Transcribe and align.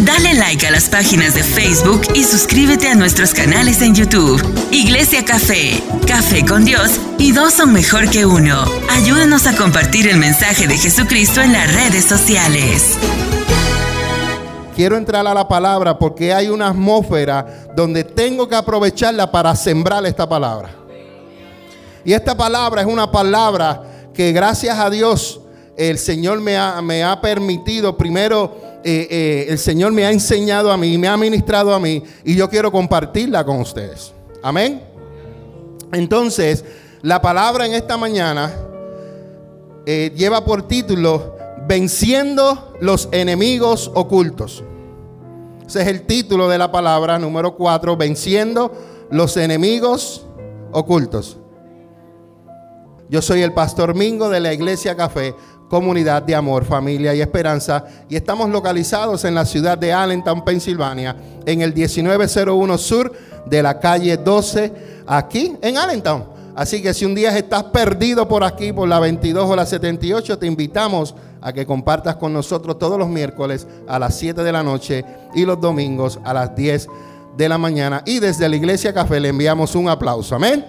Dale 0.00 0.34
like 0.34 0.64
a 0.64 0.70
las 0.70 0.88
páginas 0.88 1.34
de 1.34 1.42
Facebook 1.42 2.02
y 2.14 2.22
suscríbete 2.22 2.88
a 2.88 2.94
nuestros 2.94 3.34
canales 3.34 3.82
en 3.82 3.96
YouTube. 3.96 4.40
Iglesia 4.70 5.24
Café, 5.24 5.82
Café 6.06 6.46
con 6.46 6.64
Dios 6.64 7.00
y 7.18 7.32
dos 7.32 7.54
son 7.54 7.72
mejor 7.72 8.08
que 8.08 8.24
uno. 8.24 8.64
Ayúdanos 8.90 9.48
a 9.48 9.56
compartir 9.56 10.06
el 10.06 10.16
mensaje 10.16 10.68
de 10.68 10.78
Jesucristo 10.78 11.42
en 11.42 11.52
las 11.52 11.74
redes 11.74 12.04
sociales. 12.04 12.96
Quiero 14.76 14.96
entrar 14.96 15.26
a 15.26 15.34
la 15.34 15.48
palabra 15.48 15.98
porque 15.98 16.32
hay 16.32 16.48
una 16.48 16.68
atmósfera 16.68 17.66
donde 17.74 18.04
tengo 18.04 18.48
que 18.48 18.54
aprovecharla 18.54 19.28
para 19.32 19.56
sembrar 19.56 20.06
esta 20.06 20.28
palabra. 20.28 20.70
Y 22.04 22.12
esta 22.12 22.36
palabra 22.36 22.82
es 22.82 22.86
una 22.86 23.10
palabra 23.10 23.82
que 24.14 24.30
gracias 24.30 24.78
a 24.78 24.90
Dios 24.90 25.40
el 25.76 25.98
Señor 25.98 26.40
me 26.40 26.56
ha, 26.56 26.80
me 26.82 27.02
ha 27.02 27.20
permitido 27.20 27.96
primero 27.96 28.67
eh, 28.84 29.08
eh, 29.10 29.46
el 29.48 29.58
Señor 29.58 29.92
me 29.92 30.04
ha 30.04 30.12
enseñado 30.12 30.70
a 30.70 30.76
mí, 30.76 30.96
me 30.98 31.08
ha 31.08 31.16
ministrado 31.16 31.74
a 31.74 31.80
mí 31.80 32.02
y 32.24 32.36
yo 32.36 32.48
quiero 32.48 32.70
compartirla 32.70 33.44
con 33.44 33.60
ustedes. 33.60 34.12
Amén. 34.42 34.82
Entonces, 35.92 36.64
la 37.02 37.20
palabra 37.20 37.66
en 37.66 37.74
esta 37.74 37.96
mañana 37.96 38.52
eh, 39.86 40.12
lleva 40.14 40.44
por 40.44 40.68
título 40.68 41.36
Venciendo 41.66 42.74
los 42.80 43.08
enemigos 43.12 43.90
ocultos. 43.94 44.64
Ese 45.66 45.82
es 45.82 45.88
el 45.88 46.02
título 46.02 46.48
de 46.48 46.56
la 46.56 46.72
palabra 46.72 47.18
número 47.18 47.56
4, 47.56 47.96
Venciendo 47.96 48.72
los 49.10 49.36
enemigos 49.36 50.26
ocultos. 50.72 51.38
Yo 53.10 53.22
soy 53.22 53.42
el 53.42 53.52
pastor 53.52 53.94
Mingo 53.94 54.28
de 54.28 54.40
la 54.40 54.52
Iglesia 54.52 54.94
Café 54.96 55.34
comunidad 55.68 56.22
de 56.22 56.34
amor, 56.34 56.64
familia 56.64 57.14
y 57.14 57.20
esperanza. 57.20 57.84
Y 58.08 58.16
estamos 58.16 58.50
localizados 58.50 59.24
en 59.24 59.34
la 59.34 59.44
ciudad 59.44 59.78
de 59.78 59.92
Allentown, 59.92 60.44
Pensilvania, 60.44 61.16
en 61.44 61.62
el 61.62 61.72
1901 61.72 62.78
sur 62.78 63.12
de 63.46 63.62
la 63.62 63.78
calle 63.78 64.16
12, 64.16 64.72
aquí 65.06 65.56
en 65.62 65.76
Allentown. 65.76 66.24
Así 66.54 66.82
que 66.82 66.92
si 66.92 67.04
un 67.04 67.14
día 67.14 67.36
estás 67.36 67.64
perdido 67.64 68.26
por 68.26 68.42
aquí, 68.42 68.72
por 68.72 68.88
la 68.88 68.98
22 68.98 69.48
o 69.48 69.54
la 69.54 69.64
78, 69.64 70.38
te 70.38 70.46
invitamos 70.46 71.14
a 71.40 71.52
que 71.52 71.64
compartas 71.64 72.16
con 72.16 72.32
nosotros 72.32 72.78
todos 72.78 72.98
los 72.98 73.08
miércoles 73.08 73.66
a 73.86 73.98
las 73.98 74.16
7 74.16 74.42
de 74.42 74.52
la 74.52 74.64
noche 74.64 75.04
y 75.36 75.44
los 75.44 75.60
domingos 75.60 76.18
a 76.24 76.34
las 76.34 76.56
10 76.56 76.88
de 77.36 77.48
la 77.48 77.58
mañana. 77.58 78.02
Y 78.04 78.18
desde 78.18 78.48
la 78.48 78.56
Iglesia 78.56 78.92
Café 78.92 79.20
le 79.20 79.28
enviamos 79.28 79.76
un 79.76 79.88
aplauso. 79.88 80.34
Amén. 80.34 80.64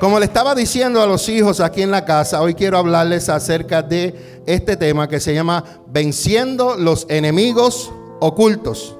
Como 0.00 0.18
le 0.18 0.24
estaba 0.24 0.54
diciendo 0.54 1.02
a 1.02 1.06
los 1.06 1.28
hijos 1.28 1.60
aquí 1.60 1.82
en 1.82 1.90
la 1.90 2.06
casa, 2.06 2.40
hoy 2.40 2.54
quiero 2.54 2.78
hablarles 2.78 3.28
acerca 3.28 3.82
de 3.82 4.42
este 4.46 4.74
tema 4.78 5.06
que 5.06 5.20
se 5.20 5.34
llama 5.34 5.62
Venciendo 5.88 6.74
los 6.74 7.04
enemigos 7.10 7.92
ocultos. 8.18 8.96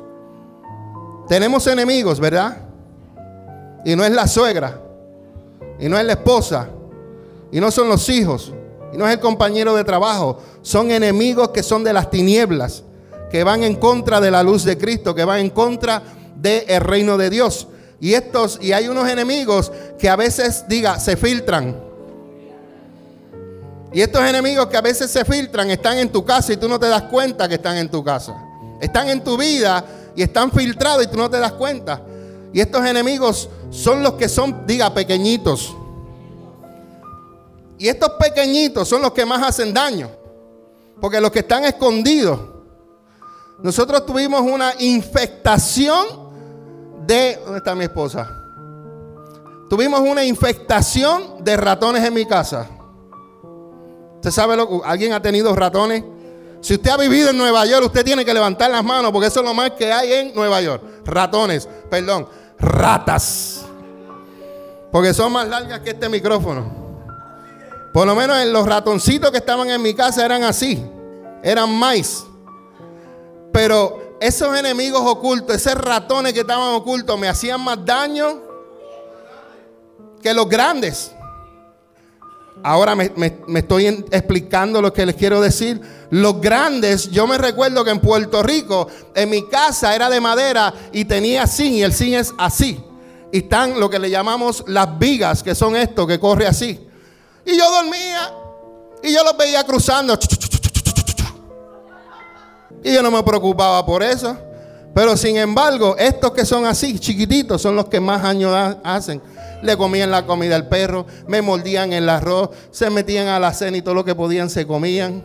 Tenemos 1.26 1.66
enemigos, 1.68 2.20
¿verdad? 2.20 2.58
Y 3.82 3.96
no 3.96 4.04
es 4.04 4.10
la 4.10 4.26
suegra, 4.26 4.78
y 5.78 5.88
no 5.88 5.96
es 5.96 6.04
la 6.04 6.12
esposa, 6.12 6.68
y 7.50 7.60
no 7.60 7.70
son 7.70 7.88
los 7.88 8.06
hijos, 8.10 8.52
y 8.92 8.98
no 8.98 9.06
es 9.08 9.14
el 9.14 9.20
compañero 9.20 9.74
de 9.74 9.84
trabajo. 9.84 10.38
Son 10.60 10.90
enemigos 10.90 11.48
que 11.48 11.62
son 11.62 11.82
de 11.82 11.94
las 11.94 12.10
tinieblas, 12.10 12.84
que 13.30 13.42
van 13.42 13.62
en 13.62 13.76
contra 13.76 14.20
de 14.20 14.30
la 14.30 14.42
luz 14.42 14.64
de 14.64 14.76
Cristo, 14.76 15.14
que 15.14 15.24
van 15.24 15.38
en 15.38 15.48
contra 15.48 16.02
del 16.36 16.82
reino 16.82 17.16
de 17.16 17.30
Dios. 17.30 17.68
Y 18.00 18.14
estos, 18.14 18.58
y 18.62 18.72
hay 18.72 18.88
unos 18.88 19.08
enemigos 19.08 19.70
que 19.98 20.08
a 20.08 20.16
veces, 20.16 20.64
diga, 20.66 20.98
se 20.98 21.16
filtran. 21.16 21.76
Y 23.92 24.00
estos 24.00 24.22
enemigos 24.22 24.68
que 24.68 24.76
a 24.76 24.80
veces 24.80 25.10
se 25.10 25.24
filtran 25.24 25.70
están 25.70 25.98
en 25.98 26.10
tu 26.10 26.24
casa 26.24 26.52
y 26.52 26.56
tú 26.56 26.68
no 26.68 26.78
te 26.78 26.88
das 26.88 27.02
cuenta 27.02 27.48
que 27.48 27.56
están 27.56 27.76
en 27.76 27.90
tu 27.90 28.02
casa. 28.02 28.34
Están 28.80 29.08
en 29.10 29.22
tu 29.22 29.36
vida 29.36 29.84
y 30.16 30.22
están 30.22 30.50
filtrados 30.50 31.04
y 31.04 31.08
tú 31.08 31.18
no 31.18 31.28
te 31.28 31.38
das 31.38 31.52
cuenta. 31.52 32.00
Y 32.52 32.60
estos 32.60 32.84
enemigos 32.86 33.50
son 33.70 34.02
los 34.02 34.14
que 34.14 34.28
son, 34.28 34.66
diga, 34.66 34.94
pequeñitos. 34.94 35.76
Y 37.78 37.88
estos 37.88 38.10
pequeñitos 38.18 38.88
son 38.88 39.02
los 39.02 39.12
que 39.12 39.26
más 39.26 39.42
hacen 39.42 39.74
daño. 39.74 40.10
Porque 41.00 41.20
los 41.20 41.30
que 41.30 41.40
están 41.40 41.64
escondidos. 41.64 42.40
Nosotros 43.62 44.06
tuvimos 44.06 44.40
una 44.40 44.72
infectación 44.78 46.19
¿Dónde 47.10 47.56
está 47.56 47.74
mi 47.74 47.84
esposa? 47.84 48.30
Tuvimos 49.68 50.00
una 50.00 50.24
infestación 50.24 51.42
de 51.42 51.56
ratones 51.56 52.04
en 52.04 52.14
mi 52.14 52.24
casa. 52.24 52.68
¿Usted 54.16 54.30
sabe 54.30 54.56
lo 54.56 54.68
que 54.68 54.80
alguien 54.84 55.12
ha 55.12 55.20
tenido 55.20 55.54
ratones? 55.56 56.04
Si 56.60 56.74
usted 56.74 56.90
ha 56.90 56.96
vivido 56.96 57.30
en 57.30 57.38
Nueva 57.38 57.66
York, 57.66 57.86
usted 57.86 58.04
tiene 58.04 58.24
que 58.24 58.32
levantar 58.32 58.70
las 58.70 58.84
manos 58.84 59.10
porque 59.10 59.26
eso 59.26 59.40
es 59.40 59.46
lo 59.46 59.54
más 59.54 59.72
que 59.72 59.92
hay 59.92 60.12
en 60.12 60.34
Nueva 60.36 60.60
York. 60.60 60.82
Ratones, 61.04 61.68
perdón, 61.90 62.28
ratas. 62.60 63.62
Porque 64.92 65.12
son 65.12 65.32
más 65.32 65.48
largas 65.48 65.80
que 65.80 65.90
este 65.90 66.08
micrófono. 66.08 66.78
Por 67.92 68.06
lo 68.06 68.14
menos 68.14 68.44
los 68.46 68.66
ratoncitos 68.66 69.32
que 69.32 69.38
estaban 69.38 69.68
en 69.68 69.82
mi 69.82 69.94
casa 69.94 70.24
eran 70.24 70.44
así. 70.44 70.84
Eran 71.42 71.74
maíz. 71.74 72.24
Pero 73.52 73.99
esos 74.20 74.56
enemigos 74.56 75.02
ocultos, 75.04 75.56
esos 75.56 75.74
ratones 75.74 76.34
que 76.34 76.40
estaban 76.40 76.74
ocultos, 76.74 77.18
me 77.18 77.28
hacían 77.28 77.60
más 77.62 77.84
daño 77.84 78.42
que 80.22 80.34
los 80.34 80.48
grandes. 80.48 81.12
Ahora 82.62 82.94
me, 82.94 83.10
estoy 83.56 83.86
explicando 83.86 84.82
lo 84.82 84.92
que 84.92 85.06
les 85.06 85.16
quiero 85.16 85.40
decir. 85.40 85.80
Los 86.10 86.40
grandes, 86.40 87.10
yo 87.10 87.26
me 87.26 87.38
recuerdo 87.38 87.82
que 87.84 87.90
en 87.90 88.00
Puerto 88.00 88.42
Rico, 88.42 88.88
en 89.14 89.30
mi 89.30 89.48
casa 89.48 89.94
era 89.94 90.10
de 90.10 90.20
madera 90.20 90.74
y 90.92 91.06
tenía 91.06 91.46
zinc 91.46 91.72
y 91.72 91.82
el 91.82 91.94
zinc 91.94 92.14
es 92.16 92.34
así. 92.36 92.78
Y 93.32 93.38
están 93.38 93.80
lo 93.80 93.88
que 93.88 93.98
le 93.98 94.10
llamamos 94.10 94.64
las 94.66 94.98
vigas, 94.98 95.42
que 95.42 95.54
son 95.54 95.76
esto, 95.76 96.06
que 96.06 96.20
corre 96.20 96.46
así. 96.46 96.86
Y 97.46 97.56
yo 97.56 97.70
dormía 97.70 98.34
y 99.02 99.14
yo 99.14 99.24
los 99.24 99.36
veía 99.38 99.64
cruzando. 99.64 100.18
Y 102.82 102.92
yo 102.94 103.02
no 103.02 103.10
me 103.10 103.22
preocupaba 103.22 103.84
por 103.84 104.02
eso. 104.02 104.36
Pero 104.94 105.16
sin 105.16 105.36
embargo, 105.36 105.96
estos 105.98 106.32
que 106.32 106.44
son 106.44 106.66
así, 106.66 106.98
chiquititos, 106.98 107.62
son 107.62 107.76
los 107.76 107.86
que 107.86 108.00
más 108.00 108.24
años 108.24 108.52
hacen. 108.82 109.22
Le 109.62 109.76
comían 109.76 110.10
la 110.10 110.26
comida 110.26 110.56
al 110.56 110.68
perro, 110.68 111.06
me 111.28 111.42
mordían 111.42 111.92
el 111.92 112.08
arroz, 112.08 112.50
se 112.70 112.90
metían 112.90 113.28
a 113.28 113.38
la 113.38 113.52
cena 113.52 113.76
y 113.76 113.82
todo 113.82 113.94
lo 113.94 114.04
que 114.04 114.14
podían 114.14 114.50
se 114.50 114.66
comían. 114.66 115.22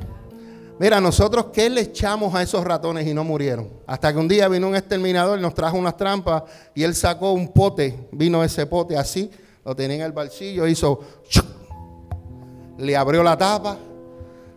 Mira, 0.77 0.99
nosotros, 0.99 1.47
¿qué 1.53 1.69
le 1.69 1.81
echamos 1.81 2.35
a 2.35 2.43
esos 2.43 2.63
ratones 2.65 3.07
y 3.07 3.13
no 3.13 3.23
murieron? 3.23 3.69
Hasta 3.87 4.11
que 4.11 4.19
un 4.19 4.27
día 4.27 4.49
vino 4.49 4.67
un 4.67 4.75
exterminador, 4.75 5.39
nos 5.39 5.53
trajo 5.53 5.77
unas 5.77 5.95
trampas 5.95 6.43
y 6.75 6.83
él 6.83 6.93
sacó 6.93 7.31
un 7.31 7.47
pote, 7.47 8.07
vino 8.11 8.43
ese 8.43 8.65
pote 8.65 8.97
así, 8.97 9.31
lo 9.63 9.73
tenía 9.73 9.95
en 9.95 10.01
el 10.01 10.11
bolsillo, 10.11 10.67
hizo, 10.67 10.99
le 12.77 12.97
abrió 12.97 13.23
la 13.23 13.37
tapa, 13.37 13.77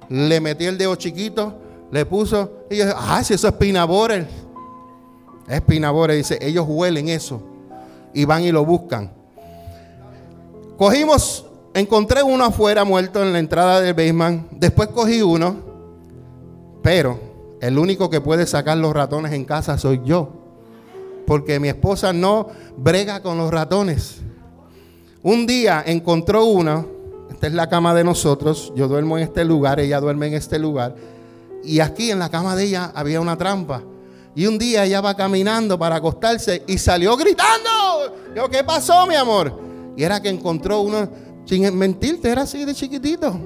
le 0.08 0.40
metió 0.40 0.68
el 0.68 0.76
dedo 0.76 0.96
chiquito 0.96 1.67
le 1.90 2.04
puso, 2.04 2.50
y 2.70 2.76
yo, 2.76 2.84
ah, 2.96 3.22
si 3.24 3.34
eso 3.34 3.48
es 3.48 3.54
pinaborer. 3.54 4.26
Es 5.48 5.62
pinaborer, 5.62 6.16
dice, 6.16 6.38
ellos 6.40 6.66
huelen 6.68 7.08
eso. 7.08 7.40
Y 8.12 8.24
van 8.24 8.42
y 8.42 8.52
lo 8.52 8.64
buscan. 8.64 9.10
Cogimos, 10.76 11.46
encontré 11.74 12.22
uno 12.22 12.44
afuera 12.44 12.84
muerto 12.84 13.22
en 13.22 13.32
la 13.32 13.38
entrada 13.38 13.80
del 13.80 13.94
basement. 13.94 14.50
Después 14.50 14.88
cogí 14.88 15.22
uno, 15.22 15.56
pero 16.82 17.18
el 17.60 17.78
único 17.78 18.10
que 18.10 18.20
puede 18.20 18.46
sacar 18.46 18.76
los 18.76 18.92
ratones 18.92 19.32
en 19.32 19.44
casa 19.44 19.78
soy 19.78 20.02
yo. 20.04 20.34
Porque 21.26 21.58
mi 21.58 21.68
esposa 21.68 22.12
no 22.12 22.48
brega 22.76 23.22
con 23.22 23.38
los 23.38 23.50
ratones. 23.50 24.18
Un 25.22 25.46
día 25.46 25.82
encontró 25.86 26.44
uno, 26.44 26.86
esta 27.30 27.46
es 27.46 27.54
la 27.54 27.68
cama 27.68 27.94
de 27.94 28.04
nosotros, 28.04 28.72
yo 28.76 28.88
duermo 28.88 29.18
en 29.18 29.24
este 29.24 29.44
lugar, 29.44 29.80
ella 29.80 30.00
duerme 30.00 30.28
en 30.28 30.34
este 30.34 30.58
lugar 30.58 30.94
y 31.62 31.80
aquí 31.80 32.10
en 32.10 32.18
la 32.18 32.30
cama 32.30 32.54
de 32.56 32.64
ella 32.64 32.92
había 32.94 33.20
una 33.20 33.36
trampa. 33.36 33.82
Y 34.34 34.46
un 34.46 34.58
día 34.58 34.84
ella 34.84 35.00
va 35.00 35.16
caminando 35.16 35.78
para 35.78 35.96
acostarse 35.96 36.62
y 36.66 36.78
salió 36.78 37.16
gritando. 37.16 38.14
Yo, 38.34 38.48
¿qué 38.48 38.62
pasó, 38.62 39.06
mi 39.06 39.14
amor? 39.14 39.58
Y 39.96 40.04
era 40.04 40.22
que 40.22 40.28
encontró 40.28 40.80
uno, 40.82 41.08
sin 41.44 41.76
mentirte, 41.76 42.30
era 42.30 42.42
así 42.42 42.64
de 42.64 42.74
chiquitito. 42.74 43.36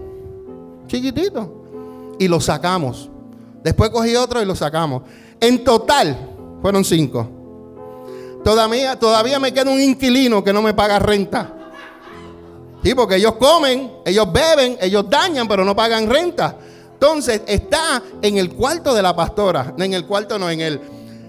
Chiquitito. 0.87 2.15
Y 2.19 2.29
lo 2.29 2.41
sacamos. 2.41 3.11
Después 3.63 3.91
cogí 3.91 4.15
otro 4.17 4.43
y 4.43 4.45
lo 4.45 4.55
sacamos. 4.55 5.03
En 5.41 5.65
total 5.65 6.17
fueron 6.61 6.85
cinco. 6.85 7.29
Todavía, 8.45 8.99
todavía 8.99 9.39
me 9.39 9.55
queda 9.55 9.71
un 9.71 9.81
inquilino 9.81 10.43
que 10.43 10.53
no 10.53 10.63
me 10.63 10.75
paga 10.75 10.99
renta. 10.99 11.55
Sí, 12.83 12.95
porque 12.95 13.17
ellos 13.17 13.35
comen, 13.37 13.93
ellos 14.05 14.33
beben, 14.33 14.77
ellos 14.81 15.09
dañan, 15.09 15.47
pero 15.47 15.65
no 15.65 15.77
pagan 15.77 16.11
renta. 16.11 16.57
Entonces 17.03 17.43
está 17.49 18.01
en 18.23 18.39
el 18.39 18.51
cuarto 18.51 18.95
de 18.95 19.03
la 19.03 19.17
pastora, 19.17 19.75
en 19.77 19.93
el 19.93 20.07
cuarto 20.07 20.39
no, 20.39 20.49
en 20.49 20.61
el, 20.61 20.81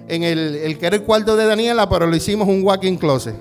en 0.08 0.22
el, 0.22 0.78
que 0.78 0.86
era 0.86 0.98
el 0.98 1.02
cuarto 1.02 1.36
de 1.36 1.48
Daniela, 1.48 1.90
pero 1.90 2.06
lo 2.06 2.16
hicimos 2.16 2.48
un 2.48 2.64
walking 2.64 2.96
closet. 2.96 3.34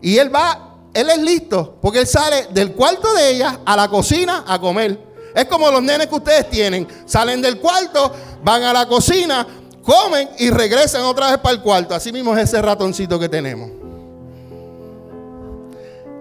Y 0.00 0.18
él 0.18 0.34
va, 0.34 0.78
él 0.92 1.08
es 1.10 1.18
listo, 1.18 1.78
porque 1.80 2.00
él 2.00 2.08
sale 2.08 2.48
del 2.50 2.72
cuarto 2.72 3.14
de 3.14 3.36
ella 3.36 3.60
a 3.64 3.76
la 3.76 3.86
cocina 3.86 4.42
a 4.48 4.60
comer. 4.60 4.98
Es 5.32 5.44
como 5.44 5.70
los 5.70 5.80
nenes 5.80 6.08
que 6.08 6.14
ustedes 6.16 6.50
tienen. 6.50 6.88
Salen 7.06 7.40
del 7.40 7.60
cuarto, 7.60 8.12
van 8.42 8.64
a 8.64 8.72
la 8.72 8.88
cocina, 8.88 9.46
comen 9.84 10.28
y 10.40 10.50
regresan 10.50 11.02
otra 11.02 11.30
vez 11.30 11.38
para 11.38 11.54
el 11.54 11.62
cuarto. 11.62 11.94
Así 11.94 12.10
mismo 12.10 12.36
es 12.36 12.42
ese 12.48 12.60
ratoncito 12.60 13.16
que 13.20 13.28
tenemos. 13.28 13.70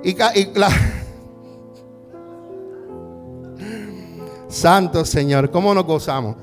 Y, 0.03 0.15
la... 0.53 0.69
Santo 4.51 5.05
Señor, 5.05 5.49
¿cómo 5.49 5.73
nos 5.73 5.85
gozamos? 5.85 6.35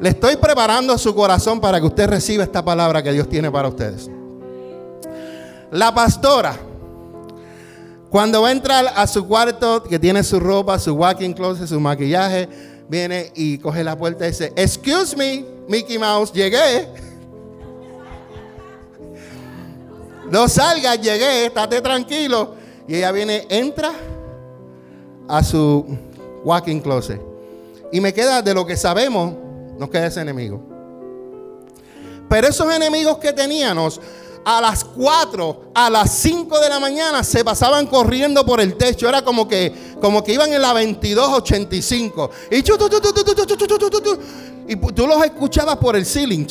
Le 0.00 0.08
estoy 0.08 0.36
preparando 0.36 0.96
su 0.96 1.12
corazón 1.14 1.60
para 1.60 1.80
que 1.80 1.86
usted 1.86 2.08
reciba 2.08 2.44
esta 2.44 2.64
palabra 2.64 3.02
que 3.02 3.12
Dios 3.12 3.28
tiene 3.28 3.50
para 3.50 3.68
ustedes. 3.68 4.08
La 5.72 5.92
pastora, 5.92 6.56
cuando 8.08 8.42
va 8.42 8.48
a 8.48 8.52
entrar 8.52 8.86
a 8.94 9.06
su 9.08 9.26
cuarto, 9.26 9.82
que 9.82 9.98
tiene 9.98 10.22
su 10.22 10.38
ropa, 10.38 10.78
su 10.78 10.94
walking 10.94 11.32
closet, 11.32 11.66
su 11.66 11.80
maquillaje, 11.80 12.48
viene 12.88 13.32
y 13.34 13.58
coge 13.58 13.82
la 13.82 13.96
puerta 13.98 14.24
y 14.24 14.30
dice, 14.30 14.52
excuse 14.54 15.16
me, 15.16 15.44
Mickey 15.68 15.98
Mouse, 15.98 16.32
llegué. 16.32 16.88
No 20.30 20.48
salgas, 20.48 21.00
llegué, 21.00 21.46
estate 21.46 21.80
tranquilo. 21.80 22.54
Y 22.86 22.96
ella 22.96 23.10
viene, 23.10 23.46
entra 23.48 23.90
a 25.26 25.42
su 25.42 25.84
walking 26.44 26.80
closet. 26.80 27.20
Y 27.90 28.00
me 28.00 28.12
queda 28.12 28.42
de 28.42 28.54
lo 28.54 28.66
que 28.66 28.76
sabemos, 28.76 29.34
nos 29.78 29.88
queda 29.90 30.06
ese 30.06 30.20
enemigo. 30.20 30.60
Pero 32.28 32.48
esos 32.48 32.72
enemigos 32.74 33.18
que 33.18 33.32
teníamos, 33.32 34.00
a 34.44 34.60
las 34.60 34.84
4, 34.84 35.70
a 35.74 35.88
las 35.88 36.12
5 36.12 36.60
de 36.60 36.68
la 36.68 36.78
mañana 36.78 37.24
se 37.24 37.42
pasaban 37.44 37.86
corriendo 37.86 38.44
por 38.44 38.60
el 38.60 38.76
techo. 38.76 39.08
Era 39.08 39.22
como 39.22 39.48
que, 39.48 39.72
como 40.00 40.22
que 40.22 40.34
iban 40.34 40.52
en 40.52 40.60
la 40.60 40.72
2285. 40.72 42.30
Y, 42.50 42.56
y 42.58 42.62
tú 44.92 45.06
los 45.06 45.24
escuchabas 45.24 45.76
por 45.76 45.96
el 45.96 46.04
ceiling. 46.04 46.46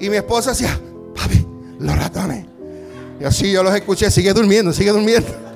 Y 0.00 0.08
mi 0.08 0.16
esposa 0.16 0.50
decía, 0.50 0.80
papi, 1.14 1.46
los 1.78 1.96
ratones. 1.96 2.46
Y 3.20 3.24
así 3.24 3.52
yo 3.52 3.62
los 3.62 3.74
escuché, 3.74 4.10
sigue 4.10 4.32
durmiendo, 4.32 4.72
sigue 4.72 4.90
durmiendo. 4.90 5.49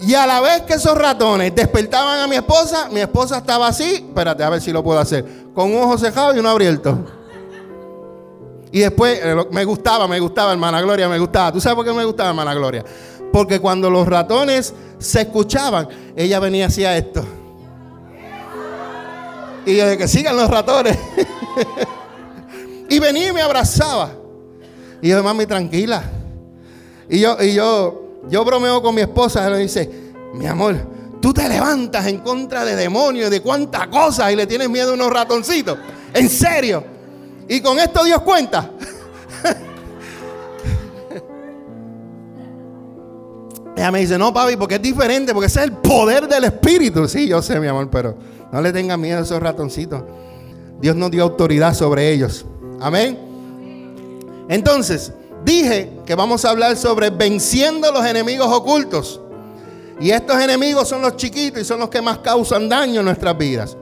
Y 0.00 0.14
a 0.14 0.26
la 0.26 0.40
vez 0.40 0.62
que 0.62 0.74
esos 0.74 0.96
ratones 0.96 1.54
despertaban 1.54 2.20
a 2.20 2.26
mi 2.26 2.36
esposa, 2.36 2.88
mi 2.90 3.00
esposa 3.00 3.38
estaba 3.38 3.66
así, 3.66 3.94
espérate 3.94 4.44
a 4.44 4.50
ver 4.50 4.60
si 4.60 4.70
lo 4.70 4.82
puedo 4.82 5.00
hacer, 5.00 5.24
con 5.54 5.74
un 5.74 5.82
ojo 5.82 5.98
cerrado 5.98 6.34
y 6.34 6.38
uno 6.38 6.50
abierto. 6.50 7.04
Y 8.70 8.80
después 8.80 9.18
eh, 9.22 9.34
me 9.50 9.64
gustaba, 9.64 10.06
me 10.06 10.20
gustaba, 10.20 10.52
hermana 10.52 10.80
Gloria, 10.80 11.08
me 11.08 11.18
gustaba. 11.18 11.50
¿Tú 11.52 11.60
sabes 11.60 11.74
por 11.74 11.84
qué 11.84 11.92
me 11.92 12.04
gustaba, 12.04 12.28
hermana 12.30 12.54
Gloria? 12.54 12.84
Porque 13.32 13.60
cuando 13.60 13.90
los 13.90 14.06
ratones 14.06 14.74
se 14.98 15.22
escuchaban, 15.22 15.88
ella 16.14 16.38
venía 16.38 16.66
hacia 16.66 16.96
esto. 16.96 17.24
Y 19.66 19.76
yo 19.76 19.86
de 19.86 19.98
que 19.98 20.06
sigan 20.06 20.36
los 20.36 20.48
ratones. 20.48 20.96
y 22.88 22.98
venía 22.98 23.28
y 23.28 23.32
me 23.32 23.42
abrazaba. 23.42 24.12
Y 25.02 25.08
yo, 25.08 25.22
mami, 25.22 25.46
tranquila. 25.46 26.02
Y 27.08 27.20
yo, 27.20 27.36
y 27.42 27.54
yo, 27.54 28.07
yo 28.28 28.44
bromeo 28.44 28.82
con 28.82 28.94
mi 28.94 29.00
esposa, 29.00 29.48
y 29.48 29.52
le 29.52 29.58
dice, 29.58 29.90
mi 30.34 30.46
amor, 30.46 30.76
tú 31.20 31.32
te 31.32 31.48
levantas 31.48 32.06
en 32.06 32.18
contra 32.18 32.64
de 32.64 32.76
demonios, 32.76 33.30
de 33.30 33.40
cuántas 33.40 33.88
cosas 33.88 34.32
y 34.32 34.36
le 34.36 34.46
tienes 34.46 34.68
miedo 34.68 34.92
a 34.92 34.94
unos 34.94 35.10
ratoncitos. 35.10 35.78
En 36.14 36.28
serio. 36.28 36.84
Y 37.48 37.60
con 37.60 37.78
esto 37.78 38.04
Dios 38.04 38.20
cuenta. 38.22 38.70
Ella 43.76 43.90
me 43.92 44.00
dice, 44.00 44.18
no, 44.18 44.32
papi, 44.34 44.56
porque 44.56 44.74
es 44.74 44.82
diferente, 44.82 45.32
porque 45.32 45.46
ese 45.46 45.60
es 45.60 45.66
el 45.66 45.72
poder 45.72 46.26
del 46.26 46.44
Espíritu. 46.44 47.06
Sí, 47.08 47.28
yo 47.28 47.40
sé, 47.40 47.60
mi 47.60 47.68
amor, 47.68 47.88
pero 47.90 48.16
no 48.52 48.60
le 48.60 48.72
tengan 48.72 49.00
miedo 49.00 49.20
a 49.20 49.22
esos 49.22 49.40
ratoncitos. 49.40 50.02
Dios 50.80 50.96
nos 50.96 51.10
dio 51.10 51.22
autoridad 51.22 51.74
sobre 51.74 52.12
ellos. 52.12 52.44
Amén. 52.80 53.18
Entonces, 54.48 55.12
dije 55.44 55.90
que 56.06 56.14
vamos 56.14 56.44
a 56.44 56.50
hablar 56.50 56.76
sobre 56.76 57.10
venciendo 57.10 57.90
los 57.92 58.04
enemigos 58.04 58.48
ocultos. 58.48 59.20
Y 60.00 60.10
estos 60.10 60.40
enemigos 60.40 60.88
son 60.88 61.02
los 61.02 61.16
chiquitos 61.16 61.62
y 61.62 61.64
son 61.64 61.80
los 61.80 61.88
que 61.88 62.00
más 62.00 62.18
causan 62.18 62.68
daño 62.68 63.00
en 63.00 63.06
nuestras 63.06 63.36
vidas. 63.36 63.76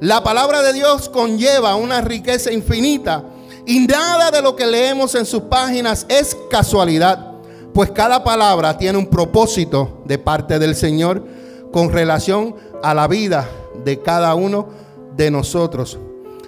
La 0.00 0.22
palabra 0.22 0.62
de 0.62 0.72
Dios 0.72 1.08
conlleva 1.08 1.74
una 1.74 2.00
riqueza 2.00 2.52
infinita 2.52 3.24
y 3.66 3.80
nada 3.80 4.30
de 4.30 4.40
lo 4.40 4.54
que 4.54 4.66
leemos 4.66 5.14
en 5.16 5.26
sus 5.26 5.42
páginas 5.42 6.06
es 6.08 6.36
casualidad, 6.50 7.32
pues 7.74 7.90
cada 7.90 8.22
palabra 8.22 8.78
tiene 8.78 8.96
un 8.96 9.08
propósito 9.08 10.02
de 10.04 10.18
parte 10.18 10.58
del 10.60 10.76
Señor 10.76 11.24
con 11.72 11.92
relación 11.92 12.54
a 12.82 12.94
la 12.94 13.08
vida 13.08 13.48
de 13.84 14.00
cada 14.00 14.34
uno 14.36 14.68
de 15.16 15.30
nosotros. 15.30 15.98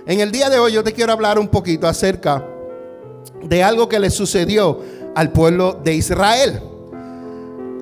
En 0.06 0.20
el 0.20 0.30
día 0.30 0.48
de 0.48 0.58
hoy 0.58 0.72
yo 0.72 0.84
te 0.84 0.92
quiero 0.92 1.12
hablar 1.12 1.38
un 1.38 1.48
poquito 1.48 1.88
acerca 1.88 2.44
de 3.42 3.62
algo 3.62 3.88
que 3.88 3.98
le 3.98 4.10
sucedió 4.10 4.80
al 5.14 5.32
pueblo 5.32 5.78
de 5.82 5.94
Israel. 5.94 6.60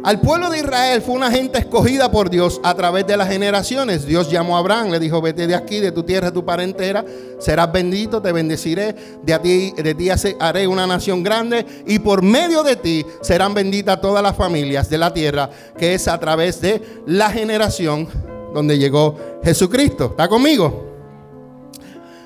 Al 0.05 0.21
pueblo 0.21 0.49
de 0.49 0.59
Israel 0.59 1.03
fue 1.03 1.17
una 1.17 1.31
gente 1.31 1.59
escogida 1.59 2.11
por 2.11 2.31
Dios 2.31 2.61
a 2.63 2.75
través 2.75 3.07
de 3.07 3.17
las 3.17 3.29
generaciones. 3.29 4.07
Dios 4.07 4.31
llamó 4.31 4.57
a 4.57 4.61
Abraham, 4.61 4.91
le 4.91 5.01
dijo, 5.01 5.21
vete 5.21 5.47
de 5.47 5.57
aquí, 5.57 5.81
de 5.81 5.91
tu 5.91 6.05
tierra, 6.05 6.29
de 6.29 6.33
tu 6.33 6.45
parentela, 6.45 7.05
serás 7.41 7.71
bendito, 7.73 8.23
te 8.23 8.31
bendeciré, 8.31 8.95
de, 9.23 9.39
ti, 9.41 9.73
de 9.73 9.95
ti 9.95 10.09
haré 10.39 10.69
una 10.69 10.87
nación 10.87 11.25
grande 11.25 11.67
y 11.87 11.99
por 11.99 12.23
medio 12.23 12.63
de 12.63 12.77
ti 12.77 13.05
serán 13.23 13.55
benditas 13.55 14.01
todas 14.01 14.23
las 14.23 14.37
familias 14.37 14.89
de 14.89 14.99
la 14.99 15.13
tierra, 15.13 15.51
que 15.77 15.95
es 15.95 16.07
a 16.07 16.19
través 16.19 16.61
de 16.61 16.81
la 17.07 17.31
generación 17.31 18.09
donde 18.55 18.79
llegó 18.79 19.17
Jesucristo. 19.43 20.07
¿Está 20.07 20.29
conmigo? 20.29 20.87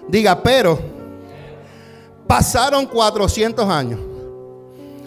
Diga, 0.09 0.43
pero 0.43 0.79
pasaron 2.33 2.87
400 2.87 3.69
años. 3.69 4.01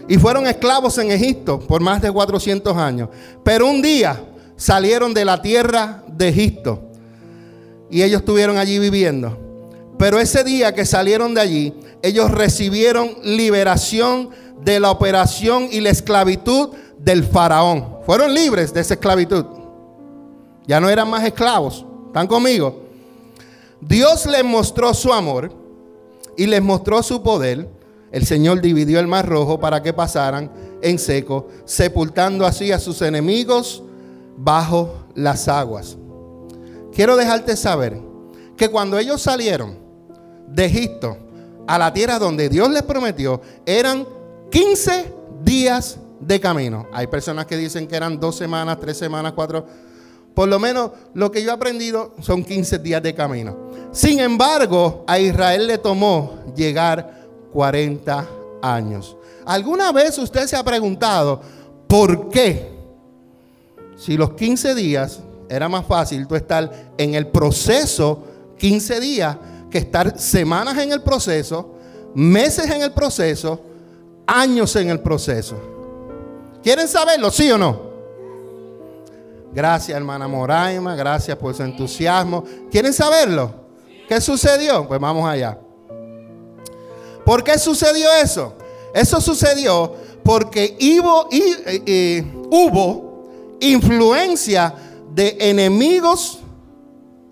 Y 0.07 0.15
fueron 0.19 0.45
esclavos 0.45 0.95
en 0.99 1.09
Egipto 1.09 1.59
por 1.59 1.81
más 1.81 1.99
de 1.99 2.11
400 2.11 2.77
años. 2.77 3.09
Pero 3.43 3.65
un 3.65 3.81
día 3.81 4.23
salieron 4.55 5.11
de 5.11 5.25
la 5.25 5.41
tierra 5.41 6.03
de 6.07 6.27
Egipto. 6.27 6.83
Y 7.89 8.03
ellos 8.03 8.19
estuvieron 8.19 8.59
allí 8.59 8.77
viviendo. 8.77 9.35
Pero 9.97 10.19
ese 10.19 10.43
día 10.43 10.75
que 10.75 10.85
salieron 10.85 11.33
de 11.33 11.41
allí, 11.41 11.73
ellos 12.03 12.29
recibieron 12.29 13.15
liberación 13.23 14.29
de 14.63 14.79
la 14.79 14.91
operación 14.91 15.67
y 15.71 15.79
la 15.79 15.89
esclavitud 15.89 16.75
del 16.99 17.23
faraón. 17.23 18.01
Fueron 18.05 18.35
libres 18.35 18.71
de 18.71 18.81
esa 18.81 18.93
esclavitud. 18.93 19.45
Ya 20.67 20.79
no 20.79 20.91
eran 20.91 21.09
más 21.09 21.23
esclavos. 21.23 21.87
¿Están 22.05 22.27
conmigo? 22.27 22.83
Dios 23.81 24.27
les 24.27 24.45
mostró 24.45 24.93
su 24.93 25.11
amor 25.11 25.64
y 26.37 26.47
les 26.47 26.61
mostró 26.61 27.01
su 27.03 27.21
poder 27.21 27.69
el 28.15 28.25
Señor 28.25 28.61
dividió 28.61 29.01
el 29.01 29.07
mar 29.07 29.27
rojo 29.27 29.59
para 29.59 29.83
que 29.83 29.91
pasaran 29.91 30.49
en 30.81 30.99
seco, 30.99 31.49
sepultando 31.65 32.45
así 32.45 32.71
a 32.71 32.79
sus 32.79 33.01
enemigos 33.01 33.83
bajo 34.37 35.05
las 35.15 35.49
aguas. 35.49 35.97
Quiero 36.93 37.17
dejarte 37.17 37.57
saber 37.57 37.99
que 38.55 38.69
cuando 38.69 38.97
ellos 38.97 39.21
salieron 39.21 39.77
de 40.47 40.63
Egipto 40.63 41.17
a 41.67 41.77
la 41.77 41.91
tierra 41.91 42.17
donde 42.17 42.47
Dios 42.47 42.69
les 42.69 42.83
prometió, 42.83 43.41
eran 43.65 44.07
15 44.49 45.11
días 45.43 45.99
de 46.21 46.39
camino. 46.39 46.87
Hay 46.93 47.07
personas 47.07 47.45
que 47.47 47.57
dicen 47.57 47.85
que 47.85 47.97
eran 47.97 48.17
dos 48.17 48.37
semanas, 48.37 48.79
tres 48.79 48.97
semanas, 48.97 49.33
cuatro. 49.33 49.65
Por 50.33 50.47
lo 50.47 50.57
menos 50.57 50.91
lo 51.13 51.31
que 51.31 51.43
yo 51.43 51.49
he 51.51 51.53
aprendido 51.53 52.13
son 52.21 52.45
15 52.45 52.79
días 52.79 53.03
de 53.03 53.13
camino. 53.13 53.64
Sin 53.95 54.19
embargo, 54.19 55.05
a 55.07 55.17
Israel 55.17 55.67
le 55.67 55.77
tomó 55.77 56.39
llegar 56.53 57.27
40 57.53 58.27
años. 58.61 59.15
¿Alguna 59.45 59.93
vez 59.93 60.17
usted 60.17 60.47
se 60.47 60.57
ha 60.57 60.63
preguntado 60.65 61.39
por 61.87 62.27
qué? 62.27 62.73
Si 63.95 64.17
los 64.17 64.33
15 64.33 64.75
días 64.75 65.21
era 65.47 65.69
más 65.69 65.85
fácil 65.85 66.27
tú 66.27 66.35
estar 66.35 66.69
en 66.97 67.15
el 67.15 67.27
proceso 67.27 68.21
15 68.57 68.99
días 68.99 69.37
que 69.71 69.77
estar 69.77 70.19
semanas 70.19 70.77
en 70.77 70.91
el 70.91 71.01
proceso, 71.01 71.75
meses 72.13 72.69
en 72.69 72.81
el 72.81 72.91
proceso, 72.91 73.61
años 74.27 74.75
en 74.75 74.89
el 74.89 74.99
proceso. 74.99 75.55
¿Quieren 76.61 76.89
saberlo, 76.89 77.31
sí 77.31 77.49
o 77.49 77.57
no? 77.57 77.79
Gracias, 79.53 79.95
hermana 79.95 80.27
Moraima, 80.27 80.97
gracias 80.97 81.37
por 81.37 81.55
su 81.55 81.63
entusiasmo. 81.63 82.43
¿Quieren 82.69 82.91
saberlo? 82.91 83.64
¿Qué 84.07 84.21
sucedió? 84.21 84.87
Pues 84.87 84.99
vamos 84.99 85.27
allá. 85.27 85.59
¿Por 87.25 87.43
qué 87.43 87.57
sucedió 87.57 88.07
eso? 88.21 88.53
Eso 88.93 89.19
sucedió 89.19 89.93
porque 90.23 90.77
hubo, 90.79 91.27
hubo 92.51 93.57
influencia 93.59 94.73
de 95.13 95.37
enemigos 95.39 96.39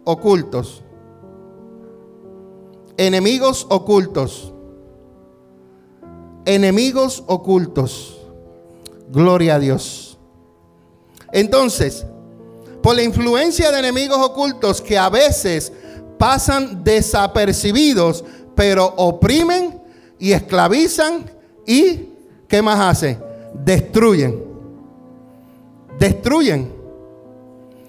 ocultos. 0.03 0.81
Enemigos 2.97 3.65
ocultos. 3.69 4.51
Enemigos 6.45 7.23
ocultos. 7.27 8.19
Gloria 9.09 9.55
a 9.55 9.59
Dios. 9.59 10.17
Entonces, 11.31 12.05
por 12.81 12.95
la 12.95 13.03
influencia 13.03 13.71
de 13.71 13.79
enemigos 13.79 14.17
ocultos 14.19 14.81
que 14.81 14.97
a 14.97 15.09
veces 15.09 15.71
pasan 16.23 16.85
desapercibidos, 16.85 18.23
pero 18.55 18.93
oprimen 18.95 19.81
y 20.17 20.31
esclavizan 20.31 21.29
y, 21.67 22.11
¿qué 22.47 22.61
más 22.61 22.79
hacen? 22.79 23.19
Destruyen. 23.53 24.41
Destruyen. 25.99 26.71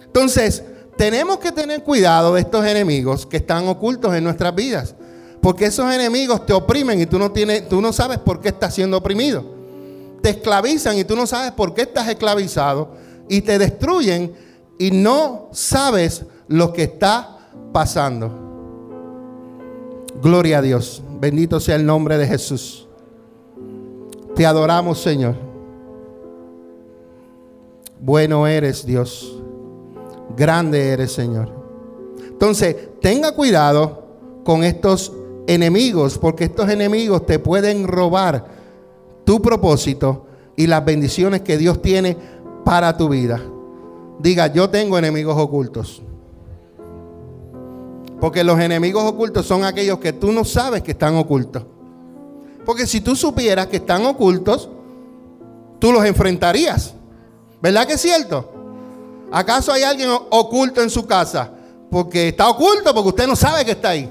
Entonces, 0.05 0.65
tenemos 0.97 1.39
que 1.39 1.53
tener 1.53 1.85
cuidado 1.85 2.35
de 2.35 2.41
estos 2.41 2.67
enemigos 2.67 3.25
que 3.25 3.37
están 3.37 3.69
ocultos 3.69 4.13
en 4.17 4.25
nuestras 4.25 4.53
vidas. 4.53 4.97
Porque 5.41 5.67
esos 5.67 5.95
enemigos 5.95 6.45
te 6.45 6.53
oprimen 6.53 7.01
y 7.01 7.07
tú 7.07 7.21
no, 7.21 7.31
tienes, 7.31 7.69
tú 7.69 7.81
no 7.81 7.93
sabes 7.93 8.19
por 8.19 8.41
qué 8.41 8.49
estás 8.49 8.75
siendo 8.75 8.97
oprimido. 8.97 9.45
Te 10.23 10.31
esclavizan 10.31 10.99
y 10.99 11.05
tú 11.05 11.15
no 11.15 11.29
sabes 11.29 11.53
por 11.53 11.73
qué 11.73 11.83
estás 11.83 12.09
esclavizado. 12.09 12.97
Y 13.29 13.43
te 13.43 13.61
destruyen 13.61 14.35
y 14.77 14.91
no 14.91 15.51
sabes 15.53 16.25
lo 16.49 16.73
que 16.73 16.83
está 16.83 17.34
pasando. 17.73 18.31
Gloria 20.23 20.59
a 20.59 20.63
Dios. 20.63 21.03
Bendito 21.21 21.61
sea 21.61 21.77
el 21.77 21.85
nombre 21.85 22.19
de 22.19 22.27
Jesús. 22.27 22.87
Te 24.35 24.47
adoramos, 24.47 25.01
Señor. 25.01 25.37
Bueno 28.01 28.47
eres, 28.47 28.85
Dios. 28.85 29.41
Grande 30.37 30.89
eres, 30.89 31.13
Señor. 31.13 31.49
Entonces, 32.29 32.77
tenga 33.01 33.33
cuidado 33.33 34.05
con 34.45 34.65
estos 34.65 35.13
enemigos, 35.47 36.19
porque 36.19 36.45
estos 36.45 36.69
enemigos 36.69 37.27
te 37.27 37.39
pueden 37.39 37.87
robar 37.87 38.45
tu 39.25 39.41
propósito 39.41 40.27
y 40.57 40.67
las 40.67 40.85
bendiciones 40.85 41.43
que 41.43 41.57
Dios 41.57 41.81
tiene 41.81 42.17
para 42.65 42.97
tu 42.97 43.09
vida. 43.09 43.41
Diga, 44.19 44.47
yo 44.53 44.71
tengo 44.71 44.99
enemigos 44.99 45.37
ocultos. 45.39 46.03
Porque 48.25 48.43
los 48.43 48.59
enemigos 48.59 49.05
ocultos 49.05 49.45
son 49.45 49.65
aquellos 49.65 49.99
que 49.99 50.15
tú 50.15 50.33
no 50.33 50.47
sabes 50.47 50.81
que 50.81 50.93
están 50.93 51.15
ocultos. 51.15 51.63
Porque 52.65 52.87
si 52.87 53.03
tú 53.03 53.15
supieras 53.15 53.67
que 53.67 53.77
están 53.77 54.07
ocultos, 54.07 54.71
tú 55.79 55.93
los 55.93 56.03
enfrentarías. 56.07 56.95
¿Verdad 57.61 57.87
que 57.87 57.93
es 57.93 58.01
cierto? 58.01 58.51
¿Acaso 59.31 59.73
hay 59.73 59.83
alguien 59.83 60.09
oculto 60.31 60.81
en 60.81 60.89
su 60.89 61.05
casa? 61.05 61.51
Porque 61.91 62.29
está 62.29 62.49
oculto 62.49 62.95
porque 62.95 63.11
usted 63.11 63.27
no 63.27 63.37
sabe 63.37 63.63
que 63.63 63.73
está 63.73 63.91
ahí. 63.91 64.11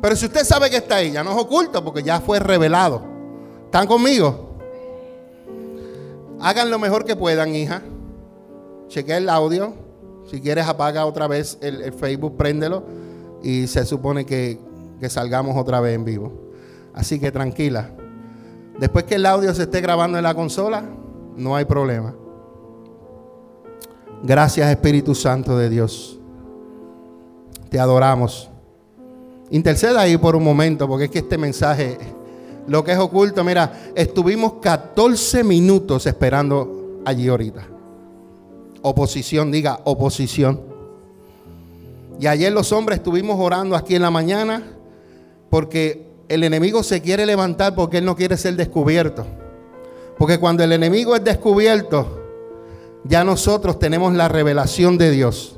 Pero 0.00 0.16
si 0.16 0.24
usted 0.24 0.42
sabe 0.42 0.70
que 0.70 0.78
está 0.78 0.94
ahí, 0.94 1.12
ya 1.12 1.22
no 1.22 1.32
es 1.32 1.36
oculto 1.36 1.84
porque 1.84 2.02
ya 2.02 2.18
fue 2.18 2.40
revelado. 2.40 3.02
¿Están 3.66 3.86
conmigo? 3.86 4.56
Hagan 6.40 6.70
lo 6.70 6.78
mejor 6.78 7.04
que 7.04 7.14
puedan, 7.14 7.54
hija. 7.54 7.82
Chequea 8.88 9.18
el 9.18 9.28
audio. 9.28 9.74
Si 10.30 10.40
quieres, 10.40 10.66
apaga 10.66 11.04
otra 11.04 11.26
vez 11.26 11.58
el, 11.60 11.92
Facebook, 11.92 12.38
préndelo. 12.38 13.09
Y 13.42 13.66
se 13.66 13.84
supone 13.84 14.26
que, 14.26 14.58
que 15.00 15.08
salgamos 15.08 15.56
otra 15.56 15.80
vez 15.80 15.94
en 15.94 16.04
vivo. 16.04 16.32
Así 16.94 17.18
que 17.18 17.32
tranquila. 17.32 17.90
Después 18.78 19.04
que 19.04 19.16
el 19.16 19.26
audio 19.26 19.54
se 19.54 19.62
esté 19.62 19.80
grabando 19.80 20.18
en 20.18 20.24
la 20.24 20.34
consola, 20.34 20.84
no 21.36 21.56
hay 21.56 21.64
problema. 21.64 22.14
Gracias 24.22 24.70
Espíritu 24.70 25.14
Santo 25.14 25.56
de 25.56 25.70
Dios. 25.70 26.18
Te 27.70 27.78
adoramos. 27.78 28.50
Interceda 29.50 30.00
ahí 30.00 30.16
por 30.16 30.36
un 30.36 30.44
momento, 30.44 30.86
porque 30.86 31.04
es 31.04 31.10
que 31.10 31.18
este 31.20 31.38
mensaje, 31.38 31.98
lo 32.66 32.84
que 32.84 32.92
es 32.92 32.98
oculto, 32.98 33.42
mira, 33.42 33.72
estuvimos 33.94 34.54
14 34.60 35.42
minutos 35.42 36.06
esperando 36.06 37.00
allí 37.04 37.28
ahorita. 37.28 37.66
Oposición, 38.82 39.50
diga 39.50 39.80
oposición. 39.84 40.69
Y 42.18 42.26
ayer 42.26 42.52
los 42.52 42.72
hombres 42.72 42.98
estuvimos 42.98 43.36
orando 43.38 43.76
aquí 43.76 43.94
en 43.94 44.02
la 44.02 44.10
mañana 44.10 44.62
porque 45.48 46.06
el 46.28 46.44
enemigo 46.44 46.82
se 46.82 47.02
quiere 47.02 47.26
levantar 47.26 47.74
porque 47.74 47.98
él 47.98 48.04
no 48.04 48.16
quiere 48.16 48.36
ser 48.36 48.54
descubierto. 48.56 49.26
Porque 50.18 50.38
cuando 50.38 50.62
el 50.62 50.72
enemigo 50.72 51.16
es 51.16 51.24
descubierto, 51.24 52.20
ya 53.04 53.24
nosotros 53.24 53.78
tenemos 53.78 54.14
la 54.14 54.28
revelación 54.28 54.98
de 54.98 55.10
Dios. 55.10 55.56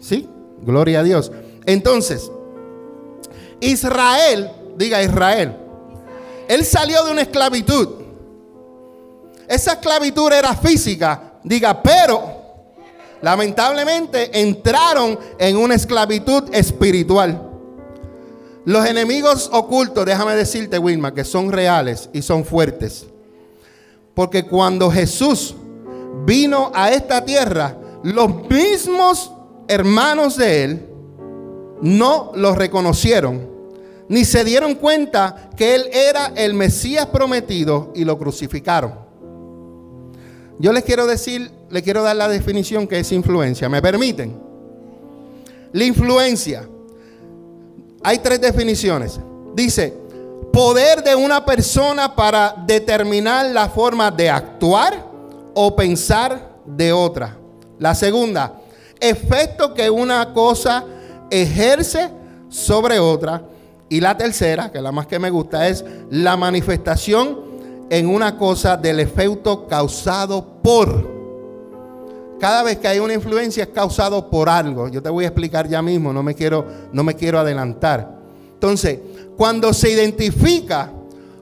¿Sí? 0.00 0.28
Gloria 0.62 1.00
a 1.00 1.02
Dios. 1.02 1.32
Entonces, 1.66 2.30
Israel, 3.60 4.50
diga 4.76 5.02
Israel, 5.02 5.56
él 6.48 6.64
salió 6.64 7.04
de 7.04 7.12
una 7.12 7.22
esclavitud. 7.22 7.88
Esa 9.48 9.72
esclavitud 9.72 10.32
era 10.32 10.54
física, 10.54 11.34
diga, 11.42 11.82
pero 11.82 12.37
lamentablemente 13.22 14.40
entraron 14.40 15.18
en 15.38 15.56
una 15.56 15.74
esclavitud 15.74 16.44
espiritual. 16.52 17.48
Los 18.64 18.86
enemigos 18.86 19.48
ocultos, 19.52 20.04
déjame 20.04 20.34
decirte, 20.34 20.78
Wilma, 20.78 21.14
que 21.14 21.24
son 21.24 21.50
reales 21.50 22.10
y 22.12 22.22
son 22.22 22.44
fuertes. 22.44 23.06
Porque 24.14 24.44
cuando 24.44 24.90
Jesús 24.90 25.54
vino 26.26 26.70
a 26.74 26.90
esta 26.90 27.24
tierra, 27.24 27.76
los 28.02 28.48
mismos 28.48 29.32
hermanos 29.68 30.36
de 30.36 30.64
él 30.64 30.88
no 31.80 32.32
lo 32.34 32.54
reconocieron, 32.54 33.48
ni 34.08 34.24
se 34.24 34.44
dieron 34.44 34.74
cuenta 34.74 35.50
que 35.56 35.74
él 35.74 35.88
era 35.92 36.32
el 36.34 36.54
Mesías 36.54 37.06
prometido 37.06 37.92
y 37.94 38.04
lo 38.04 38.18
crucificaron. 38.18 38.94
Yo 40.58 40.72
les 40.72 40.82
quiero 40.84 41.06
decir, 41.06 41.52
les 41.70 41.82
quiero 41.82 42.02
dar 42.02 42.16
la 42.16 42.28
definición 42.28 42.86
que 42.86 43.00
es 43.00 43.12
influencia. 43.12 43.68
¿Me 43.68 43.82
permiten? 43.82 44.40
La 45.72 45.84
influencia. 45.84 46.68
Hay 48.02 48.18
tres 48.18 48.40
definiciones. 48.40 49.20
Dice, 49.54 49.94
poder 50.52 51.02
de 51.02 51.14
una 51.14 51.44
persona 51.44 52.14
para 52.14 52.54
determinar 52.66 53.46
la 53.46 53.68
forma 53.68 54.10
de 54.10 54.30
actuar 54.30 55.04
o 55.54 55.74
pensar 55.76 56.56
de 56.64 56.92
otra. 56.92 57.36
La 57.78 57.94
segunda, 57.94 58.60
efecto 59.00 59.74
que 59.74 59.90
una 59.90 60.32
cosa 60.32 60.84
ejerce 61.30 62.10
sobre 62.48 62.98
otra. 62.98 63.42
Y 63.90 64.00
la 64.00 64.16
tercera, 64.16 64.70
que 64.70 64.78
es 64.78 64.84
la 64.84 64.92
más 64.92 65.06
que 65.06 65.18
me 65.18 65.30
gusta, 65.30 65.66
es 65.68 65.84
la 66.10 66.36
manifestación 66.36 67.40
en 67.90 68.08
una 68.08 68.36
cosa 68.36 68.76
del 68.76 69.00
efecto 69.00 69.66
causado 69.66 70.44
por. 70.62 71.17
Cada 72.38 72.62
vez 72.62 72.78
que 72.78 72.88
hay 72.88 72.98
una 72.98 73.14
influencia 73.14 73.64
es 73.64 73.70
causado 73.70 74.30
por 74.30 74.48
algo. 74.48 74.88
Yo 74.88 75.02
te 75.02 75.10
voy 75.10 75.24
a 75.24 75.28
explicar 75.28 75.68
ya 75.68 75.82
mismo, 75.82 76.12
no 76.12 76.22
me 76.22 76.34
quiero, 76.34 76.64
no 76.92 77.02
me 77.02 77.14
quiero 77.14 77.38
adelantar. 77.38 78.16
Entonces, 78.54 78.98
cuando 79.36 79.72
se 79.72 79.90
identifica 79.90 80.92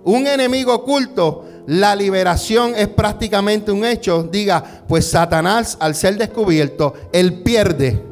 un 0.05 0.27
enemigo 0.27 0.75
oculto, 0.75 1.45
la 1.67 1.97
liberación 1.97 2.75
es 2.77 2.89
prácticamente 2.89 3.73
un 3.73 3.85
hecho. 3.85 4.23
Diga, 4.23 4.63
pues 4.87 5.11
Satanás 5.11 5.77
al 5.81 5.95
ser 5.95 6.17
descubierto, 6.17 6.95
él 7.13 7.43
pierde 7.43 8.03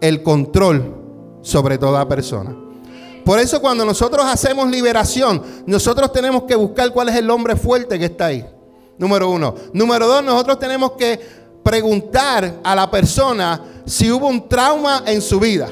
el 0.00 0.22
control 0.22 0.94
sobre 1.42 1.78
toda 1.78 2.06
persona. 2.06 2.54
Por 3.24 3.38
eso 3.38 3.60
cuando 3.60 3.84
nosotros 3.84 4.24
hacemos 4.26 4.70
liberación, 4.70 5.42
nosotros 5.66 6.12
tenemos 6.12 6.44
que 6.44 6.54
buscar 6.54 6.92
cuál 6.92 7.08
es 7.08 7.16
el 7.16 7.30
hombre 7.30 7.56
fuerte 7.56 7.98
que 7.98 8.06
está 8.06 8.26
ahí. 8.26 8.46
Número 8.98 9.30
uno. 9.30 9.54
Número 9.72 10.06
dos, 10.06 10.24
nosotros 10.24 10.58
tenemos 10.58 10.92
que 10.92 11.20
preguntar 11.68 12.60
a 12.64 12.74
la 12.74 12.90
persona 12.90 13.60
si 13.84 14.10
hubo 14.10 14.26
un 14.26 14.48
trauma 14.48 15.02
en 15.04 15.20
su 15.20 15.38
vida. 15.38 15.68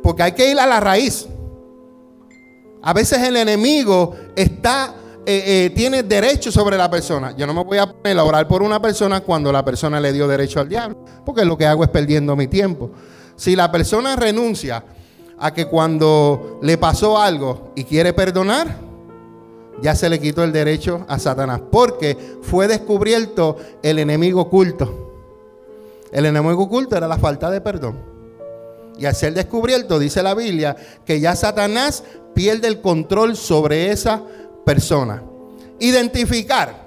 Porque 0.00 0.22
hay 0.22 0.32
que 0.32 0.48
ir 0.48 0.56
a 0.60 0.66
la 0.68 0.78
raíz. 0.78 1.26
A 2.80 2.92
veces 2.92 3.18
el 3.22 3.36
enemigo 3.36 4.14
está, 4.36 4.94
eh, 5.26 5.42
eh, 5.66 5.70
tiene 5.74 6.04
derecho 6.04 6.52
sobre 6.52 6.76
la 6.76 6.88
persona. 6.88 7.34
Yo 7.36 7.44
no 7.44 7.54
me 7.54 7.64
voy 7.64 7.78
a 7.78 7.92
poner 7.92 8.16
a 8.16 8.22
orar 8.22 8.46
por 8.46 8.62
una 8.62 8.80
persona 8.80 9.20
cuando 9.20 9.50
la 9.50 9.64
persona 9.64 9.98
le 9.98 10.12
dio 10.12 10.28
derecho 10.28 10.60
al 10.60 10.68
diablo, 10.68 10.96
porque 11.24 11.44
lo 11.44 11.58
que 11.58 11.66
hago 11.66 11.82
es 11.82 11.90
perdiendo 11.90 12.36
mi 12.36 12.46
tiempo. 12.46 12.92
Si 13.34 13.56
la 13.56 13.72
persona 13.72 14.14
renuncia 14.14 14.84
a 15.40 15.52
que 15.52 15.66
cuando 15.66 16.60
le 16.62 16.78
pasó 16.78 17.18
algo 17.18 17.72
y 17.74 17.82
quiere 17.82 18.12
perdonar, 18.12 18.76
ya 19.82 19.96
se 19.96 20.08
le 20.08 20.20
quitó 20.20 20.44
el 20.44 20.52
derecho 20.52 21.04
a 21.08 21.18
Satanás, 21.18 21.62
porque 21.72 22.16
fue 22.42 22.68
descubierto 22.68 23.56
el 23.82 23.98
enemigo 23.98 24.42
oculto. 24.42 25.05
El 26.12 26.26
enemigo 26.26 26.64
oculto 26.64 26.96
era 26.96 27.08
la 27.08 27.18
falta 27.18 27.50
de 27.50 27.60
perdón. 27.60 28.16
Y 28.98 29.06
al 29.06 29.14
ser 29.14 29.34
descubierto, 29.34 29.98
dice 29.98 30.22
la 30.22 30.34
Biblia, 30.34 30.76
que 31.04 31.20
ya 31.20 31.36
Satanás 31.36 32.02
pierde 32.34 32.68
el 32.68 32.80
control 32.80 33.36
sobre 33.36 33.90
esa 33.90 34.22
persona. 34.64 35.22
Identificar. 35.78 36.86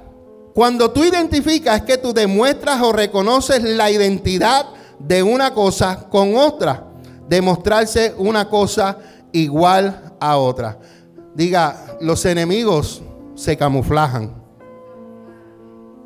Cuando 0.54 0.92
tú 0.92 1.04
identificas 1.04 1.78
es 1.78 1.84
que 1.84 1.98
tú 1.98 2.14
demuestras 2.14 2.82
o 2.82 2.92
reconoces 2.92 3.64
la 3.64 3.92
identidad 3.92 4.66
de 4.98 5.22
una 5.24 5.54
cosa 5.54 6.08
con 6.10 6.36
otra. 6.36 6.86
Demostrarse 7.28 8.14
una 8.18 8.50
cosa 8.50 8.98
igual 9.32 10.16
a 10.20 10.38
otra. 10.38 10.80
Diga, 11.36 11.98
los 12.02 12.26
enemigos 12.26 13.02
se 13.36 13.56
camuflajan. 13.56 14.34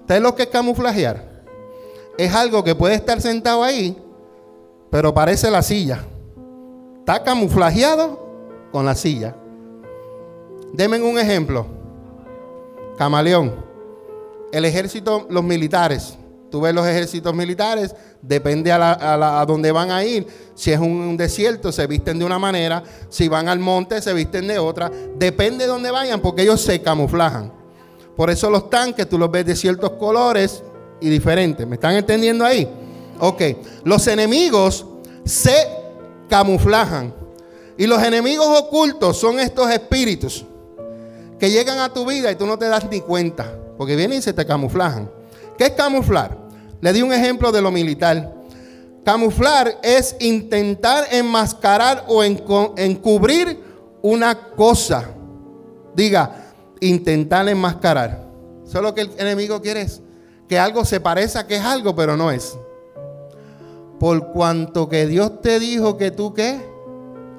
¿Ustedes 0.01 0.21
lo 0.21 0.35
que 0.35 0.43
es 0.43 0.49
camuflajear? 0.49 1.32
Es 2.17 2.33
algo 2.33 2.63
que 2.63 2.75
puede 2.75 2.95
estar 2.95 3.19
sentado 3.21 3.63
ahí, 3.63 3.97
pero 4.91 5.13
parece 5.13 5.49
la 5.49 5.61
silla. 5.61 6.03
Está 6.99 7.23
camuflajeado 7.23 8.23
con 8.71 8.85
la 8.85 8.95
silla. 8.95 9.35
Denme 10.73 11.01
un 11.01 11.17
ejemplo. 11.17 11.65
Camaleón. 12.97 13.53
El 14.51 14.65
ejército, 14.65 15.25
los 15.29 15.43
militares. 15.43 16.17
Tú 16.51 16.61
ves 16.61 16.75
los 16.75 16.85
ejércitos 16.85 17.33
militares, 17.33 17.95
depende 18.21 18.71
a, 18.71 19.39
a, 19.41 19.45
dónde 19.47 19.71
van 19.71 19.89
a 19.89 20.03
ir. 20.03 20.27
Si 20.53 20.71
es 20.71 20.79
un, 20.79 21.17
desierto, 21.17 21.71
se 21.71 21.87
visten 21.87 22.19
de 22.19 22.25
una 22.25 22.37
manera. 22.37 22.83
Si 23.09 23.27
van 23.27 23.47
al 23.47 23.57
monte, 23.57 23.99
se 24.03 24.13
visten 24.13 24.47
de 24.47 24.59
otra. 24.59 24.91
Depende 25.15 25.63
de 25.63 25.71
dónde 25.71 25.89
vayan, 25.89 26.19
porque 26.19 26.43
ellos 26.43 26.61
se 26.61 26.79
camuflajan. 26.79 27.51
Por 28.15 28.29
eso 28.29 28.51
los 28.51 28.69
tanques, 28.69 29.09
tú 29.09 29.17
los 29.17 29.31
ves 29.31 29.47
de 29.47 29.55
ciertos 29.55 29.93
colores 29.93 30.63
y 30.99 31.09
diferentes. 31.09 31.67
¿Me 31.67 31.75
están 31.75 31.95
entendiendo 31.95 32.45
ahí? 32.45 32.67
Ok. 33.19 33.41
Los 33.83 34.07
enemigos 34.07 34.85
se 35.25 35.55
camuflajan. 36.29 37.13
Y 37.77 37.87
los 37.87 38.01
enemigos 38.03 38.47
ocultos 38.59 39.17
son 39.17 39.39
estos 39.39 39.69
espíritus 39.71 40.45
que 41.39 41.49
llegan 41.49 41.79
a 41.79 41.91
tu 41.91 42.05
vida 42.05 42.31
y 42.31 42.35
tú 42.35 42.45
no 42.45 42.57
te 42.57 42.67
das 42.67 42.89
ni 42.89 43.01
cuenta. 43.01 43.57
Porque 43.77 43.95
vienen 43.95 44.19
y 44.19 44.21
se 44.21 44.33
te 44.33 44.45
camuflajan. 44.45 45.09
¿Qué 45.57 45.65
es 45.65 45.71
camuflar? 45.71 46.37
Le 46.81 46.93
di 46.93 47.01
un 47.01 47.11
ejemplo 47.13 47.51
de 47.51 47.61
lo 47.61 47.71
militar. 47.71 48.33
Camuflar 49.03 49.79
es 49.81 50.15
intentar 50.19 51.05
enmascarar 51.11 52.05
o 52.07 52.23
encubrir 52.23 53.59
una 54.01 54.49
cosa. 54.51 55.09
Diga, 55.95 56.53
intentar 56.79 57.47
enmascarar. 57.49 58.27
Eso 58.65 58.77
es 58.77 58.83
lo 58.83 58.93
que 58.93 59.01
el 59.01 59.11
enemigo 59.17 59.61
quiere 59.61 59.81
es 59.81 60.02
que 60.53 60.59
algo 60.59 60.85
se 60.85 60.99
parezca 60.99 61.47
que 61.47 61.55
es 61.55 61.63
algo, 61.63 61.95
pero 61.95 62.15
no 62.15 62.29
es. 62.29 62.55
Por 63.99 64.31
cuanto 64.33 64.87
que 64.87 65.07
Dios 65.07 65.41
te 65.41 65.59
dijo 65.59 65.97
que 65.97 66.11
tú 66.11 66.31
qué? 66.31 66.61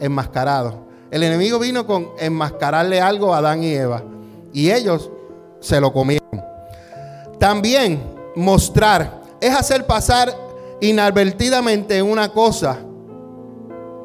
Enmascarado. 0.00 0.88
El 1.12 1.22
enemigo 1.22 1.60
vino 1.60 1.86
con 1.86 2.08
enmascararle 2.18 3.00
algo 3.00 3.32
a 3.32 3.38
Adán 3.38 3.62
y 3.62 3.72
Eva. 3.72 4.02
Y 4.52 4.72
ellos 4.72 5.12
se 5.60 5.80
lo 5.80 5.92
comieron. 5.92 6.42
También 7.38 8.02
mostrar 8.34 9.22
es 9.40 9.54
hacer 9.54 9.86
pasar 9.86 10.34
inadvertidamente 10.80 12.02
una 12.02 12.30
cosa 12.30 12.80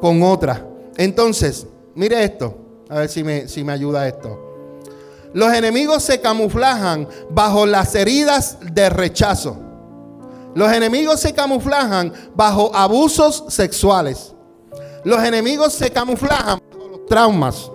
con 0.00 0.22
otra. 0.22 0.64
Entonces, 0.96 1.66
mire 1.96 2.22
esto, 2.22 2.56
a 2.88 3.00
ver 3.00 3.08
si 3.08 3.24
me, 3.24 3.48
si 3.48 3.64
me 3.64 3.72
ayuda 3.72 4.06
esto. 4.06 4.49
Los 5.32 5.52
enemigos 5.52 6.02
se 6.02 6.20
camuflajan 6.20 7.08
bajo 7.30 7.66
las 7.66 7.94
heridas 7.94 8.58
de 8.72 8.90
rechazo. 8.90 9.56
Los 10.54 10.72
enemigos 10.72 11.20
se 11.20 11.32
camuflajan 11.32 12.12
bajo 12.34 12.74
abusos 12.74 13.44
sexuales. 13.48 14.34
Los 15.04 15.22
enemigos 15.22 15.72
se 15.72 15.90
camuflajan 15.90 16.60
bajo 16.72 16.88
los 16.88 17.06
traumas. 17.06 17.70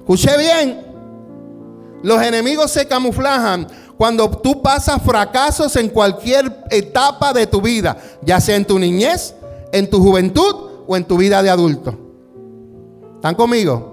Escuché 0.00 0.36
bien. 0.36 0.86
Los 2.02 2.20
enemigos 2.22 2.70
se 2.72 2.86
camuflajan 2.86 3.68
cuando 3.96 4.28
tú 4.30 4.62
pasas 4.62 5.00
fracasos 5.02 5.76
en 5.76 5.90
cualquier 5.90 6.64
etapa 6.70 7.32
de 7.32 7.46
tu 7.46 7.60
vida, 7.60 7.98
ya 8.22 8.40
sea 8.40 8.56
en 8.56 8.64
tu 8.64 8.78
niñez, 8.78 9.34
en 9.72 9.88
tu 9.88 10.02
juventud 10.02 10.84
o 10.88 10.96
en 10.96 11.04
tu 11.04 11.18
vida 11.18 11.42
de 11.42 11.50
adulto. 11.50 11.94
¿Están 13.16 13.34
conmigo? 13.34 13.89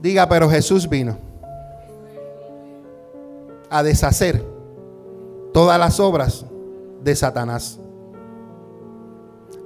Diga, 0.00 0.28
pero 0.28 0.48
Jesús 0.48 0.88
vino 0.88 1.18
a 3.68 3.82
deshacer 3.82 4.44
todas 5.52 5.78
las 5.78 6.00
obras 6.00 6.44
de 7.02 7.14
Satanás. 7.14 7.78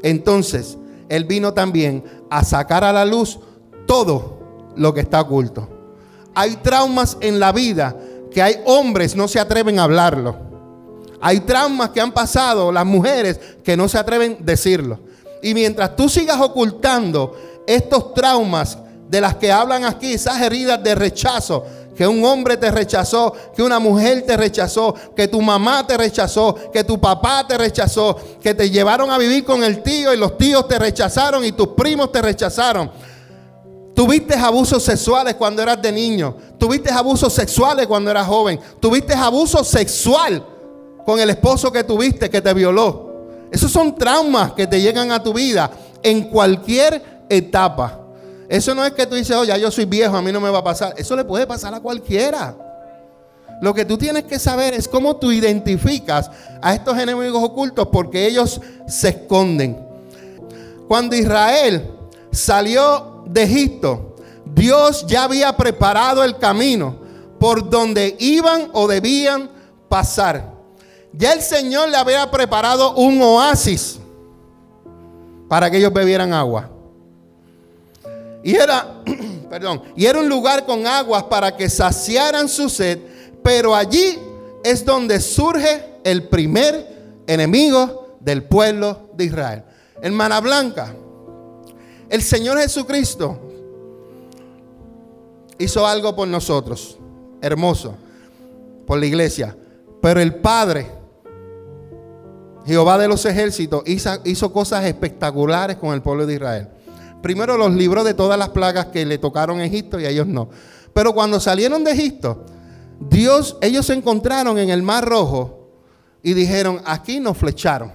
Entonces, 0.02 0.76
Él 1.08 1.24
vino 1.24 1.54
también 1.54 2.04
a 2.30 2.44
sacar 2.44 2.84
a 2.84 2.92
la 2.92 3.04
luz 3.04 3.38
todo 3.86 4.38
lo 4.76 4.92
que 4.92 5.00
está 5.00 5.20
oculto. 5.20 5.68
Hay 6.34 6.56
traumas 6.56 7.16
en 7.20 7.38
la 7.38 7.52
vida 7.52 7.96
que 8.30 8.42
hay 8.42 8.56
hombres 8.66 9.14
no 9.14 9.28
se 9.28 9.38
atreven 9.38 9.78
a 9.78 9.84
hablarlo. 9.84 10.36
Hay 11.20 11.40
traumas 11.40 11.90
que 11.90 12.00
han 12.00 12.12
pasado 12.12 12.72
las 12.72 12.84
mujeres 12.84 13.38
que 13.62 13.76
no 13.76 13.88
se 13.88 13.96
atreven 13.96 14.38
a 14.40 14.44
decirlo. 14.44 14.98
Y 15.42 15.54
mientras 15.54 15.94
tú 15.94 16.08
sigas 16.08 16.40
ocultando 16.40 17.36
estos 17.66 18.12
traumas 18.12 18.76
de 19.08 19.20
las 19.20 19.36
que 19.36 19.52
hablan 19.52 19.84
aquí, 19.84 20.14
esas 20.14 20.40
heridas 20.40 20.82
de 20.82 20.94
rechazo, 20.94 21.64
que 21.94 22.06
un 22.06 22.24
hombre 22.24 22.56
te 22.56 22.70
rechazó, 22.70 23.32
que 23.54 23.62
una 23.62 23.78
mujer 23.78 24.22
te 24.26 24.36
rechazó, 24.36 24.94
que 25.14 25.28
tu 25.28 25.40
mamá 25.40 25.86
te 25.86 25.96
rechazó, 25.96 26.54
que 26.72 26.82
tu 26.82 27.00
papá 27.00 27.46
te 27.46 27.56
rechazó, 27.56 28.16
que 28.40 28.54
te 28.54 28.68
llevaron 28.68 29.10
a 29.10 29.18
vivir 29.18 29.44
con 29.44 29.62
el 29.62 29.82
tío 29.82 30.12
y 30.12 30.16
los 30.16 30.36
tíos 30.36 30.66
te 30.66 30.78
rechazaron 30.78 31.44
y 31.44 31.52
tus 31.52 31.68
primos 31.68 32.10
te 32.10 32.20
rechazaron. 32.20 32.90
Tuviste 33.94 34.34
abusos 34.34 34.82
sexuales 34.82 35.34
cuando 35.34 35.62
eras 35.62 35.80
de 35.80 35.92
niño. 35.92 36.36
Tuviste 36.58 36.90
abusos 36.90 37.32
sexuales 37.32 37.86
cuando 37.86 38.10
eras 38.10 38.26
joven. 38.26 38.58
Tuviste 38.80 39.14
abuso 39.14 39.62
sexual 39.62 40.44
con 41.06 41.20
el 41.20 41.30
esposo 41.30 41.70
que 41.70 41.84
tuviste 41.84 42.28
que 42.28 42.40
te 42.40 42.52
violó. 42.52 43.12
Esos 43.52 43.70
son 43.70 43.94
traumas 43.94 44.52
que 44.52 44.66
te 44.66 44.80
llegan 44.80 45.12
a 45.12 45.22
tu 45.22 45.32
vida 45.32 45.70
en 46.02 46.24
cualquier 46.24 47.24
etapa. 47.28 48.03
Eso 48.48 48.74
no 48.74 48.84
es 48.84 48.92
que 48.92 49.06
tú 49.06 49.14
dices, 49.14 49.36
oye, 49.36 49.58
yo 49.58 49.70
soy 49.70 49.84
viejo, 49.84 50.16
a 50.16 50.22
mí 50.22 50.30
no 50.30 50.40
me 50.40 50.50
va 50.50 50.58
a 50.58 50.64
pasar. 50.64 50.94
Eso 50.96 51.16
le 51.16 51.24
puede 51.24 51.46
pasar 51.46 51.74
a 51.74 51.80
cualquiera. 51.80 52.56
Lo 53.60 53.72
que 53.72 53.84
tú 53.84 53.96
tienes 53.96 54.24
que 54.24 54.38
saber 54.38 54.74
es 54.74 54.88
cómo 54.88 55.16
tú 55.16 55.32
identificas 55.32 56.30
a 56.60 56.74
estos 56.74 56.98
enemigos 56.98 57.42
ocultos 57.42 57.88
porque 57.90 58.26
ellos 58.26 58.60
se 58.86 59.10
esconden. 59.10 59.78
Cuando 60.88 61.16
Israel 61.16 61.90
salió 62.30 63.24
de 63.26 63.44
Egipto, 63.44 64.16
Dios 64.44 65.06
ya 65.06 65.24
había 65.24 65.56
preparado 65.56 66.22
el 66.22 66.36
camino 66.38 66.96
por 67.38 67.70
donde 67.70 68.16
iban 68.18 68.68
o 68.72 68.86
debían 68.86 69.50
pasar. 69.88 70.52
Ya 71.12 71.32
el 71.32 71.40
Señor 71.40 71.88
le 71.88 71.96
había 71.96 72.30
preparado 72.30 72.94
un 72.96 73.20
oasis 73.22 73.98
para 75.48 75.70
que 75.70 75.78
ellos 75.78 75.92
bebieran 75.92 76.32
agua. 76.32 76.73
Y 78.44 78.54
era, 78.54 79.02
perdón, 79.50 79.82
y 79.96 80.04
era 80.04 80.20
un 80.20 80.28
lugar 80.28 80.64
con 80.64 80.86
aguas 80.86 81.24
para 81.24 81.56
que 81.56 81.68
saciaran 81.68 82.48
su 82.48 82.68
sed, 82.68 83.00
pero 83.42 83.74
allí 83.74 84.18
es 84.62 84.84
donde 84.84 85.18
surge 85.20 85.82
el 86.04 86.28
primer 86.28 87.22
enemigo 87.26 88.18
del 88.20 88.44
pueblo 88.44 89.08
de 89.14 89.24
Israel. 89.24 89.64
Hermana 90.00 90.40
Blanca, 90.40 90.94
el 92.10 92.22
Señor 92.22 92.58
Jesucristo 92.58 93.40
hizo 95.58 95.86
algo 95.86 96.14
por 96.14 96.28
nosotros, 96.28 96.98
hermoso, 97.40 97.96
por 98.86 98.98
la 98.98 99.06
iglesia. 99.06 99.56
Pero 100.02 100.20
el 100.20 100.34
Padre, 100.34 100.86
Jehová 102.66 102.98
de 102.98 103.08
los 103.08 103.24
ejércitos, 103.24 103.82
hizo, 103.86 104.52
cosas 104.52 104.84
espectaculares 104.84 105.76
con 105.76 105.94
el 105.94 106.02
pueblo 106.02 106.26
de 106.26 106.34
Israel. 106.34 106.68
Primero 107.24 107.56
los 107.56 107.72
libró 107.72 108.04
de 108.04 108.12
todas 108.12 108.38
las 108.38 108.50
plagas 108.50 108.88
que 108.88 109.06
le 109.06 109.16
tocaron 109.16 109.58
a 109.58 109.64
Egipto 109.64 109.98
y 109.98 110.04
a 110.04 110.10
ellos 110.10 110.26
no. 110.26 110.50
Pero 110.92 111.14
cuando 111.14 111.40
salieron 111.40 111.82
de 111.82 111.92
Egipto, 111.92 112.44
Dios, 113.00 113.56
ellos 113.62 113.86
se 113.86 113.94
encontraron 113.94 114.58
en 114.58 114.68
el 114.68 114.82
Mar 114.82 115.06
Rojo 115.06 115.70
y 116.22 116.34
dijeron, 116.34 116.82
aquí 116.84 117.20
nos 117.20 117.38
flecharon, 117.38 117.90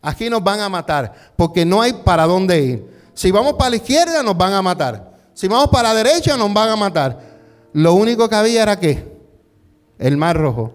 aquí 0.00 0.30
nos 0.30 0.44
van 0.44 0.60
a 0.60 0.68
matar, 0.68 1.12
porque 1.34 1.64
no 1.64 1.82
hay 1.82 1.92
para 1.92 2.24
dónde 2.24 2.62
ir. 2.62 2.86
Si 3.14 3.32
vamos 3.32 3.54
para 3.54 3.70
la 3.70 3.76
izquierda 3.76 4.22
nos 4.22 4.38
van 4.38 4.52
a 4.52 4.62
matar. 4.62 5.12
Si 5.34 5.48
vamos 5.48 5.66
para 5.66 5.88
la 5.88 5.94
derecha 5.96 6.36
nos 6.36 6.54
van 6.54 6.68
a 6.68 6.76
matar. 6.76 7.20
Lo 7.72 7.94
único 7.94 8.28
que 8.28 8.36
había 8.36 8.62
era 8.62 8.78
qué? 8.78 9.12
El 9.98 10.16
mar 10.16 10.36
rojo. 10.36 10.72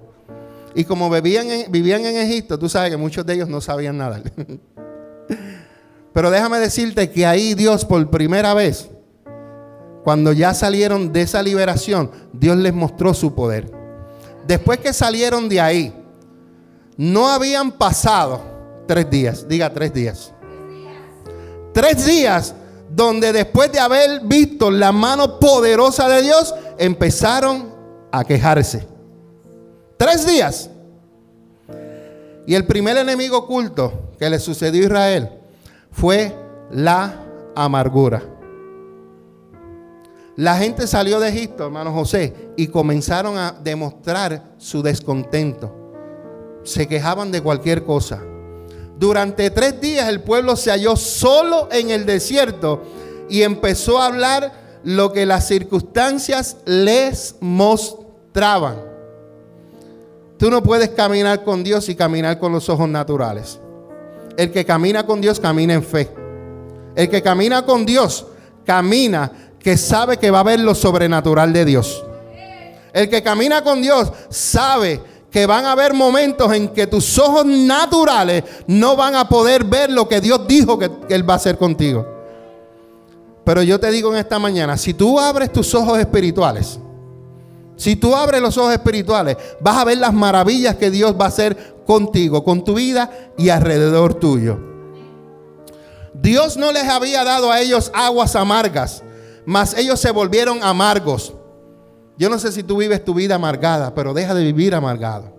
Y 0.76 0.84
como 0.84 1.10
vivían 1.10 1.50
en, 1.50 2.18
Egipto, 2.18 2.60
tú 2.60 2.68
sabes 2.68 2.92
que 2.92 2.98
muchos 2.98 3.26
de 3.26 3.36
ellos 3.36 3.48
no 3.48 3.62
sabían 3.62 3.98
nadar. 3.98 4.24
Pero 6.16 6.32
déjame 6.32 6.60
decirte 6.60 7.12
que 7.12 7.26
ahí 7.26 7.56
Dios 7.56 7.84
por 7.84 8.10
primera 8.10 8.54
vez, 8.54 8.90
cuando 10.06 10.32
ya 10.32 10.54
salieron 10.54 11.12
de 11.12 11.24
esa 11.24 11.44
liberación, 11.44 12.10
Dios 12.32 12.56
les 12.56 12.74
mostró 12.74 13.14
su 13.14 13.36
poder. 13.36 13.70
Después 14.48 14.80
que 14.80 14.94
salieron 14.94 15.50
de 15.50 15.60
ahí, 15.60 15.94
no 16.96 17.28
habían 17.28 17.74
pasado 17.74 18.40
tres 18.88 19.10
días, 19.10 19.46
diga 19.46 19.74
tres 19.74 19.94
días. 19.94 20.32
Tres 21.74 22.06
días 22.06 22.56
donde 22.90 23.34
después 23.34 23.70
de 23.74 23.80
haber 23.80 24.22
visto 24.22 24.72
la 24.72 24.94
mano 24.94 25.38
poderosa 25.38 26.08
de 26.08 26.22
Dios, 26.22 26.56
empezaron 26.78 27.76
a 28.10 28.24
quejarse. 28.24 28.88
Tres 29.98 30.26
días. 30.26 30.70
Y 32.48 32.56
el 32.56 32.66
primer 32.66 32.96
enemigo 32.96 33.40
oculto 33.40 34.14
que 34.18 34.30
le 34.30 34.40
sucedió 34.40 34.82
a 34.82 34.86
Israel 34.86 35.35
fue 35.96 36.36
la 36.72 37.24
amargura. 37.56 38.22
La 40.36 40.58
gente 40.58 40.88
salió 40.88 41.22
de 41.22 41.30
Egipto, 41.30 41.66
hermano 41.66 41.94
José, 41.94 42.52
y 42.58 42.68
comenzaron 42.68 43.38
a 43.38 43.54
demostrar 43.64 44.56
su 44.58 44.84
descontento. 44.84 45.74
Se 46.64 46.88
quejaban 46.88 47.32
de 47.32 47.42
cualquier 47.42 47.86
cosa. 47.86 48.22
Durante 49.00 49.50
tres 49.50 49.80
días 49.80 50.10
el 50.10 50.22
pueblo 50.22 50.58
se 50.58 50.72
halló 50.72 50.98
solo 50.98 51.70
en 51.72 51.90
el 51.90 52.06
desierto 52.06 52.84
y 53.30 53.44
empezó 53.44 54.02
a 54.02 54.08
hablar 54.08 54.52
lo 54.84 55.14
que 55.14 55.26
las 55.26 55.48
circunstancias 55.48 56.58
les 56.66 57.36
mostraban. 57.40 58.82
Tú 60.38 60.52
no 60.52 60.62
puedes 60.62 60.90
caminar 60.90 61.46
con 61.46 61.64
Dios 61.64 61.88
y 61.88 61.96
caminar 61.96 62.38
con 62.38 62.52
los 62.52 62.68
ojos 62.68 62.90
naturales. 62.90 63.60
El 64.38 64.52
que 64.52 64.66
camina 64.66 65.06
con 65.06 65.22
Dios 65.22 65.40
camina 65.40 65.74
en 65.74 65.84
fe. 65.84 66.12
El 66.96 67.10
que 67.10 67.22
camina 67.22 67.66
con 67.66 67.86
Dios 67.86 68.26
camina 68.66 69.32
que 69.60 69.78
sabe 69.78 70.18
que 70.18 70.32
va 70.32 70.42
a 70.42 70.44
ver 70.44 70.60
lo 70.60 70.76
sobrenatural 70.76 71.52
de 71.54 71.66
Dios. 71.66 72.04
El 72.94 73.10
que 73.10 73.22
camina 73.22 73.64
con 73.64 73.82
Dios 73.82 74.12
sabe 74.30 75.02
que 75.30 75.46
van 75.46 75.66
a 75.66 75.74
haber 75.74 75.94
momentos 75.94 76.54
en 76.54 76.70
que 76.70 76.88
tus 76.88 77.20
ojos 77.20 77.46
naturales 77.46 78.44
no 78.68 78.96
van 78.96 79.16
a 79.16 79.28
poder 79.28 79.66
ver 79.66 79.92
lo 79.92 80.08
que 80.08 80.22
Dios 80.22 80.48
dijo 80.48 80.80
que, 80.80 80.90
Él 81.10 81.30
va 81.30 81.34
a 81.34 81.36
hacer 81.36 81.58
contigo. 81.58 82.08
Pero 83.44 83.62
yo 83.62 83.80
te 83.80 83.92
digo 83.92 84.12
en 84.14 84.18
esta 84.18 84.40
mañana, 84.40 84.78
si 84.78 84.94
tú 84.94 85.20
abres 85.20 85.52
tus 85.52 85.76
ojos 85.76 86.00
espirituales, 86.00 86.80
si 87.76 87.96
tú 87.96 88.16
abres 88.16 88.42
los 88.42 88.58
ojos 88.58 88.74
espirituales, 88.74 89.38
vas 89.60 89.78
a 89.78 89.86
ver 89.86 89.98
las 89.98 90.14
maravillas 90.14 90.76
que 90.76 90.92
Dios 90.92 91.16
va 91.20 91.26
a 91.26 91.30
hacer 91.30 91.76
contigo, 91.86 92.44
con 92.44 92.64
tu 92.64 92.76
vida 92.76 93.10
y 93.38 93.50
alrededor 93.50 94.16
tuyo. 94.16 94.60
Dios 96.14 96.58
no 96.58 96.72
les 96.72 96.88
había 96.88 97.24
dado 97.24 97.52
a 97.52 97.60
ellos 97.60 97.92
aguas 97.94 98.36
amargas, 98.36 99.04
mas 99.46 99.78
ellos 99.78 100.00
se 100.00 100.12
volvieron 100.12 100.64
amargos. 100.64 101.34
Yo 102.18 102.30
no 102.30 102.40
sé 102.40 102.52
si 102.52 102.64
tú 102.64 102.78
vives 102.78 103.04
tu 103.04 103.14
vida 103.14 103.36
amargada, 103.36 103.94
pero 103.94 104.14
deja 104.14 104.34
de 104.34 104.44
vivir 104.44 104.74
amargado. 104.74 105.34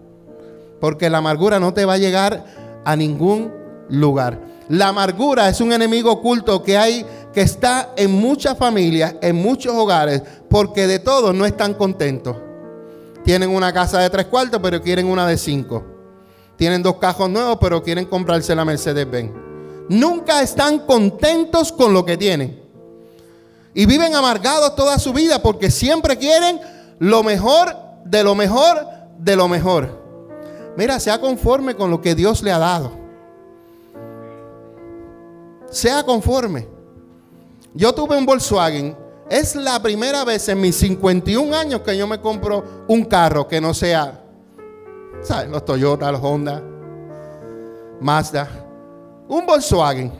Porque 0.80 1.08
la 1.08 1.18
amargura 1.18 1.58
no 1.58 1.72
te 1.72 1.86
va 1.86 1.94
a 1.94 1.98
llegar 1.98 2.44
a 2.84 2.94
ningún 2.94 3.52
lugar. 3.88 4.38
La 4.68 4.88
amargura 4.88 5.48
es 5.48 5.60
un 5.60 5.72
enemigo 5.72 6.12
oculto 6.12 6.62
que 6.62 6.76
hay 6.76 7.06
que 7.36 7.42
está 7.42 7.92
en 7.98 8.12
muchas 8.12 8.56
familias, 8.56 9.16
en 9.20 9.36
muchos 9.36 9.74
hogares, 9.74 10.22
porque 10.48 10.86
de 10.86 11.00
todos 11.00 11.34
no 11.34 11.44
están 11.44 11.74
contentos. 11.74 12.34
Tienen 13.26 13.50
una 13.50 13.74
casa 13.74 13.98
de 13.98 14.08
tres 14.08 14.24
cuartos, 14.24 14.58
pero 14.62 14.80
quieren 14.80 15.06
una 15.06 15.26
de 15.26 15.36
cinco. 15.36 15.84
Tienen 16.56 16.82
dos 16.82 16.96
cajos 16.96 17.28
nuevos, 17.28 17.58
pero 17.60 17.82
quieren 17.82 18.06
comprarse 18.06 18.54
la 18.54 18.64
Mercedes-Benz. 18.64 19.32
Nunca 19.90 20.40
están 20.40 20.78
contentos 20.78 21.72
con 21.72 21.92
lo 21.92 22.06
que 22.06 22.16
tienen. 22.16 22.58
Y 23.74 23.84
viven 23.84 24.14
amargados 24.14 24.74
toda 24.74 24.98
su 24.98 25.12
vida 25.12 25.42
porque 25.42 25.70
siempre 25.70 26.16
quieren 26.16 26.58
lo 27.00 27.22
mejor 27.22 27.76
de 28.06 28.24
lo 28.24 28.34
mejor 28.34 28.86
de 29.18 29.36
lo 29.36 29.46
mejor. 29.46 29.90
Mira, 30.78 30.98
sea 31.00 31.20
conforme 31.20 31.74
con 31.74 31.90
lo 31.90 32.00
que 32.00 32.14
Dios 32.14 32.42
le 32.42 32.50
ha 32.50 32.58
dado. 32.58 32.92
Sea 35.70 36.02
conforme. 36.02 36.75
Yo 37.76 37.94
tuve 37.94 38.16
un 38.16 38.24
Volkswagen. 38.24 38.96
Es 39.28 39.54
la 39.54 39.80
primera 39.82 40.24
vez 40.24 40.48
en 40.48 40.60
mis 40.60 40.76
51 40.76 41.54
años 41.54 41.82
que 41.82 41.96
yo 41.96 42.06
me 42.06 42.20
compro 42.20 42.84
un 42.88 43.04
carro 43.04 43.46
que 43.46 43.60
no 43.60 43.74
sea, 43.74 44.22
¿sabes? 45.22 45.50
Los 45.50 45.64
Toyota, 45.64 46.10
los 46.10 46.22
Honda, 46.22 46.62
Mazda. 48.00 48.48
Un 49.28 49.44
Volkswagen. 49.44 50.12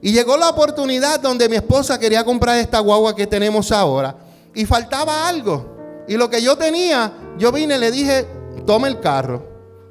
Y 0.00 0.12
llegó 0.12 0.36
la 0.36 0.50
oportunidad 0.50 1.18
donde 1.18 1.48
mi 1.48 1.56
esposa 1.56 1.98
quería 1.98 2.22
comprar 2.24 2.58
esta 2.58 2.78
guagua 2.78 3.16
que 3.16 3.26
tenemos 3.26 3.72
ahora. 3.72 4.14
Y 4.54 4.64
faltaba 4.64 5.28
algo. 5.28 6.04
Y 6.06 6.16
lo 6.16 6.30
que 6.30 6.40
yo 6.40 6.56
tenía, 6.56 7.12
yo 7.36 7.50
vine 7.50 7.76
y 7.76 7.80
le 7.80 7.90
dije, 7.90 8.26
tome 8.64 8.88
el 8.88 9.00
carro. 9.00 9.42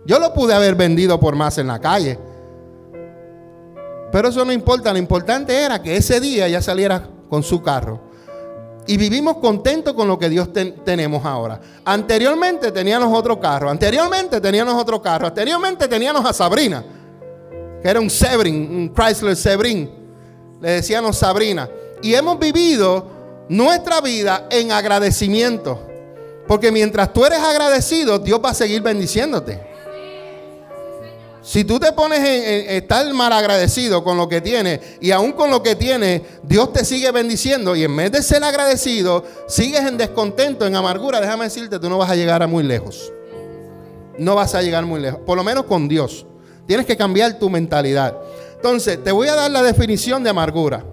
Yo 0.05 0.17
lo 0.19 0.33
pude 0.33 0.53
haber 0.53 0.75
vendido 0.75 1.19
por 1.19 1.35
más 1.35 1.57
en 1.57 1.67
la 1.67 1.79
calle. 1.79 2.17
Pero 4.11 4.29
eso 4.29 4.45
no 4.45 4.51
importa, 4.51 4.93
lo 4.93 4.99
importante 4.99 5.55
era 5.55 5.81
que 5.81 5.97
ese 5.97 6.19
día 6.19 6.47
ella 6.47 6.61
saliera 6.61 7.07
con 7.29 7.43
su 7.43 7.61
carro. 7.61 8.07
Y 8.87 8.95
vivimos 8.95 9.37
contentos 9.37 9.93
con 9.93 10.07
lo 10.07 10.17
que 10.17 10.29
Dios 10.29 10.49
tenemos 10.85 11.25
ahora. 11.25 11.59
Anteriormente 11.83 12.71
teníamos 12.71 13.17
otro 13.17 13.37
carro, 13.37 13.69
anteriormente 13.69 14.39
teníamos 14.39 14.75
otro 14.75 15.01
carro, 15.01 15.27
anteriormente 15.27 15.89
teníamos 15.89 16.25
a 16.25 16.31
Sabrina, 16.31 16.83
que 17.81 17.89
era 17.89 17.99
un 17.99 18.09
Sebring, 18.09 18.55
un 18.55 18.93
Chrysler 18.93 19.35
Sebring. 19.35 19.89
Le 20.61 20.71
decíamos 20.71 21.17
Sabrina. 21.17 21.69
Y 22.01 22.13
hemos 22.13 22.39
vivido 22.39 23.07
nuestra 23.49 23.99
vida 23.99 24.47
en 24.49 24.71
agradecimiento. 24.71 25.81
Porque 26.47 26.71
mientras 26.71 27.11
tú 27.11 27.25
eres 27.25 27.39
agradecido, 27.39 28.19
Dios 28.19 28.39
va 28.43 28.51
a 28.51 28.53
seguir 28.53 28.81
bendiciéndote. 28.81 29.66
Si 31.47 31.63
tú 31.63 31.79
te 31.79 31.93
pones 31.93 32.19
en, 32.19 32.75
estar 32.75 33.09
mal 33.13 33.31
agradecido 33.31 34.03
con 34.03 34.17
lo 34.17 34.27
que 34.27 34.41
tienes 34.41 34.81
y 34.99 35.11
aún 35.11 35.31
con 35.31 35.49
lo 35.49 35.63
que 35.63 35.77
tienes, 35.77 36.23
Dios 36.43 36.73
te 36.73 36.83
sigue 36.83 37.09
bendiciendo 37.11 37.73
y 37.73 37.85
en 37.85 37.95
vez 37.95 38.11
de 38.11 38.21
ser 38.21 38.43
agradecido, 38.43 39.23
sigues 39.47 39.79
en 39.85 39.95
descontento, 39.95 40.67
en 40.67 40.75
amargura, 40.75 41.21
déjame 41.21 41.45
decirte, 41.45 41.79
tú 41.79 41.89
no 41.89 41.97
vas 41.97 42.09
a 42.09 42.17
llegar 42.17 42.43
a 42.43 42.47
muy 42.47 42.65
lejos. 42.65 43.13
No 44.17 44.35
vas 44.35 44.55
a 44.55 44.61
llegar 44.61 44.85
muy 44.85 44.99
lejos, 44.99 45.21
por 45.25 45.37
lo 45.37 45.43
menos 45.45 45.63
con 45.63 45.87
Dios. 45.87 46.25
Tienes 46.65 46.85
que 46.85 46.97
cambiar 46.97 47.39
tu 47.39 47.49
mentalidad. 47.49 48.17
Entonces, 48.55 49.01
te 49.01 49.13
voy 49.13 49.29
a 49.29 49.35
dar 49.35 49.49
la 49.49 49.63
definición 49.63 50.25
de 50.25 50.31
amargura. 50.31 50.83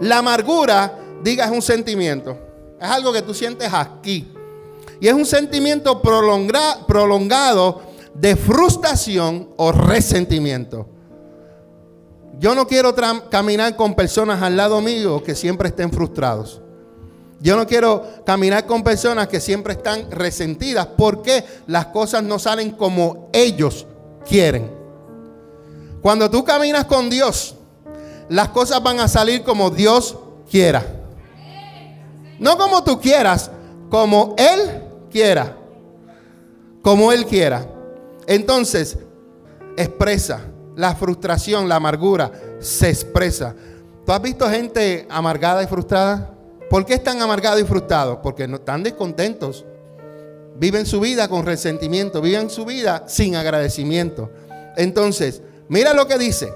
La 0.00 0.18
amargura, 0.18 0.98
diga, 1.22 1.44
es 1.44 1.52
un 1.52 1.62
sentimiento. 1.62 2.36
Es 2.80 2.88
algo 2.88 3.12
que 3.12 3.22
tú 3.22 3.32
sientes 3.32 3.72
aquí. 3.72 4.32
Y 5.00 5.06
es 5.06 5.14
un 5.14 5.26
sentimiento 5.26 6.02
prolongado 6.02 7.85
de 8.20 8.36
frustración 8.36 9.50
o 9.56 9.72
resentimiento. 9.72 10.88
Yo 12.38 12.54
no 12.54 12.66
quiero 12.66 12.94
caminar 13.30 13.76
con 13.76 13.94
personas 13.94 14.42
al 14.42 14.56
lado 14.56 14.80
mío 14.80 15.22
que 15.22 15.34
siempre 15.34 15.68
estén 15.68 15.90
frustrados. 15.90 16.60
Yo 17.40 17.56
no 17.56 17.66
quiero 17.66 18.04
caminar 18.24 18.66
con 18.66 18.82
personas 18.82 19.28
que 19.28 19.40
siempre 19.40 19.74
están 19.74 20.10
resentidas 20.10 20.86
porque 20.96 21.44
las 21.66 21.86
cosas 21.86 22.22
no 22.22 22.38
salen 22.38 22.70
como 22.72 23.28
ellos 23.32 23.86
quieren. 24.26 24.70
Cuando 26.00 26.30
tú 26.30 26.44
caminas 26.44 26.84
con 26.84 27.10
Dios, 27.10 27.54
las 28.28 28.48
cosas 28.48 28.82
van 28.82 29.00
a 29.00 29.08
salir 29.08 29.42
como 29.42 29.70
Dios 29.70 30.16
quiera. 30.50 30.84
No 32.38 32.56
como 32.56 32.84
tú 32.84 33.00
quieras, 33.00 33.50
como 33.90 34.34
Él 34.38 34.82
quiera. 35.10 35.56
Como 36.82 37.12
Él 37.12 37.26
quiera. 37.26 37.75
Entonces, 38.26 38.98
expresa 39.76 40.46
la 40.76 40.94
frustración, 40.94 41.68
la 41.68 41.76
amargura, 41.76 42.30
se 42.58 42.90
expresa. 42.90 43.54
¿Tú 44.04 44.12
has 44.12 44.22
visto 44.22 44.48
gente 44.48 45.06
amargada 45.10 45.62
y 45.62 45.66
frustrada? 45.66 46.32
¿Por 46.68 46.84
qué 46.84 46.94
están 46.94 47.22
amargados 47.22 47.60
y 47.60 47.64
frustrados? 47.64 48.18
Porque 48.22 48.46
no 48.46 48.56
están 48.56 48.82
descontentos. 48.82 49.64
Viven 50.58 50.86
su 50.86 51.00
vida 51.00 51.28
con 51.28 51.44
resentimiento, 51.44 52.20
viven 52.20 52.50
su 52.50 52.64
vida 52.64 53.04
sin 53.06 53.36
agradecimiento. 53.36 54.30
Entonces, 54.76 55.42
mira 55.68 55.92
lo 55.94 56.06
que 56.06 56.18
dice. 56.18 56.52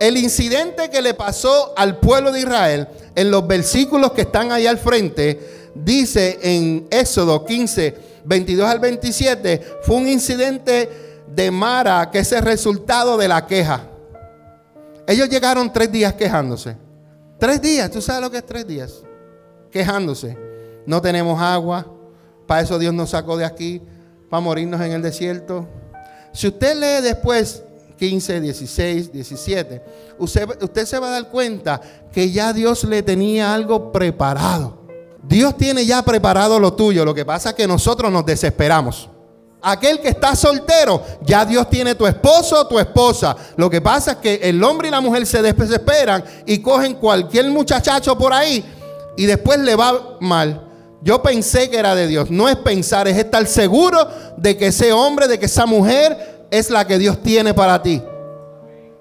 El 0.00 0.16
incidente 0.16 0.90
que 0.90 1.02
le 1.02 1.14
pasó 1.14 1.72
al 1.76 1.98
pueblo 1.98 2.32
de 2.32 2.40
Israel 2.40 2.88
en 3.14 3.30
los 3.30 3.46
versículos 3.46 4.12
que 4.12 4.22
están 4.22 4.52
ahí 4.52 4.66
al 4.66 4.78
frente, 4.78 5.70
dice 5.74 6.38
en 6.42 6.86
Éxodo 6.90 7.44
15, 7.44 7.94
22 8.24 8.68
al 8.68 8.80
27, 8.80 9.78
fue 9.82 9.96
un 9.96 10.08
incidente 10.08 10.88
de 11.28 11.50
Mara 11.50 12.10
que 12.10 12.20
es 12.20 12.32
el 12.32 12.42
resultado 12.42 13.16
de 13.16 13.28
la 13.28 13.46
queja. 13.46 13.88
Ellos 15.06 15.28
llegaron 15.28 15.72
tres 15.72 15.90
días 15.90 16.14
quejándose. 16.14 16.76
Tres 17.38 17.60
días, 17.60 17.90
¿tú 17.90 18.00
sabes 18.00 18.22
lo 18.22 18.30
que 18.30 18.38
es 18.38 18.46
tres 18.46 18.66
días? 18.66 19.02
Quejándose. 19.70 20.38
No 20.86 21.00
tenemos 21.00 21.40
agua, 21.40 21.86
para 22.46 22.60
eso 22.60 22.78
Dios 22.78 22.94
nos 22.94 23.10
sacó 23.10 23.36
de 23.36 23.44
aquí, 23.44 23.82
para 24.30 24.40
morirnos 24.40 24.80
en 24.80 24.92
el 24.92 25.02
desierto. 25.02 25.66
Si 26.32 26.48
usted 26.48 26.76
lee 26.76 27.02
después 27.02 27.62
15, 27.98 28.40
16, 28.40 29.12
17, 29.12 29.82
usted, 30.18 30.62
usted 30.62 30.86
se 30.86 30.98
va 30.98 31.08
a 31.08 31.10
dar 31.10 31.28
cuenta 31.28 31.80
que 32.12 32.30
ya 32.30 32.52
Dios 32.52 32.84
le 32.84 33.02
tenía 33.02 33.54
algo 33.54 33.92
preparado. 33.92 34.82
Dios 35.22 35.56
tiene 35.56 35.86
ya 35.86 36.02
preparado 36.02 36.58
lo 36.58 36.74
tuyo. 36.74 37.04
Lo 37.04 37.14
que 37.14 37.24
pasa 37.24 37.50
es 37.50 37.54
que 37.54 37.66
nosotros 37.66 38.10
nos 38.10 38.26
desesperamos. 38.26 39.08
Aquel 39.64 40.00
que 40.00 40.08
está 40.08 40.34
soltero, 40.34 41.00
ya 41.24 41.44
Dios 41.44 41.70
tiene 41.70 41.94
tu 41.94 42.04
esposo 42.04 42.62
o 42.62 42.66
tu 42.66 42.80
esposa. 42.80 43.36
Lo 43.56 43.70
que 43.70 43.80
pasa 43.80 44.12
es 44.12 44.16
que 44.16 44.34
el 44.42 44.62
hombre 44.64 44.88
y 44.88 44.90
la 44.90 45.00
mujer 45.00 45.24
se 45.24 45.40
desesperan 45.40 46.24
y 46.44 46.58
cogen 46.58 46.94
cualquier 46.94 47.48
muchachacho 47.48 48.18
por 48.18 48.32
ahí 48.32 48.64
y 49.16 49.26
después 49.26 49.60
le 49.60 49.76
va 49.76 50.16
mal. 50.20 50.68
Yo 51.00 51.22
pensé 51.22 51.70
que 51.70 51.78
era 51.78 51.94
de 51.94 52.08
Dios. 52.08 52.30
No 52.30 52.48
es 52.48 52.56
pensar, 52.56 53.06
es 53.06 53.16
estar 53.16 53.46
seguro 53.46 54.08
de 54.36 54.56
que 54.56 54.68
ese 54.68 54.92
hombre, 54.92 55.28
de 55.28 55.38
que 55.38 55.46
esa 55.46 55.66
mujer 55.66 56.31
es 56.52 56.70
la 56.70 56.86
que 56.86 56.98
Dios 56.98 57.22
tiene 57.22 57.54
para 57.54 57.82
ti. 57.82 58.00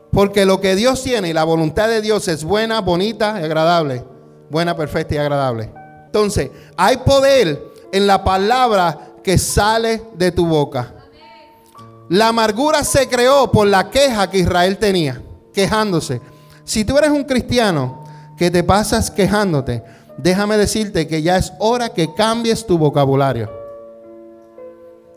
Porque 0.10 0.46
lo 0.46 0.62
que 0.62 0.76
Dios 0.76 1.04
tiene 1.04 1.30
y 1.30 1.34
la 1.34 1.44
voluntad 1.44 1.90
de 1.90 2.02
Dios 2.02 2.28
es 2.30 2.44
buena, 2.44 2.80
bonita 2.80 3.40
y 3.40 3.44
agradable. 3.44 4.04
buena, 4.50 4.76
perfecta 4.76 5.16
y 5.16 5.18
agradable. 5.18 5.72
Entonces, 6.06 6.50
hay 6.76 6.98
poder 6.98 7.62
en 7.92 8.08
la 8.08 8.24
palabra 8.24 9.14
que 9.24 9.38
sale 9.38 10.02
de 10.16 10.32
tu 10.32 10.46
boca. 10.46 10.94
La 12.10 12.30
amargura 12.30 12.84
se 12.84 13.08
creó 13.08 13.52
por 13.52 13.68
la 13.68 13.90
queja 13.90 14.30
que 14.30 14.40
Israel 14.40 14.78
tenía, 14.78 15.22
quejándose. 15.54 16.20
Si 16.66 16.84
tú 16.84 16.98
eres 16.98 17.12
un 17.12 17.24
cristiano 17.24 18.04
que 18.38 18.52
te 18.52 18.64
pasas 18.64 19.10
quejándote, 19.10 19.84
déjame 20.18 20.58
decirte 20.58 21.08
que 21.08 21.22
ya 21.22 21.38
es 21.38 21.54
hora 21.60 21.90
que 21.90 22.14
cambies 22.14 22.66
tu 22.66 22.78
vocabulario. 22.78 23.50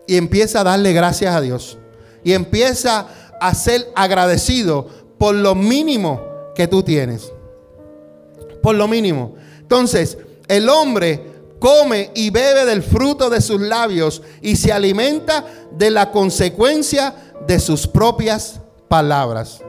Y 0.06 0.16
empieza 0.16 0.60
a 0.60 0.64
darle 0.64 0.92
gracias 0.92 1.34
a 1.34 1.40
Dios. 1.40 1.78
Y 2.24 2.32
empieza 2.32 3.06
a 3.40 3.54
ser 3.54 3.86
agradecido 3.94 4.88
por 5.18 5.34
lo 5.34 5.54
mínimo 5.54 6.20
que 6.54 6.66
tú 6.66 6.82
tienes. 6.82 7.32
Por 8.62 8.74
lo 8.74 8.88
mínimo. 8.88 9.34
Entonces, 9.60 10.18
el 10.48 10.68
hombre 10.68 11.34
come 11.58 12.10
y 12.14 12.30
bebe 12.30 12.64
del 12.64 12.82
fruto 12.82 13.30
de 13.30 13.40
sus 13.40 13.60
labios 13.60 14.22
y 14.42 14.56
se 14.56 14.72
alimenta 14.72 15.44
de 15.72 15.90
la 15.90 16.10
consecuencia 16.10 17.14
de 17.46 17.58
sus 17.58 17.86
propias 17.86 18.60
palabras. 18.88 19.60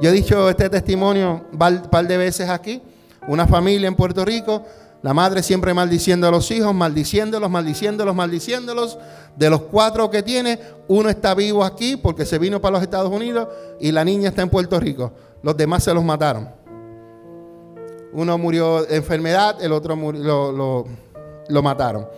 Yo 0.00 0.10
he 0.10 0.12
dicho 0.12 0.50
este 0.50 0.68
testimonio 0.68 1.46
un 1.50 1.58
par 1.58 2.06
de 2.06 2.16
veces 2.16 2.48
aquí. 2.48 2.82
Una 3.28 3.46
familia 3.46 3.88
en 3.88 3.96
Puerto 3.96 4.24
Rico, 4.24 4.62
la 5.06 5.14
madre 5.14 5.40
siempre 5.40 5.72
maldiciendo 5.72 6.26
a 6.26 6.32
los 6.32 6.50
hijos, 6.50 6.74
maldiciéndolos, 6.74 7.48
maldiciéndolos, 7.48 8.12
maldiciéndolos. 8.12 8.98
De 9.36 9.48
los 9.48 9.60
cuatro 9.60 10.10
que 10.10 10.20
tiene, 10.24 10.58
uno 10.88 11.08
está 11.08 11.32
vivo 11.32 11.62
aquí 11.62 11.96
porque 11.96 12.26
se 12.26 12.40
vino 12.40 12.60
para 12.60 12.72
los 12.72 12.82
Estados 12.82 13.12
Unidos 13.12 13.46
y 13.78 13.92
la 13.92 14.04
niña 14.04 14.30
está 14.30 14.42
en 14.42 14.50
Puerto 14.50 14.80
Rico. 14.80 15.12
Los 15.44 15.56
demás 15.56 15.84
se 15.84 15.94
los 15.94 16.02
mataron. 16.02 16.48
Uno 18.14 18.36
murió 18.36 18.82
de 18.82 18.96
enfermedad, 18.96 19.62
el 19.62 19.70
otro 19.70 19.94
lo, 19.94 20.84
lo 21.46 21.62
mataron. 21.62 22.08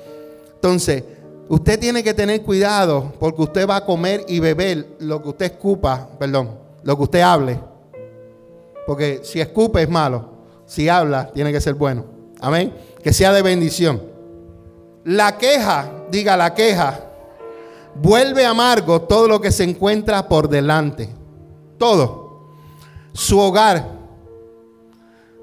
Entonces, 0.55 1.05
usted 1.47 1.79
tiene 1.79 2.03
que 2.03 2.15
tener 2.15 2.41
cuidado 2.41 3.13
porque 3.21 3.43
usted 3.43 3.69
va 3.69 3.77
a 3.77 3.85
comer 3.85 4.25
y 4.29 4.41
beber 4.41 4.97
lo 5.01 5.23
que 5.23 5.29
usted 5.29 5.45
escupa, 5.45 6.09
perdón, 6.19 6.53
lo 6.83 6.97
que 6.97 7.03
usted 7.03 7.21
hable. 7.21 7.61
Porque 8.87 9.21
si 9.25 9.43
escupe 9.43 9.83
es 9.83 9.91
malo, 9.91 10.39
si 10.65 10.89
habla 10.89 11.31
tiene 11.35 11.53
que 11.53 11.61
ser 11.61 11.75
bueno. 11.75 12.17
Amén. 12.41 12.73
Que 13.03 13.13
sea 13.13 13.33
de 13.33 13.43
bendición. 13.43 14.03
La 15.05 15.39
queja, 15.39 15.91
diga 16.11 16.37
la 16.37 16.55
queja, 16.55 17.01
vuelve 17.95 18.45
amargo 18.45 19.03
todo 19.03 19.29
lo 19.29 19.41
que 19.41 19.51
se 19.51 19.65
encuentra 19.65 20.29
por 20.29 20.49
delante. 20.49 21.09
Todo. 21.79 22.49
Su 23.13 23.39
hogar 23.39 23.87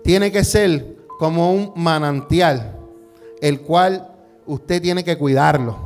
tiene 0.04 0.32
que 0.32 0.44
ser 0.44 0.98
como 1.18 1.52
un 1.52 1.74
manantial, 1.76 2.78
el 3.42 3.62
cual 3.62 4.14
usted 4.46 4.82
tiene 4.82 5.04
que 5.04 5.18
cuidarlo. 5.18 5.86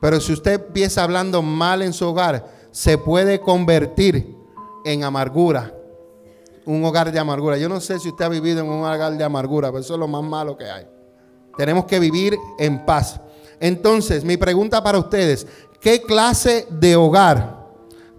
Pero 0.00 0.20
si 0.20 0.32
usted 0.32 0.66
empieza 0.66 1.02
hablando 1.02 1.42
mal 1.42 1.82
en 1.82 1.92
su 1.92 2.06
hogar, 2.06 2.46
se 2.70 2.98
puede 2.98 3.40
convertir 3.40 4.36
en 4.84 5.02
amargura. 5.02 5.74
Un 6.68 6.84
hogar 6.84 7.10
de 7.10 7.18
amargura. 7.18 7.56
Yo 7.56 7.66
no 7.66 7.80
sé 7.80 7.98
si 7.98 8.10
usted 8.10 8.26
ha 8.26 8.28
vivido 8.28 8.60
en 8.60 8.68
un 8.68 8.84
hogar 8.84 9.16
de 9.16 9.24
amargura, 9.24 9.68
pero 9.68 9.80
eso 9.80 9.94
es 9.94 9.98
lo 9.98 10.06
más 10.06 10.22
malo 10.22 10.54
que 10.54 10.66
hay. 10.66 10.86
Tenemos 11.56 11.86
que 11.86 11.98
vivir 11.98 12.36
en 12.58 12.84
paz. 12.84 13.18
Entonces, 13.58 14.22
mi 14.22 14.36
pregunta 14.36 14.82
para 14.82 14.98
ustedes, 14.98 15.46
¿qué 15.80 16.02
clase 16.02 16.66
de 16.70 16.94
hogar 16.94 17.66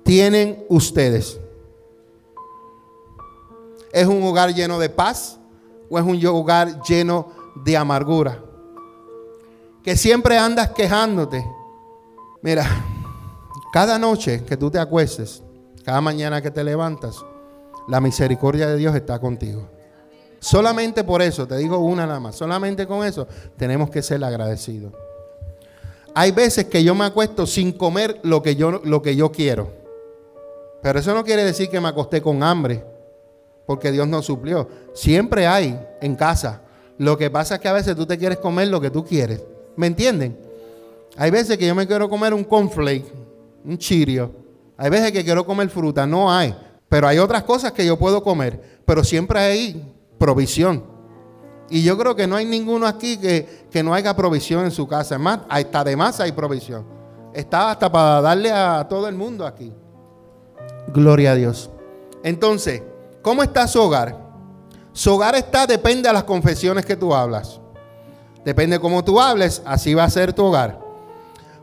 tienen 0.04 0.66
ustedes? 0.68 1.40
¿Es 3.92 4.08
un 4.08 4.24
hogar 4.24 4.52
lleno 4.52 4.80
de 4.80 4.90
paz 4.90 5.40
o 5.88 6.00
es 6.00 6.04
un 6.04 6.20
hogar 6.26 6.82
lleno 6.82 7.28
de 7.64 7.78
amargura? 7.78 8.44
Que 9.84 9.96
siempre 9.96 10.40
andas 10.40 10.72
quejándote. 10.72 11.46
Mira, 12.42 12.66
cada 13.72 14.00
noche 14.00 14.44
que 14.44 14.58
tú 14.58 14.72
te 14.72 14.80
acuestes, 14.80 15.44
cada 15.86 16.02
mañana 16.02 16.42
que 16.42 16.50
te 16.50 16.64
levantas, 16.64 17.24
la 17.89 17.99
misericordia 17.99 18.67
de 18.67 18.78
Dios 18.78 18.95
está 18.95 19.19
contigo. 19.19 19.67
Solamente 20.39 21.04
por 21.04 21.21
eso, 21.21 21.47
te 21.47 21.58
digo 21.58 21.80
una 21.80 22.06
nada 22.06 22.19
más, 22.19 22.36
solamente 22.36 22.88
con 22.88 23.06
eso 23.06 23.28
tenemos 23.58 23.89
que 23.89 24.02
ser 24.02 24.23
agradecidos. 24.23 24.93
Hay 26.13 26.32
veces 26.32 26.65
que 26.65 26.84
yo 26.84 26.95
me 26.95 27.06
acuesto 27.06 27.45
sin 27.45 27.71
comer 27.73 28.19
lo 28.23 28.41
que 28.41 28.56
yo, 28.56 28.82
lo 28.84 29.02
que 29.02 29.15
yo 29.15 29.32
quiero. 29.32 29.71
Pero 30.82 30.99
eso 30.99 31.13
no 31.13 31.23
quiere 31.23 31.43
decir 31.43 31.69
que 31.69 31.82
me 31.82 31.89
acosté 31.89 32.21
con 32.21 32.41
hambre 32.41 32.84
porque 33.65 33.91
Dios 33.91 34.08
nos 34.08 34.25
suplió. 34.25 34.67
Siempre 34.93 35.45
hay 35.45 35.80
en 36.02 36.15
casa. 36.15 36.62
Lo 36.97 37.17
que 37.17 37.30
pasa 37.30 37.56
es 37.56 37.62
que 37.62 37.67
a 37.67 37.73
veces 37.73 37.95
tú 37.95 38.06
te 38.06 38.17
quieres 38.17 38.39
comer 38.39 38.69
lo 38.69 38.80
que 38.80 38.89
tú 38.89 39.06
quieres. 39.06 39.43
¿Me 39.75 39.88
entienden? 39.88 40.38
Hay 41.17 41.32
veces 41.32 41.58
que 41.58 41.67
yo 41.67 41.75
me 41.75 41.86
quiero 41.86 42.10
comer 42.10 42.34
un 42.34 42.43
cornflake, 42.43 43.06
un 43.65 43.78
chirio. 43.78 44.32
Hay 44.78 44.89
veces 44.89 45.12
que 45.12 45.23
quiero 45.23 45.45
comer 45.45 45.69
fruta. 45.69 46.08
No 46.08 46.32
hay. 46.32 46.56
Pero 46.89 47.08
hay 47.08 47.19
otras 47.19 47.43
cosas 47.43 47.71
que 47.71 47.86
yo 47.86 47.97
puedo 47.97 48.23
comer. 48.23 48.82
Pero 48.86 49.04
siempre 49.04 49.39
hay 49.39 49.93
provisión. 50.17 50.84
Y 51.69 51.84
yo 51.84 51.97
creo 51.97 52.15
que 52.15 52.28
no 52.28 52.36
hay 52.36 52.45
ninguno 52.45 52.88
aquí 52.88 53.17
que, 53.17 53.67
que 53.71 53.84
no 53.84 53.93
haya 53.93 54.15
provisión 54.15 54.65
en 54.65 54.71
su 54.71 54.88
casa. 54.88 55.15
Es 55.15 55.21
más, 55.21 55.41
hasta 55.47 55.82
además 55.82 56.19
hay 56.19 56.32
provisión. 56.32 56.86
Está 57.34 57.71
hasta 57.71 57.91
para 57.91 58.21
darle 58.21 58.52
a 58.52 58.88
todo 58.89 59.08
el 59.08 59.15
mundo 59.15 59.45
aquí. 59.45 59.71
Gloria 60.88 61.32
a 61.32 61.36
Dios. 61.36 61.69
Entonces, 62.23 62.82
¿Cómo 63.21 63.43
está 63.43 63.67
su 63.67 63.82
hogar? 63.82 64.17
Su 64.93 65.13
hogar 65.13 65.36
está, 65.36 65.67
depende 65.67 66.08
de 66.08 66.13
las 66.13 66.23
confesiones 66.23 66.86
que 66.86 66.95
tú 66.95 67.13
hablas. 67.13 67.60
Depende 68.45 68.78
de 68.78 68.80
cómo 68.80 69.04
tú 69.04 69.19
hables, 69.19 69.62
así 69.65 69.93
va 69.93 70.06
a 70.06 70.10
ser 70.10 70.34
tu 70.34 70.45
hogar. 70.45 70.80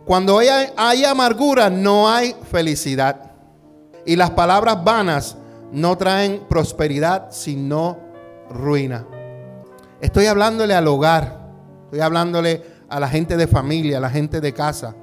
Cuando 0.05 0.39
hay 0.39 1.05
amargura, 1.05 1.71
no 1.71 2.09
hay 2.09 2.37
felicidad. 2.51 3.26
Y 4.07 4.17
las 4.17 4.31
palabras 4.31 4.83
vanas 4.83 5.37
no 5.73 5.99
traen 5.99 6.45
prosperidad, 6.49 7.29
sino 7.31 7.99
ruina. 8.49 9.05
Estoy 10.01 10.27
hablándole 10.27 10.75
al 10.75 10.87
hogar. 10.87 11.51
Estoy 11.85 12.01
hablándole 12.01 12.63
a 12.89 13.01
la 13.01 13.09
gente 13.09 13.37
de 13.37 13.47
familia, 13.47 13.99
a 13.99 14.01
la 14.01 14.11
gente 14.11 14.41
de 14.41 14.53
casa. 14.53 14.95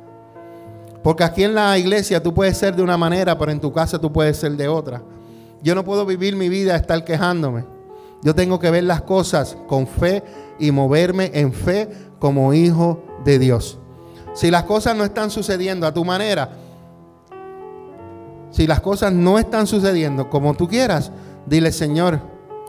Porque 1.04 1.24
aquí 1.24 1.44
en 1.44 1.54
la 1.54 1.78
iglesia 1.78 2.24
tú 2.24 2.34
puedes 2.34 2.58
ser 2.58 2.76
de 2.76 2.82
una 2.82 2.98
manera, 2.98 3.38
pero 3.38 3.52
en 3.52 3.60
tu 3.60 3.74
casa 3.74 4.00
tú 4.00 4.12
puedes 4.12 4.38
ser 4.38 4.54
de 4.54 4.70
otra. 4.70 5.02
Yo 5.62 5.76
no 5.76 5.84
puedo 5.84 6.06
vivir 6.06 6.36
mi 6.36 6.48
vida 6.48 6.76
estar 6.76 7.04
quejándome. 7.04 7.66
Yo 8.22 8.34
tengo 8.34 8.58
que 8.58 8.72
ver 8.72 8.86
las 8.86 9.02
cosas 9.02 9.58
con 9.68 9.86
fe 9.86 10.24
y 10.60 10.72
moverme 10.72 11.32
en 11.34 11.52
fe 11.52 11.90
como 12.20 12.54
hijo 12.54 13.04
de 13.26 13.38
Dios. 13.38 13.80
Si 14.34 14.50
las 14.50 14.64
cosas 14.64 14.96
no 14.96 15.04
están 15.04 15.30
sucediendo 15.30 15.86
a 15.86 15.94
tu 15.94 16.06
manera, 16.06 16.50
si 18.54 18.66
las 18.66 18.80
cosas 18.80 19.12
no 19.12 19.38
están 19.38 19.68
sucediendo 19.68 20.30
como 20.30 20.54
tú 20.54 20.70
quieras, 20.70 21.12
dile, 21.46 21.74
Señor, 21.74 22.22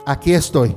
aquí 0.05 0.35
estoy. 0.35 0.77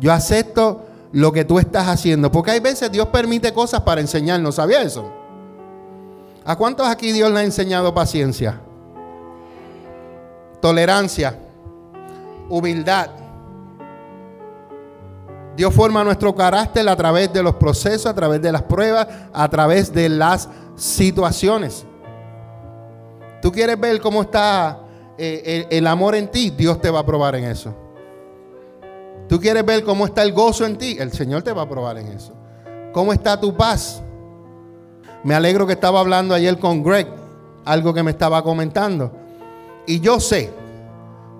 Yo 0.00 0.12
acepto 0.12 0.86
lo 1.12 1.30
que 1.30 1.44
tú 1.44 1.60
estás 1.60 1.86
haciendo. 1.86 2.32
Porque 2.32 2.50
hay 2.50 2.60
veces 2.60 2.90
Dios 2.90 3.06
permite 3.08 3.52
cosas 3.52 3.82
para 3.82 4.00
enseñarnos. 4.00 4.56
¿Sabía 4.56 4.82
eso? 4.82 5.08
¿A 6.44 6.56
cuántos 6.56 6.88
aquí 6.88 7.12
Dios 7.12 7.30
le 7.30 7.38
ha 7.38 7.44
enseñado 7.44 7.94
paciencia? 7.94 8.62
tolerancia, 10.60 11.38
humildad. 12.48 13.10
Dios 15.56 15.74
forma 15.74 16.04
nuestro 16.04 16.34
carácter 16.34 16.88
a 16.88 16.96
través 16.96 17.32
de 17.32 17.42
los 17.42 17.56
procesos, 17.56 18.06
a 18.06 18.14
través 18.14 18.40
de 18.40 18.52
las 18.52 18.62
pruebas, 18.62 19.08
a 19.32 19.48
través 19.48 19.92
de 19.92 20.08
las 20.08 20.48
situaciones. 20.76 21.84
Tú 23.40 23.52
quieres 23.52 23.78
ver 23.78 24.00
cómo 24.00 24.22
está 24.22 24.80
eh, 25.16 25.66
el, 25.70 25.78
el 25.78 25.86
amor 25.86 26.14
en 26.14 26.28
ti, 26.28 26.50
Dios 26.50 26.80
te 26.80 26.90
va 26.90 27.00
a 27.00 27.06
probar 27.06 27.36
en 27.36 27.44
eso. 27.44 27.74
Tú 29.28 29.38
quieres 29.38 29.64
ver 29.64 29.84
cómo 29.84 30.06
está 30.06 30.22
el 30.22 30.32
gozo 30.32 30.64
en 30.64 30.78
ti, 30.78 30.96
el 30.98 31.12
Señor 31.12 31.42
te 31.42 31.52
va 31.52 31.62
a 31.62 31.68
probar 31.68 31.98
en 31.98 32.08
eso. 32.08 32.34
¿Cómo 32.92 33.12
está 33.12 33.38
tu 33.38 33.54
paz? 33.56 34.02
Me 35.22 35.34
alegro 35.34 35.66
que 35.66 35.74
estaba 35.74 36.00
hablando 36.00 36.34
ayer 36.34 36.58
con 36.58 36.82
Greg, 36.82 37.06
algo 37.64 37.92
que 37.92 38.02
me 38.02 38.10
estaba 38.10 38.42
comentando. 38.42 39.12
Y 39.86 40.00
yo 40.00 40.20
sé, 40.20 40.50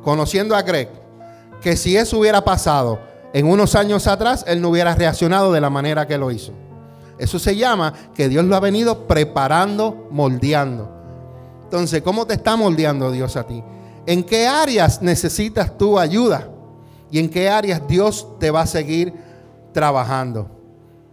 conociendo 0.03 0.55
a 0.55 0.63
Greg, 0.63 0.91
que 1.63 1.77
si 1.77 1.97
eso 1.97 2.19
hubiera 2.19 2.45
pasado 2.45 2.99
en 3.33 3.47
unos 3.47 3.75
años 3.75 4.07
atrás, 4.07 4.45
él 4.47 4.61
no 4.61 4.69
hubiera 4.69 4.95
reaccionado 4.95 5.53
de 5.53 5.61
la 5.61 5.71
manera 5.71 6.07
que 6.07 6.19
lo 6.19 6.31
hizo. 6.31 6.53
Eso 7.19 7.39
se 7.39 7.57
llama 7.57 7.93
que 8.15 8.29
Dios 8.29 8.45
lo 8.45 8.55
ha 8.57 8.61
venido 8.61 9.07
preparando, 9.07 10.09
moldeando. 10.11 10.98
Entonces, 11.69 12.01
¿cómo 12.01 12.27
te 12.27 12.33
está 12.33 12.57
moldeando 12.57 13.13
Dios 13.13 13.37
a 13.37 13.47
ti? 13.47 13.63
¿En 14.07 14.25
qué 14.25 14.49
áreas 14.49 15.03
necesitas 15.03 15.77
tu 15.77 15.99
ayuda? 15.99 16.49
¿Y 17.11 17.19
en 17.19 17.29
qué 17.29 17.51
áreas 17.51 17.87
Dios 17.87 18.27
te 18.39 18.51
va 18.51 18.63
a 18.63 18.67
seguir 18.67 19.13
trabajando? 19.75 20.49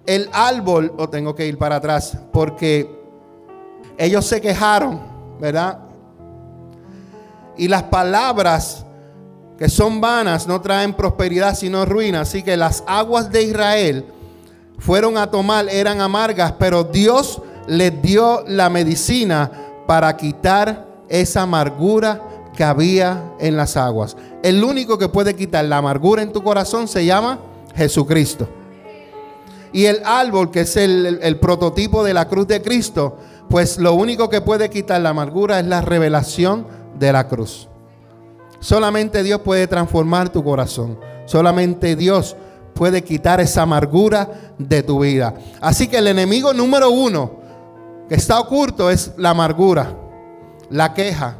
El 0.06 0.30
árbol, 0.32 0.94
o 0.98 1.10
tengo 1.10 1.36
que 1.36 1.46
ir 1.46 1.58
para 1.58 1.76
atrás, 1.76 2.18
porque 2.32 2.90
ellos 3.98 4.26
se 4.26 4.40
quejaron, 4.40 5.02
¿verdad? 5.42 5.80
Y 7.58 7.68
las 7.68 7.84
palabras 7.84 8.86
que 9.58 9.68
son 9.68 10.00
vanas, 10.00 10.48
no 10.48 10.62
traen 10.62 10.94
prosperidad 10.94 11.54
sino 11.54 11.84
ruina. 11.84 12.22
Así 12.22 12.44
que 12.44 12.56
las 12.56 12.82
aguas 12.88 13.30
de 13.30 13.44
Israel 13.44 14.06
fueron 14.78 15.18
a 15.18 15.30
tomar, 15.30 15.68
eran 15.68 16.00
amargas, 16.00 16.54
pero 16.54 16.86
Dios 16.86 17.42
les 17.68 18.02
dio 18.02 18.46
la 18.48 18.70
medicina 18.70 19.65
para 19.86 20.16
quitar 20.18 20.86
esa 21.10 21.44
amargura 21.44 22.22
que 22.56 22.64
había 22.64 23.32
en 23.40 23.58
las 23.58 23.78
aguas. 23.78 24.16
El 24.44 24.64
único 24.64 24.98
que 24.98 25.10
puede 25.10 25.36
quitar 25.36 25.66
la 25.66 25.78
amargura 25.78 26.22
en 26.22 26.32
tu 26.32 26.44
corazón 26.44 26.88
se 26.88 27.06
llama 27.06 27.40
Jesucristo. 27.76 28.48
Y 29.74 29.86
el 29.86 30.02
árbol, 30.06 30.52
que 30.52 30.62
es 30.62 30.78
el, 30.78 31.38
prototipo 31.42 32.04
de 32.04 32.14
la 32.14 32.30
cruz 32.30 32.48
de 32.48 32.62
Cristo, 32.62 33.18
pues 33.50 33.78
lo 33.78 33.94
único 33.94 34.30
que 34.30 34.40
puede 34.40 34.70
quitar 34.70 35.02
la 35.02 35.10
amargura 35.10 35.60
es 35.60 35.66
la 35.66 35.82
revelación 35.82 36.66
de 36.98 37.12
la 37.12 37.28
cruz. 37.28 37.68
Solamente 38.62 39.22
Dios 39.22 39.42
puede 39.42 39.68
transformar 39.68 40.30
tu 40.30 40.44
corazón. 40.44 40.98
Solamente 41.26 41.98
Dios 41.98 42.38
puede 42.74 43.04
quitar 43.04 43.42
esa 43.42 43.64
amargura 43.64 44.54
de 44.58 44.82
tu 44.82 45.02
vida. 45.02 45.34
Así 45.60 45.88
que 45.88 45.98
el 45.98 46.08
enemigo 46.08 46.54
número 46.54 46.90
uno 46.90 47.45
que 48.08 48.16
está 48.16 48.40
oculto 48.40 48.92
es 48.92 49.12
la 49.18 49.32
amargura, 49.32 49.96
la 50.70 50.94
queja, 50.94 51.38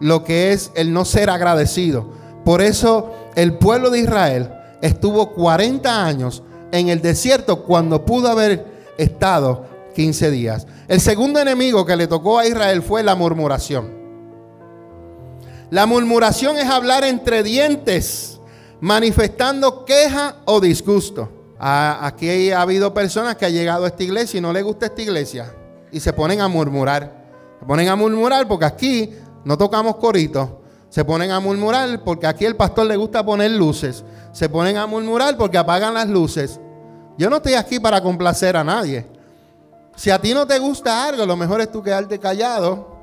lo 0.00 0.24
que 0.24 0.52
es 0.52 0.70
el 0.74 0.92
no 0.92 1.04
ser 1.04 1.30
agradecido. 1.30 2.08
Por 2.44 2.60
eso 2.60 3.12
el 3.34 3.54
pueblo 3.54 3.90
de 3.90 4.00
Israel 4.00 4.52
estuvo 4.82 5.32
40 5.32 6.04
años 6.04 6.42
en 6.72 6.88
el 6.88 7.00
desierto 7.00 7.62
cuando 7.62 8.04
pudo 8.04 8.28
haber 8.28 8.66
estado 8.98 9.66
15 9.94 10.30
días. 10.30 10.66
El 10.88 11.00
segundo 11.00 11.40
enemigo 11.40 11.86
que 11.86 11.96
le 11.96 12.06
tocó 12.06 12.38
a 12.38 12.46
Israel 12.46 12.82
fue 12.82 13.02
la 13.02 13.14
murmuración. 13.14 13.96
La 15.70 15.86
murmuración 15.86 16.56
es 16.56 16.64
hablar 16.64 17.04
entre 17.04 17.42
dientes, 17.42 18.40
manifestando 18.80 19.84
queja 19.84 20.36
o 20.46 20.60
disgusto. 20.60 21.30
Ah, 21.60 22.00
aquí 22.02 22.50
ha 22.50 22.62
habido 22.62 22.94
personas 22.94 23.36
que 23.36 23.44
han 23.44 23.52
llegado 23.52 23.84
a 23.84 23.88
esta 23.88 24.02
iglesia 24.02 24.38
y 24.38 24.40
no 24.40 24.52
les 24.52 24.64
gusta 24.64 24.86
esta 24.86 25.02
iglesia 25.02 25.57
y 25.92 26.00
se 26.00 26.12
ponen 26.12 26.40
a 26.40 26.48
murmurar. 26.48 27.26
Se 27.60 27.66
ponen 27.66 27.88
a 27.88 27.96
murmurar 27.96 28.46
porque 28.46 28.64
aquí 28.64 29.12
no 29.44 29.56
tocamos 29.56 29.96
coritos. 29.96 30.48
Se 30.88 31.04
ponen 31.04 31.30
a 31.30 31.40
murmurar 31.40 32.02
porque 32.02 32.26
aquí 32.26 32.44
el 32.44 32.56
pastor 32.56 32.86
le 32.86 32.96
gusta 32.96 33.24
poner 33.24 33.50
luces. 33.50 34.04
Se 34.32 34.48
ponen 34.48 34.76
a 34.76 34.86
murmurar 34.86 35.36
porque 35.36 35.58
apagan 35.58 35.94
las 35.94 36.08
luces. 36.08 36.60
Yo 37.18 37.28
no 37.28 37.36
estoy 37.36 37.54
aquí 37.54 37.80
para 37.80 38.02
complacer 38.02 38.56
a 38.56 38.64
nadie. 38.64 39.06
Si 39.96 40.10
a 40.10 40.20
ti 40.20 40.32
no 40.32 40.46
te 40.46 40.58
gusta 40.58 41.06
algo, 41.06 41.26
lo 41.26 41.36
mejor 41.36 41.60
es 41.60 41.70
tú 41.70 41.82
quedarte 41.82 42.18
callado 42.18 42.96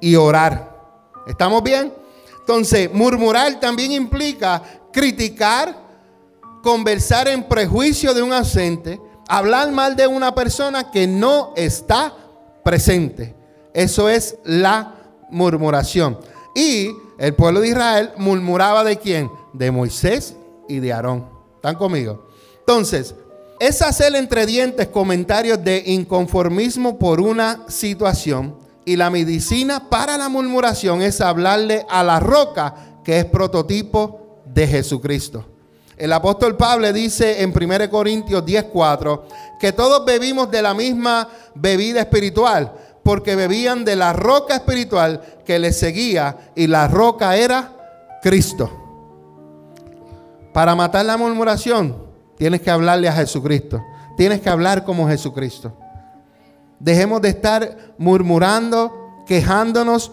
y 0.00 0.14
orar. 0.14 0.76
¿Estamos 1.26 1.62
bien? 1.62 1.92
Entonces, 2.38 2.88
murmurar 2.94 3.58
también 3.58 3.90
implica 3.90 4.62
criticar, 4.92 5.76
conversar 6.62 7.26
en 7.26 7.42
prejuicio 7.42 8.14
de 8.14 8.22
un 8.22 8.32
ausente, 8.32 9.00
hablar 9.28 9.72
mal 9.72 9.96
de 9.96 10.06
una 10.06 10.32
persona 10.32 10.92
que 10.92 11.08
no 11.08 11.52
está 11.56 12.14
presente. 12.66 13.32
Eso 13.72 14.08
es 14.08 14.38
la 14.44 14.96
murmuración. 15.30 16.18
Y 16.52 16.90
el 17.16 17.32
pueblo 17.34 17.60
de 17.60 17.68
Israel 17.68 18.10
murmuraba 18.16 18.82
de 18.82 18.96
quién? 18.96 19.30
De 19.52 19.70
Moisés 19.70 20.34
y 20.68 20.80
de 20.80 20.92
Aarón. 20.92 21.28
¿Están 21.54 21.76
conmigo? 21.76 22.26
Entonces, 22.58 23.14
es 23.60 23.82
hacer 23.82 24.16
entre 24.16 24.46
dientes 24.46 24.88
comentarios 24.88 25.62
de 25.62 25.80
inconformismo 25.86 26.98
por 26.98 27.20
una 27.20 27.60
situación 27.68 28.56
y 28.84 28.96
la 28.96 29.10
medicina 29.10 29.88
para 29.88 30.18
la 30.18 30.28
murmuración 30.28 31.02
es 31.02 31.20
hablarle 31.20 31.86
a 31.88 32.02
la 32.02 32.18
roca 32.18 32.74
que 33.04 33.20
es 33.20 33.26
prototipo 33.26 34.40
de 34.44 34.66
Jesucristo. 34.66 35.55
El 35.96 36.12
apóstol 36.12 36.56
Pablo 36.56 36.92
dice 36.92 37.42
en 37.42 37.52
1 37.52 37.88
Corintios 37.90 38.44
10:4 38.44 39.22
que 39.58 39.72
todos 39.72 40.04
bebimos 40.04 40.50
de 40.50 40.60
la 40.60 40.74
misma 40.74 41.28
bebida 41.54 42.00
espiritual, 42.00 42.72
porque 43.02 43.34
bebían 43.34 43.84
de 43.84 43.96
la 43.96 44.12
roca 44.12 44.56
espiritual 44.56 45.22
que 45.44 45.58
les 45.58 45.78
seguía 45.78 46.50
y 46.54 46.66
la 46.66 46.88
roca 46.88 47.36
era 47.36 47.72
Cristo. 48.22 48.70
Para 50.52 50.74
matar 50.74 51.06
la 51.06 51.16
murmuración, 51.16 51.96
tienes 52.36 52.60
que 52.60 52.70
hablarle 52.70 53.08
a 53.08 53.12
Jesucristo. 53.12 53.82
Tienes 54.16 54.40
que 54.40 54.50
hablar 54.50 54.84
como 54.84 55.08
Jesucristo. 55.08 55.72
Dejemos 56.78 57.22
de 57.22 57.28
estar 57.28 57.94
murmurando, 57.96 59.22
quejándonos, 59.26 60.12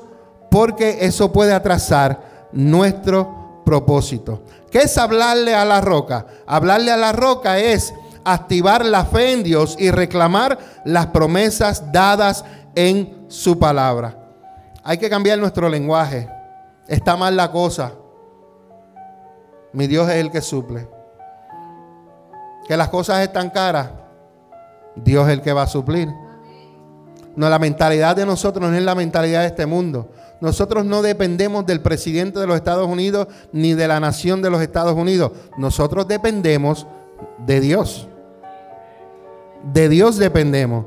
porque 0.51 0.99
eso 1.01 1.31
puede 1.31 1.53
atrasar 1.53 2.49
nuestro 2.51 3.61
propósito. 3.65 4.43
¿Qué 4.73 4.79
es 4.79 4.97
hablarle 4.97 5.53
a 5.53 5.65
la 5.65 5.81
roca? 5.81 6.25
Hablarle 6.47 6.89
a 6.89 6.97
la 6.97 7.11
roca 7.11 7.59
es 7.59 7.93
activar 8.25 8.83
la 8.83 9.05
fe 9.05 9.31
en 9.31 9.43
Dios 9.43 9.75
y 9.77 9.91
reclamar 9.91 10.57
las 10.83 11.05
promesas 11.05 11.91
dadas 11.91 12.43
en 12.73 13.27
su 13.27 13.59
palabra. 13.59 14.17
Hay 14.83 14.97
que 14.97 15.11
cambiar 15.11 15.37
nuestro 15.37 15.69
lenguaje. 15.69 16.27
Está 16.87 17.15
mal 17.15 17.37
la 17.37 17.51
cosa. 17.51 17.91
Mi 19.73 19.85
Dios 19.85 20.09
es 20.09 20.15
el 20.15 20.31
que 20.31 20.41
suple. 20.41 20.89
Que 22.67 22.75
las 22.75 22.89
cosas 22.89 23.21
están 23.21 23.51
caras. 23.51 23.91
Dios 24.95 25.27
es 25.27 25.33
el 25.33 25.41
que 25.43 25.53
va 25.53 25.61
a 25.61 25.67
suplir. 25.67 26.09
No, 27.35 27.47
la 27.47 27.59
mentalidad 27.59 28.15
de 28.15 28.25
nosotros 28.25 28.71
no 28.71 28.75
es 28.75 28.83
la 28.83 28.95
mentalidad 28.95 29.41
de 29.41 29.47
este 29.47 29.67
mundo. 29.67 30.09
Nosotros 30.43 30.83
no 30.83 31.01
dependemos 31.01 31.65
del 31.65 31.79
presidente 31.79 32.37
de 32.37 32.45
los 32.45 32.57
Estados 32.57 32.85
Unidos 32.85 33.29
ni 33.53 33.75
de 33.75 33.87
la 33.87 34.01
nación 34.01 34.41
de 34.41 34.49
los 34.49 34.61
Estados 34.61 34.93
Unidos. 34.93 35.31
Nosotros 35.57 36.05
dependemos 36.05 36.85
de 37.37 37.61
Dios. 37.61 38.09
De 39.71 39.87
Dios 39.87 40.17
dependemos. 40.17 40.83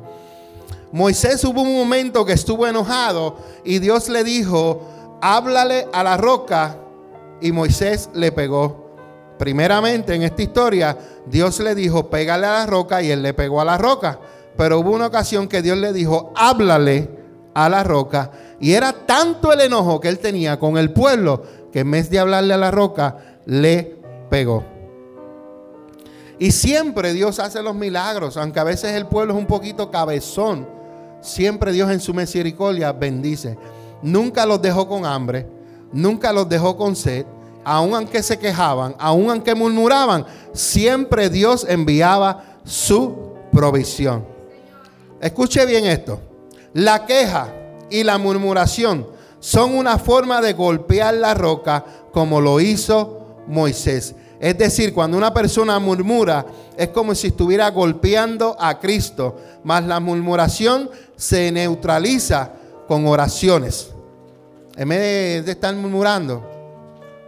Moisés 0.92 1.42
hubo 1.42 1.62
un 1.62 1.74
momento 1.74 2.26
que 2.26 2.34
estuvo 2.34 2.66
enojado 2.66 3.38
y 3.64 3.78
Dios 3.78 4.10
le 4.10 4.24
dijo, 4.24 4.90
háblale 5.22 5.88
a 5.90 6.02
la 6.02 6.18
roca 6.18 6.76
y 7.40 7.50
Moisés 7.50 8.10
le 8.12 8.32
pegó. 8.32 8.90
Primeramente 9.38 10.14
en 10.14 10.22
esta 10.22 10.42
historia, 10.42 10.98
Dios 11.24 11.60
le 11.60 11.74
dijo, 11.74 12.10
pégale 12.10 12.44
a 12.44 12.52
la 12.52 12.66
roca 12.66 13.00
y 13.00 13.10
él 13.10 13.22
le 13.22 13.32
pegó 13.32 13.62
a 13.62 13.64
la 13.64 13.78
roca. 13.78 14.20
Pero 14.58 14.80
hubo 14.80 14.90
una 14.90 15.06
ocasión 15.06 15.48
que 15.48 15.62
Dios 15.62 15.78
le 15.78 15.94
dijo, 15.94 16.34
háblale 16.36 17.15
a 17.56 17.70
la 17.70 17.82
roca. 17.82 18.30
Y 18.60 18.74
era 18.74 18.92
tanto 18.92 19.50
el 19.50 19.62
enojo 19.62 19.98
que 19.98 20.08
él 20.08 20.18
tenía 20.18 20.58
con 20.58 20.76
el 20.76 20.92
pueblo 20.92 21.42
que 21.72 21.80
en 21.80 21.90
vez 21.90 22.10
de 22.10 22.18
hablarle 22.18 22.52
a 22.52 22.58
la 22.58 22.70
roca, 22.70 23.16
le 23.46 23.96
pegó. 24.28 24.62
Y 26.38 26.52
siempre 26.52 27.14
Dios 27.14 27.38
hace 27.38 27.62
los 27.62 27.74
milagros, 27.74 28.36
aunque 28.36 28.60
a 28.60 28.64
veces 28.64 28.92
el 28.92 29.06
pueblo 29.06 29.32
es 29.32 29.38
un 29.38 29.46
poquito 29.46 29.90
cabezón. 29.90 30.68
Siempre 31.22 31.72
Dios 31.72 31.90
en 31.90 32.00
su 32.00 32.12
misericordia 32.12 32.92
bendice. 32.92 33.56
Nunca 34.02 34.44
los 34.44 34.60
dejó 34.60 34.86
con 34.86 35.06
hambre, 35.06 35.48
nunca 35.92 36.34
los 36.34 36.46
dejó 36.46 36.76
con 36.76 36.94
sed, 36.94 37.24
aun 37.64 37.94
aunque 37.94 38.22
se 38.22 38.38
quejaban, 38.38 38.94
aun 38.98 39.30
aunque 39.30 39.54
murmuraban, 39.54 40.26
siempre 40.52 41.30
Dios 41.30 41.66
enviaba 41.66 42.58
su 42.64 43.32
provisión. 43.50 44.26
Escuche 45.22 45.64
bien 45.64 45.86
esto. 45.86 46.20
La 46.76 47.06
queja 47.06 47.54
y 47.88 48.04
la 48.04 48.18
murmuración 48.18 49.06
son 49.40 49.74
una 49.74 49.96
forma 49.98 50.42
de 50.42 50.52
golpear 50.52 51.14
la 51.14 51.32
roca 51.32 51.82
como 52.12 52.38
lo 52.38 52.60
hizo 52.60 53.44
Moisés. 53.46 54.14
Es 54.38 54.58
decir, 54.58 54.92
cuando 54.92 55.16
una 55.16 55.32
persona 55.32 55.78
murmura 55.78 56.44
es 56.76 56.88
como 56.88 57.14
si 57.14 57.28
estuviera 57.28 57.70
golpeando 57.70 58.58
a 58.60 58.78
Cristo, 58.78 59.36
mas 59.64 59.86
la 59.86 60.00
murmuración 60.00 60.90
se 61.16 61.50
neutraliza 61.50 62.52
con 62.86 63.06
oraciones. 63.06 63.94
En 64.76 64.90
vez 64.90 65.46
de 65.46 65.52
estar 65.52 65.74
murmurando, 65.74 66.44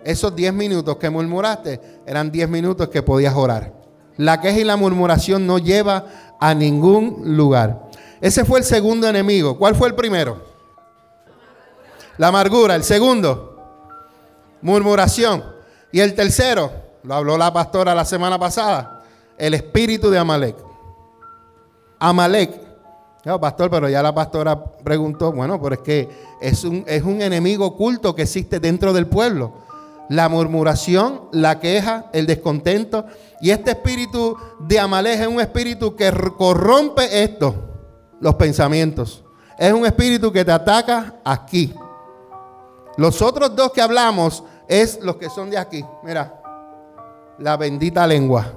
esos 0.05 0.36
10 0.36 0.53
minutos 0.53 0.99
que 0.99 1.09
murmuraste 1.09 1.80
eran 2.07 2.30
10 2.30 2.51
minutos 2.51 2.90
que 2.90 3.03
podías 3.03 3.34
orar. 3.34 3.72
La 4.18 4.42
queja 4.42 4.59
y 4.59 4.64
la 4.64 4.76
murmuración 4.76 5.46
no 5.46 5.57
lleva 5.57 6.05
a 6.38 6.53
ningún 6.53 7.22
lugar. 7.34 7.88
Ese 8.20 8.44
fue 8.44 8.58
el 8.58 8.64
segundo 8.64 9.08
enemigo. 9.08 9.56
¿Cuál 9.56 9.74
fue 9.74 9.88
el 9.88 9.94
primero? 9.94 10.42
La 12.16 12.28
amargura. 12.28 12.74
El 12.74 12.84
segundo, 12.84 13.58
murmuración. 14.60 15.44
Y 15.92 16.00
el 16.00 16.14
tercero, 16.14 16.70
lo 17.02 17.14
habló 17.14 17.38
la 17.38 17.52
pastora 17.52 17.94
la 17.94 18.04
semana 18.04 18.38
pasada, 18.38 19.04
el 19.38 19.54
espíritu 19.54 20.10
de 20.10 20.18
Amalek. 20.18 20.56
Amalek. 21.98 22.68
Pastor, 23.40 23.68
pero 23.68 23.90
ya 23.90 24.02
la 24.02 24.14
pastora 24.14 24.64
preguntó, 24.82 25.32
bueno, 25.32 25.60
pero 25.60 25.74
es 25.74 25.80
que 25.82 26.08
es 26.40 26.64
un, 26.64 26.82
es 26.86 27.02
un 27.02 27.20
enemigo 27.20 27.66
oculto 27.66 28.14
que 28.14 28.22
existe 28.22 28.58
dentro 28.58 28.94
del 28.94 29.06
pueblo. 29.06 29.52
La 30.08 30.30
murmuración, 30.30 31.28
la 31.32 31.60
queja, 31.60 32.06
el 32.14 32.26
descontento. 32.26 33.04
Y 33.42 33.50
este 33.50 33.72
espíritu 33.72 34.34
de 34.60 34.80
Amalek 34.80 35.20
es 35.20 35.26
un 35.26 35.40
espíritu 35.40 35.94
que 35.94 36.10
corrompe 36.38 37.22
esto, 37.22 37.67
los 38.20 38.34
pensamientos. 38.34 39.24
Es 39.58 39.72
un 39.72 39.84
espíritu 39.86 40.32
que 40.32 40.44
te 40.44 40.52
ataca 40.52 41.16
aquí. 41.24 41.74
Los 42.96 43.22
otros 43.22 43.54
dos 43.54 43.72
que 43.72 43.80
hablamos 43.80 44.42
es 44.68 45.00
los 45.02 45.16
que 45.16 45.30
son 45.30 45.50
de 45.50 45.58
aquí. 45.58 45.84
Mira, 46.02 46.40
la 47.38 47.56
bendita 47.56 48.06
lengua. 48.06 48.52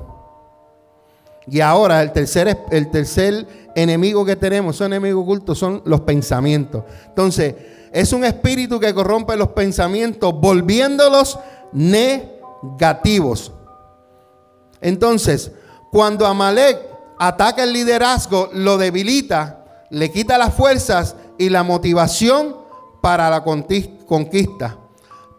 Y 1.47 1.59
ahora 1.59 2.01
el 2.01 2.11
tercer, 2.11 2.65
el 2.69 2.91
tercer 2.91 3.47
enemigo 3.75 4.23
que 4.25 4.35
tenemos, 4.35 4.75
son 4.75 4.93
enemigos 4.93 5.23
ocultos, 5.23 5.57
son 5.57 5.81
los 5.85 6.01
pensamientos. 6.01 6.83
Entonces, 7.07 7.55
es 7.91 8.13
un 8.13 8.23
espíritu 8.23 8.79
que 8.79 8.93
corrompe 8.93 9.35
los 9.35 9.49
pensamientos, 9.49 10.33
volviéndolos 10.39 11.39
negativos. 11.73 13.51
Entonces, 14.79 15.51
cuando 15.91 16.25
Amalek 16.25 16.90
ataca 17.23 17.63
el 17.63 17.71
liderazgo, 17.71 18.49
lo 18.51 18.79
debilita, 18.79 19.85
le 19.91 20.11
quita 20.11 20.39
las 20.39 20.55
fuerzas 20.55 21.15
y 21.37 21.49
la 21.49 21.61
motivación 21.61 22.55
para 22.99 23.29
la 23.29 23.43
conquista. 23.43 24.79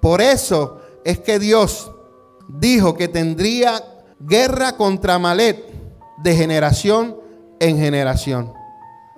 Por 0.00 0.20
eso 0.20 0.80
es 1.04 1.18
que 1.18 1.40
Dios 1.40 1.90
dijo 2.46 2.94
que 2.94 3.08
tendría 3.08 3.82
guerra 4.20 4.76
contra 4.76 5.16
Amalek 5.16 5.58
de 6.18 6.36
generación 6.36 7.16
en 7.58 7.76
generación. 7.78 8.52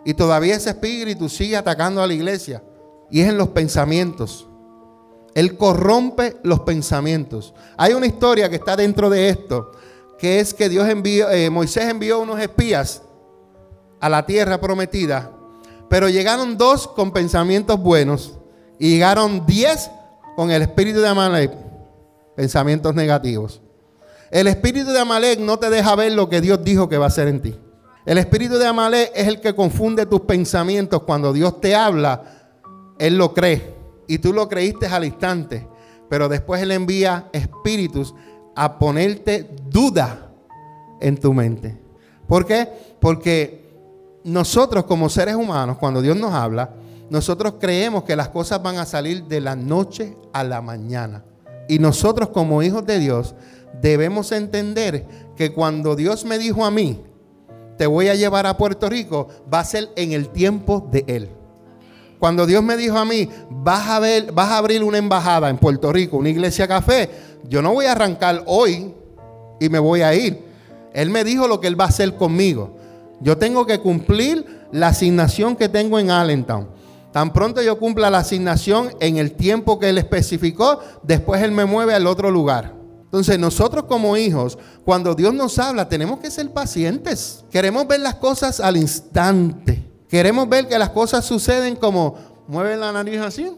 Y 0.07 0.15
todavía 0.15 0.57
ese 0.57 0.71
espíritu 0.71 1.29
sigue 1.29 1.59
atacando 1.59 2.03
a 2.03 2.07
la 2.07 2.15
iglesia. 2.15 2.63
Y 3.11 3.21
es 3.21 3.29
en 3.29 3.37
los 3.37 3.49
pensamientos. 3.49 4.49
Él 5.35 5.59
corrompe 5.59 6.39
los 6.43 6.61
pensamientos. 6.61 7.53
Hay 7.77 7.93
una 7.93 8.07
historia 8.07 8.49
que 8.49 8.57
está 8.57 8.75
dentro 8.75 9.11
de 9.11 9.29
esto, 9.29 9.73
que 10.19 10.41
es 10.41 10.55
que 10.55 10.69
Dios 10.69 10.89
envió, 10.89 11.31
eh, 11.31 11.51
Moisés 11.51 11.85
envió 11.89 12.21
unos 12.21 12.41
espías 12.41 13.03
a 14.01 14.09
la 14.09 14.27
tierra 14.27 14.61
prometida, 14.61 15.31
pero 15.89 16.09
llegaron 16.09 16.57
dos 16.57 16.89
con 16.89 17.13
pensamientos 17.13 17.79
buenos 17.81 18.39
y 18.79 18.91
llegaron 18.91 19.47
diez 19.47 19.91
con 20.37 20.51
el 20.51 20.63
espíritu 20.63 21.01
de 21.01 21.09
Amalek, 21.09 21.53
pensamientos 22.37 22.95
negativos. 22.95 23.61
El 24.31 24.49
espíritu 24.49 24.91
de 24.91 24.99
Amalek 24.99 25.39
no 25.39 25.59
te 25.59 25.71
deja 25.71 25.95
ver 25.95 26.13
lo 26.13 26.29
que 26.29 26.41
Dios 26.41 26.65
dijo 26.65 26.89
que 26.89 26.99
va 26.99 27.05
a 27.05 27.09
hacer 27.09 27.29
en 27.29 27.41
ti. 27.41 27.55
El 28.05 28.19
espíritu 28.19 28.59
de 28.59 28.67
Amalek 28.67 29.13
es 29.15 29.29
el 29.29 29.41
que 29.41 29.55
confunde 29.55 30.07
tus 30.07 30.23
pensamientos. 30.23 31.05
Cuando 31.05 31.33
Dios 31.33 31.61
te 31.61 31.75
habla, 31.75 32.51
Él 32.99 33.17
lo 33.17 33.33
cree. 33.33 33.75
Y 34.09 34.19
tú 34.19 34.33
lo 34.33 34.49
creíste 34.49 34.87
al 34.87 35.05
instante. 35.05 35.67
Pero 36.11 36.29
después 36.29 36.61
Él 36.61 36.73
envía 36.73 37.29
espíritus 37.33 38.15
a 38.55 38.79
ponerte 38.79 39.49
duda 39.69 40.31
en 41.01 41.17
tu 41.17 41.33
mente. 41.33 41.77
¿Por 42.27 42.47
qué? 42.47 42.69
Porque 43.01 43.65
nosotros 44.25 44.85
como 44.85 45.09
seres 45.09 45.35
humanos, 45.35 45.77
cuando 45.79 46.01
Dios 46.01 46.17
nos 46.17 46.33
habla, 46.33 46.71
nosotros 47.11 47.55
creemos 47.61 48.05
que 48.05 48.17
las 48.17 48.29
cosas 48.29 48.63
van 48.63 48.79
a 48.79 48.87
salir 48.87 49.25
de 49.25 49.41
la 49.41 49.55
noche 49.55 50.17
a 50.33 50.43
la 50.43 50.63
mañana. 50.63 51.25
Y 51.69 51.79
nosotros 51.79 52.31
como 52.31 52.63
hijos 52.63 52.87
de 52.87 52.99
Dios 52.99 53.35
debemos 53.81 54.33
entender 54.33 55.07
que 55.37 55.53
cuando 55.53 55.97
Dios 55.97 56.25
me 56.25 56.39
dijo 56.39 56.65
a 56.65 56.71
mí, 56.71 57.01
te 57.77 57.87
voy 57.87 58.09
a 58.09 58.15
llevar 58.15 58.47
a 58.47 58.57
Puerto 58.57 58.89
Rico, 58.89 59.29
va 59.53 59.61
a 59.61 59.65
ser 59.65 59.91
en 59.97 60.13
el 60.13 60.29
tiempo 60.29 60.89
de 60.91 61.05
Él. 61.07 61.31
Cuando 62.19 62.47
Dios 62.47 62.63
me 62.63 62.77
dijo 62.77 62.97
a 62.97 63.05
mí, 63.05 63.29
vas 63.51 63.89
a, 63.89 63.99
ver, 63.99 64.33
vas 64.33 64.51
a 64.51 64.59
abrir 64.59 64.83
una 64.83 64.99
embajada 64.99 65.51
en 65.51 65.59
Puerto 65.59 65.93
Rico, 65.93 66.17
una 66.17 66.31
iglesia 66.31 66.67
café, 66.67 67.11
yo 67.49 67.63
no 67.63 67.73
voy 67.73 67.87
a 67.87 67.93
arrancar 67.93 68.43
hoy 68.47 68.95
y 69.61 69.69
me 69.69 69.79
voy 69.79 70.03
a 70.03 70.15
ir. 70.15 70.45
Él 70.93 71.11
me 71.11 71.25
dijo 71.25 71.49
lo 71.49 71.61
que 71.61 71.67
Él 71.67 71.79
va 71.79 71.85
a 71.85 71.89
hacer 71.89 72.15
conmigo. 72.15 72.77
Yo 73.21 73.37
tengo 73.39 73.67
que 73.67 73.81
cumplir 73.81 74.67
la 74.73 74.89
asignación 74.89 75.57
que 75.57 75.69
tengo 75.69 75.99
en 75.99 76.11
Allentown. 76.11 76.69
Tan 77.13 77.33
pronto 77.33 77.63
yo 77.63 77.79
cumpla 77.79 78.11
la 78.11 78.19
asignación 78.19 78.91
en 79.01 79.19
el 79.19 79.33
tiempo 79.33 79.79
que 79.79 79.89
Él 79.89 79.99
especificó, 79.99 80.81
después 81.03 81.43
Él 81.43 81.53
me 81.53 81.65
mueve 81.65 81.95
al 81.95 82.07
otro 82.07 82.31
lugar. 82.31 82.75
Entonces 83.05 83.39
nosotros 83.39 83.85
como 83.85 84.17
hijos, 84.17 84.59
cuando 84.85 85.15
Dios 85.15 85.33
nos 85.33 85.59
habla, 85.61 85.89
tenemos 85.89 86.19
que 86.19 86.31
ser 86.31 86.51
pacientes. 86.51 87.45
Queremos 87.51 87.87
ver 87.87 88.01
las 88.01 88.17
cosas 88.17 88.59
al 88.59 88.77
instante. 88.77 89.89
Queremos 90.09 90.49
ver 90.49 90.67
que 90.67 90.79
las 90.79 90.91
cosas 90.91 91.25
suceden 91.25 91.77
como 91.77 92.17
mueve 92.49 92.77
la 92.77 92.91
nariz 92.91 93.21
así 93.21 93.49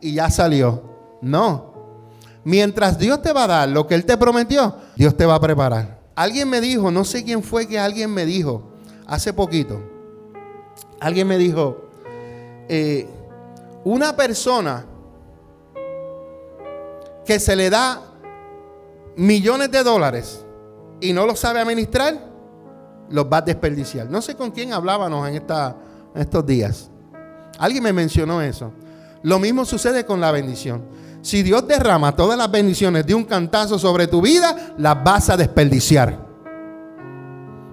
y 0.00 0.14
ya 0.14 0.30
salió. 0.30 0.82
No. 1.22 1.73
Mientras 2.44 2.98
Dios 2.98 3.22
te 3.22 3.32
va 3.32 3.44
a 3.44 3.48
dar 3.48 3.68
lo 3.68 3.86
que 3.86 3.94
Él 3.94 4.04
te 4.04 4.16
prometió, 4.16 4.76
Dios 4.96 5.16
te 5.16 5.24
va 5.24 5.36
a 5.36 5.40
preparar. 5.40 6.00
Alguien 6.14 6.48
me 6.48 6.60
dijo, 6.60 6.90
no 6.90 7.04
sé 7.04 7.24
quién 7.24 7.42
fue 7.42 7.66
que 7.66 7.78
alguien 7.78 8.12
me 8.12 8.26
dijo 8.26 8.70
hace 9.06 9.32
poquito. 9.32 9.80
Alguien 11.00 11.26
me 11.26 11.38
dijo, 11.38 11.88
eh, 12.68 13.08
una 13.84 14.14
persona 14.14 14.86
que 17.24 17.40
se 17.40 17.56
le 17.56 17.70
da 17.70 18.02
millones 19.16 19.70
de 19.70 19.82
dólares 19.82 20.44
y 21.00 21.12
no 21.12 21.26
lo 21.26 21.36
sabe 21.36 21.60
administrar, 21.60 22.18
los 23.10 23.26
va 23.26 23.38
a 23.38 23.42
desperdiciar. 23.42 24.10
No 24.10 24.22
sé 24.22 24.34
con 24.34 24.50
quién 24.50 24.72
hablábamos 24.72 25.28
en, 25.28 25.36
en 25.36 25.42
estos 26.14 26.46
días. 26.46 26.90
Alguien 27.58 27.82
me 27.82 27.92
mencionó 27.92 28.40
eso. 28.42 28.72
Lo 29.22 29.38
mismo 29.38 29.64
sucede 29.64 30.04
con 30.04 30.20
la 30.20 30.30
bendición. 30.30 30.82
Si 31.24 31.42
Dios 31.42 31.66
derrama 31.66 32.14
todas 32.14 32.36
las 32.36 32.50
bendiciones 32.50 33.06
de 33.06 33.14
un 33.14 33.24
cantazo 33.24 33.78
sobre 33.78 34.06
tu 34.06 34.20
vida, 34.20 34.74
las 34.76 35.02
vas 35.02 35.30
a 35.30 35.38
desperdiciar. 35.38 36.18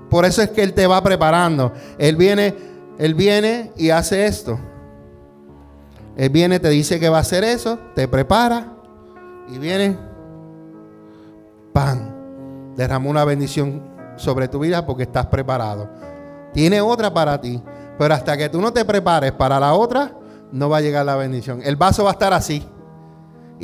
Por 0.10 0.24
eso 0.24 0.42
es 0.42 0.52
que 0.52 0.64
Él 0.64 0.74
te 0.74 0.88
va 0.88 1.04
preparando. 1.04 1.74
Él 1.98 2.16
viene, 2.16 2.56
Él 2.98 3.14
viene 3.14 3.74
y 3.76 3.90
hace 3.90 4.26
esto. 4.26 4.58
Él 6.16 6.30
viene, 6.30 6.62
te 6.62 6.70
dice 6.70 6.98
que 6.98 7.10
va 7.10 7.18
a 7.18 7.22
hacer 7.22 7.44
eso, 7.44 7.78
te 7.94 8.08
prepara 8.08 8.72
y 9.50 9.58
viene 9.58 9.98
pan, 11.74 12.74
derramó 12.78 13.10
una 13.10 13.26
bendición 13.26 13.84
sobre 14.16 14.48
tu 14.48 14.60
vida 14.60 14.86
porque 14.86 15.04
estás 15.04 15.26
preparado. 15.26 15.90
Tiene 16.54 16.80
otra 16.80 17.14
para 17.14 17.42
ti, 17.42 17.62
pero 17.98 18.14
hasta 18.14 18.38
que 18.38 18.48
tú 18.48 18.62
no 18.62 18.72
te 18.72 18.86
prepares 18.86 19.34
para 19.34 19.60
la 19.60 19.74
otra, 19.74 20.14
no 20.54 20.70
va 20.70 20.78
a 20.78 20.82
llegar 20.82 21.06
la 21.06 21.18
bendición. 21.18 21.60
El 21.62 21.76
vaso 21.76 22.06
va 22.06 22.12
a 22.12 22.14
estar 22.14 22.32
así. 22.32 22.66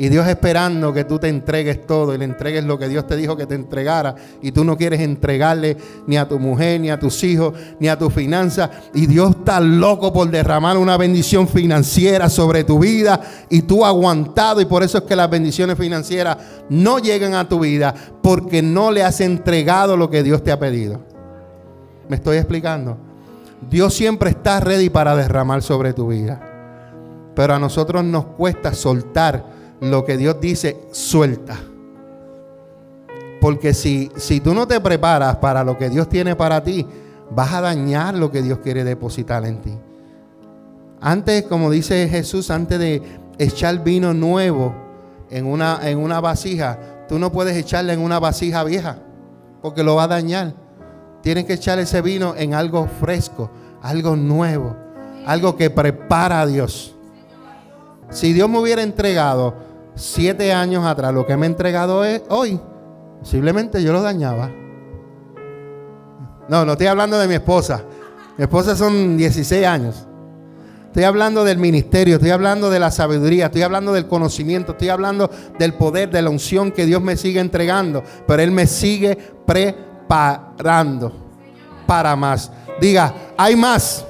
Y 0.00 0.10
Dios 0.10 0.28
esperando 0.28 0.92
que 0.92 1.02
tú 1.02 1.18
te 1.18 1.28
entregues 1.28 1.84
todo 1.84 2.14
y 2.14 2.18
le 2.18 2.24
entregues 2.24 2.62
lo 2.62 2.78
que 2.78 2.88
Dios 2.88 3.04
te 3.08 3.16
dijo 3.16 3.36
que 3.36 3.46
te 3.46 3.56
entregara. 3.56 4.14
Y 4.40 4.52
tú 4.52 4.62
no 4.62 4.76
quieres 4.76 5.00
entregarle 5.00 5.76
ni 6.06 6.16
a 6.16 6.28
tu 6.28 6.38
mujer, 6.38 6.80
ni 6.80 6.88
a 6.88 7.00
tus 7.00 7.24
hijos, 7.24 7.52
ni 7.80 7.88
a 7.88 7.98
tu 7.98 8.08
finanzas. 8.08 8.70
Y 8.94 9.08
Dios 9.08 9.30
está 9.30 9.58
loco 9.58 10.12
por 10.12 10.30
derramar 10.30 10.78
una 10.78 10.96
bendición 10.96 11.48
financiera 11.48 12.30
sobre 12.30 12.62
tu 12.62 12.78
vida. 12.78 13.20
Y 13.50 13.62
tú 13.62 13.84
aguantado. 13.84 14.60
Y 14.60 14.66
por 14.66 14.84
eso 14.84 14.98
es 14.98 15.04
que 15.04 15.16
las 15.16 15.28
bendiciones 15.28 15.76
financieras 15.76 16.38
no 16.68 17.00
llegan 17.00 17.34
a 17.34 17.48
tu 17.48 17.58
vida. 17.58 17.92
Porque 18.22 18.62
no 18.62 18.92
le 18.92 19.02
has 19.02 19.20
entregado 19.20 19.96
lo 19.96 20.08
que 20.08 20.22
Dios 20.22 20.44
te 20.44 20.52
ha 20.52 20.60
pedido. 20.60 21.00
¿Me 22.08 22.14
estoy 22.14 22.36
explicando? 22.36 22.96
Dios 23.68 23.94
siempre 23.94 24.30
está 24.30 24.60
ready 24.60 24.90
para 24.90 25.16
derramar 25.16 25.60
sobre 25.60 25.92
tu 25.92 26.06
vida. 26.06 26.40
Pero 27.34 27.52
a 27.52 27.58
nosotros 27.58 28.04
nos 28.04 28.26
cuesta 28.26 28.72
soltar 28.74 29.57
lo 29.80 30.04
que 30.04 30.16
Dios 30.16 30.40
dice, 30.40 30.76
suelta. 30.92 31.56
Porque 33.40 33.72
si, 33.74 34.10
si 34.16 34.40
tú 34.40 34.54
no 34.54 34.66
te 34.66 34.80
preparas 34.80 35.36
para 35.36 35.62
lo 35.62 35.78
que 35.78 35.88
Dios 35.88 36.08
tiene 36.08 36.34
para 36.34 36.62
ti, 36.62 36.86
vas 37.30 37.52
a 37.52 37.60
dañar 37.60 38.14
lo 38.14 38.30
que 38.30 38.42
Dios 38.42 38.58
quiere 38.58 38.84
depositar 38.84 39.44
en 39.46 39.60
ti. 39.60 39.72
Antes, 41.00 41.44
como 41.44 41.70
dice 41.70 42.08
Jesús, 42.08 42.50
antes 42.50 42.78
de 42.78 43.02
echar 43.38 43.84
vino 43.84 44.12
nuevo 44.12 44.74
en 45.30 45.46
una, 45.46 45.78
en 45.88 45.98
una 45.98 46.20
vasija, 46.20 47.06
tú 47.08 47.18
no 47.18 47.30
puedes 47.30 47.56
echarle 47.56 47.92
en 47.92 48.00
una 48.00 48.18
vasija 48.18 48.64
vieja, 48.64 48.98
porque 49.62 49.84
lo 49.84 49.94
va 49.94 50.04
a 50.04 50.08
dañar. 50.08 50.54
Tienes 51.22 51.44
que 51.44 51.54
echar 51.54 51.78
ese 51.78 52.02
vino 52.02 52.34
en 52.36 52.54
algo 52.54 52.88
fresco, 53.00 53.50
algo 53.82 54.16
nuevo, 54.16 54.76
algo 55.26 55.56
que 55.56 55.70
prepara 55.70 56.40
a 56.40 56.46
Dios. 56.46 56.96
Si 58.10 58.32
Dios 58.32 58.48
me 58.48 58.58
hubiera 58.58 58.82
entregado 58.82 59.67
siete 59.98 60.52
años 60.52 60.86
atrás, 60.86 61.12
lo 61.12 61.26
que 61.26 61.36
me 61.36 61.46
ha 61.46 61.48
entregado 61.50 62.02
hoy, 62.28 62.60
posiblemente 63.20 63.82
yo 63.82 63.92
lo 63.92 64.00
dañaba. 64.02 64.50
No, 66.48 66.64
no 66.64 66.72
estoy 66.72 66.86
hablando 66.86 67.18
de 67.18 67.28
mi 67.28 67.34
esposa. 67.34 67.82
Mi 68.36 68.44
esposa 68.44 68.74
son 68.74 69.16
16 69.16 69.66
años. 69.66 70.06
Estoy 70.86 71.04
hablando 71.04 71.44
del 71.44 71.58
ministerio, 71.58 72.14
estoy 72.14 72.30
hablando 72.30 72.70
de 72.70 72.80
la 72.80 72.90
sabiduría, 72.90 73.46
estoy 73.46 73.62
hablando 73.62 73.92
del 73.92 74.06
conocimiento, 74.06 74.72
estoy 74.72 74.88
hablando 74.88 75.30
del 75.58 75.74
poder, 75.74 76.10
de 76.10 76.22
la 76.22 76.30
unción 76.30 76.72
que 76.72 76.86
Dios 76.86 77.02
me 77.02 77.16
sigue 77.16 77.40
entregando. 77.40 78.02
Pero 78.26 78.42
Él 78.42 78.50
me 78.50 78.66
sigue 78.66 79.16
preparando 79.44 81.12
para 81.86 82.16
más. 82.16 82.50
Diga, 82.80 83.14
hay 83.36 83.54
más. 83.54 84.04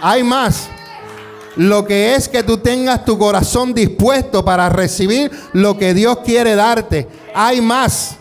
Hay 0.00 0.22
más. 0.22 0.70
Lo 1.56 1.84
que 1.84 2.14
es 2.14 2.28
que 2.28 2.42
tú 2.42 2.58
tengas 2.58 3.04
tu 3.04 3.18
corazón 3.18 3.74
dispuesto 3.74 4.44
para 4.44 4.68
recibir 4.68 5.30
lo 5.52 5.76
que 5.76 5.94
Dios 5.94 6.18
quiere 6.24 6.54
darte. 6.54 7.08
Hay 7.34 7.60
más. 7.60 8.16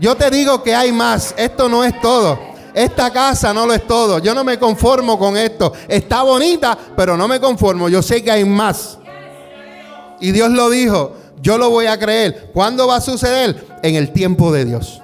Yo 0.00 0.16
te 0.16 0.30
digo 0.30 0.62
que 0.62 0.74
hay 0.74 0.90
más. 0.90 1.34
Esto 1.36 1.68
no 1.68 1.84
es 1.84 2.00
todo. 2.00 2.38
Esta 2.72 3.12
casa 3.12 3.52
no 3.52 3.66
lo 3.66 3.74
es 3.74 3.86
todo. 3.86 4.18
Yo 4.18 4.34
no 4.34 4.44
me 4.44 4.58
conformo 4.58 5.18
con 5.18 5.36
esto. 5.36 5.72
Está 5.88 6.22
bonita, 6.22 6.76
pero 6.96 7.16
no 7.16 7.28
me 7.28 7.38
conformo. 7.38 7.88
Yo 7.88 8.02
sé 8.02 8.22
que 8.22 8.30
hay 8.30 8.44
más. 8.44 8.98
Y 10.20 10.32
Dios 10.32 10.50
lo 10.50 10.70
dijo. 10.70 11.16
Yo 11.42 11.58
lo 11.58 11.70
voy 11.70 11.86
a 11.86 11.98
creer. 11.98 12.50
¿Cuándo 12.52 12.86
va 12.86 12.96
a 12.96 13.00
suceder? 13.00 13.66
En 13.82 13.94
el 13.94 14.12
tiempo 14.12 14.52
de 14.52 14.64
Dios. 14.64 15.00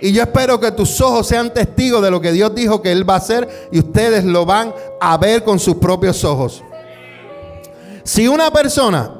Y 0.00 0.12
yo 0.12 0.22
espero 0.22 0.58
que 0.58 0.72
tus 0.72 1.00
ojos 1.00 1.26
sean 1.26 1.52
testigos 1.54 2.02
de 2.02 2.10
lo 2.10 2.20
que 2.20 2.32
Dios 2.32 2.54
dijo 2.54 2.82
que 2.82 2.90
Él 2.90 3.08
va 3.08 3.14
a 3.14 3.18
hacer 3.18 3.68
y 3.70 3.78
ustedes 3.78 4.24
lo 4.24 4.44
van 4.44 4.74
a 5.00 5.16
ver 5.16 5.44
con 5.44 5.60
sus 5.60 5.76
propios 5.76 6.24
ojos. 6.24 6.62
Si 8.04 8.26
una 8.26 8.50
persona 8.50 9.10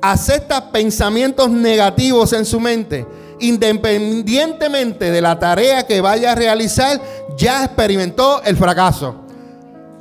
acepta 0.00 0.70
pensamientos 0.70 1.50
negativos 1.50 2.32
en 2.32 2.44
su 2.44 2.60
mente, 2.60 3.06
independientemente 3.40 5.10
de 5.10 5.20
la 5.20 5.38
tarea 5.38 5.86
que 5.86 6.00
vaya 6.00 6.32
a 6.32 6.34
realizar, 6.34 7.00
ya 7.36 7.64
experimentó 7.64 8.42
el 8.44 8.56
fracaso. 8.56 9.16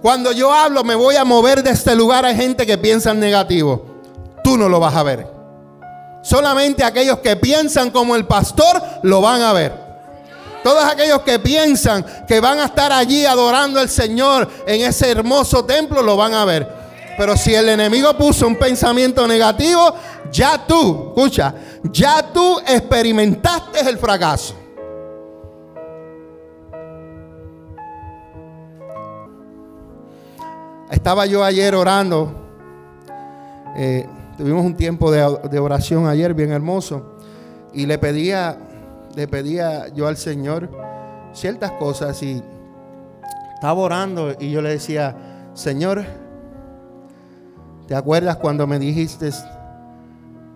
Cuando 0.02 0.32
yo 0.32 0.52
hablo, 0.52 0.84
me 0.84 0.96
voy 0.96 1.16
a 1.16 1.26
mover 1.26 1.62
de 1.64 1.72
este 1.72 1.96
lugar. 1.96 2.26
Hay 2.26 2.36
gente 2.36 2.66
que 2.66 2.78
piensa 2.78 3.12
en 3.12 3.20
negativo. 3.20 3.86
Tú 4.44 4.58
no 4.58 4.68
lo 4.68 4.80
vas 4.80 4.96
a 4.96 5.04
ver. 5.04 5.28
Solamente 6.24 6.84
aquellos 6.84 7.20
que 7.20 7.36
piensan 7.36 7.92
como 7.92 8.16
el 8.16 8.26
pastor 8.26 8.82
lo 9.04 9.22
van 9.22 9.42
a 9.42 9.54
ver. 9.54 9.74
Todos 10.64 10.84
aquellos 10.84 11.22
que 11.22 11.40
piensan 11.40 12.06
que 12.28 12.40
van 12.40 12.60
a 12.60 12.66
estar 12.66 12.92
allí 12.92 13.26
adorando 13.26 13.80
al 13.80 13.90
Señor 13.90 14.48
en 14.68 14.82
ese 14.82 15.10
hermoso 15.10 15.66
templo 15.66 16.04
lo 16.04 16.16
van 16.16 16.34
a 16.34 16.46
ver. 16.46 16.81
Pero 17.22 17.38
si 17.38 17.54
el 17.54 17.70
enemigo 17.70 18.18
puso 18.18 18.48
un 18.48 18.56
pensamiento 18.56 19.28
negativo, 19.28 19.94
ya 20.32 20.66
tú, 20.66 21.10
escucha, 21.10 21.54
ya 21.84 22.34
tú 22.34 22.58
experimentaste 22.68 23.88
el 23.88 24.00
fracaso. 24.00 24.56
Estaba 30.90 31.28
yo 31.28 31.44
ayer 31.44 31.76
orando. 31.76 32.34
Eh, 33.76 34.08
Tuvimos 34.36 34.66
un 34.66 34.76
tiempo 34.76 35.12
de, 35.12 35.60
oración 35.60 36.08
ayer 36.08 36.34
bien 36.34 36.52
hermoso 36.52 37.18
y 37.72 37.86
le 37.86 38.00
pedía, 38.00 38.58
le 39.16 39.28
pedía 39.28 39.90
yo 39.90 40.08
al 40.08 40.18
Señor 40.18 40.72
ciertas 41.34 41.74
cosas 41.74 42.24
y 42.24 42.42
estaba 43.54 43.80
orando 43.80 44.36
y 44.40 44.50
yo 44.50 44.64
le 44.64 44.70
decía, 44.70 45.16
Señor, 45.54 46.04
¿te 47.92 47.98
acuerdas 47.98 48.38
cuando 48.38 48.66
me 48.68 48.80
dijiste, 48.80 49.32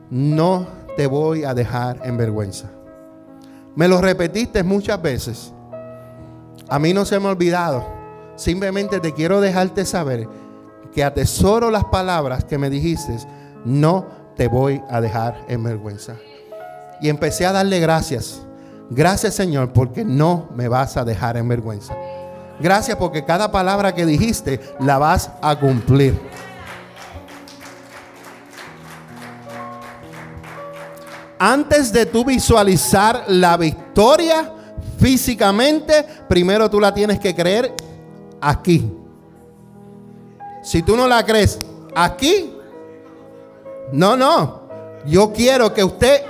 no 0.10 0.66
te 0.96 1.06
voy 1.06 1.44
a 1.44 1.54
dejar 1.54 2.00
en 2.06 2.16
vergüenza? 2.16 2.70
Me 3.76 3.90
lo 3.90 4.00
repetiste 4.00 4.64
muchas 4.64 5.02
veces. 5.02 5.52
A 6.70 6.80
mí 6.80 6.94
no 6.94 7.04
se 7.04 7.20
me 7.20 7.28
ha 7.28 7.32
olvidado. 7.32 7.86
Simplemente 8.38 9.02
te 9.02 9.14
quiero 9.14 9.42
dejarte 9.42 9.84
saber 9.84 10.30
que 10.94 11.04
atesoro 11.04 11.72
las 11.72 11.84
palabras 11.84 12.46
que 12.46 12.58
me 12.58 12.70
dijiste 12.70 13.18
no 13.66 14.06
te 14.38 14.48
voy 14.48 14.82
a 14.90 15.02
dejar 15.02 15.44
en 15.50 15.62
vergüenza. 15.62 16.16
Y 17.02 17.10
empecé 17.10 17.46
a 17.46 17.52
darle 17.52 17.82
gracias. 17.82 18.44
Gracias 18.90 19.34
Señor 19.34 19.74
porque 19.74 20.06
no 20.06 20.48
me 20.56 20.70
vas 20.70 20.96
a 20.96 21.04
dejar 21.04 21.36
en 21.36 21.50
vergüenza. 21.50 21.98
Gracias 22.62 22.96
porque 22.96 23.26
cada 23.26 23.52
palabra 23.52 23.94
que 23.94 24.06
dijiste 24.06 24.62
la 24.80 25.00
vas 25.00 25.32
a 25.42 25.60
cumplir. 25.60 26.18
Antes 31.48 31.94
de 31.94 32.08
tú 32.08 32.26
visualizar 32.26 33.26
la 33.28 33.56
victoria 33.56 34.52
físicamente, 35.00 36.04
primero 36.28 36.72
tú 36.72 36.80
la 36.80 36.92
tienes 36.92 37.20
que 37.20 37.36
creer 37.36 37.72
aquí. 38.42 38.92
Si 40.64 40.82
tú 40.82 40.98
no 40.98 41.08
la 41.08 41.24
crees 41.24 41.60
aquí, 41.94 42.52
no, 43.92 44.18
no. 44.18 44.62
Yo 45.06 45.32
quiero 45.34 45.72
que 45.72 45.84
usted 45.84 46.24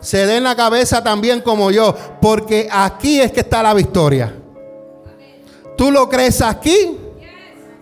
se 0.00 0.24
dé 0.24 0.38
en 0.38 0.44
la 0.44 0.56
cabeza 0.56 1.04
también 1.04 1.42
como 1.42 1.70
yo, 1.70 1.94
porque 2.18 2.66
aquí 2.72 3.20
es 3.20 3.30
que 3.30 3.40
está 3.40 3.62
la 3.62 3.74
victoria. 3.74 4.34
Tú 5.76 5.90
lo 5.90 6.08
crees 6.08 6.40
aquí, 6.40 6.96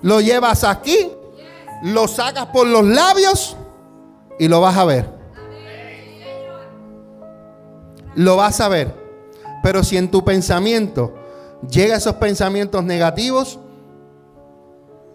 lo 0.03 0.20
llevas 0.20 0.64
aquí, 0.64 1.09
lo 1.84 2.09
sacas 2.09 2.47
por 2.47 2.66
los 2.66 2.84
labios 2.84 3.57
y 4.41 4.49
lo 4.49 4.61
vas 4.61 4.76
a 4.76 4.84
ver. 4.84 5.19
Lo 8.20 8.36
vas 8.36 8.60
a 8.60 8.68
ver. 8.68 8.94
Pero 9.62 9.82
si 9.82 9.96
en 9.96 10.10
tu 10.10 10.22
pensamiento 10.22 11.14
llega 11.70 11.96
esos 11.96 12.16
pensamientos 12.16 12.84
negativos, 12.84 13.58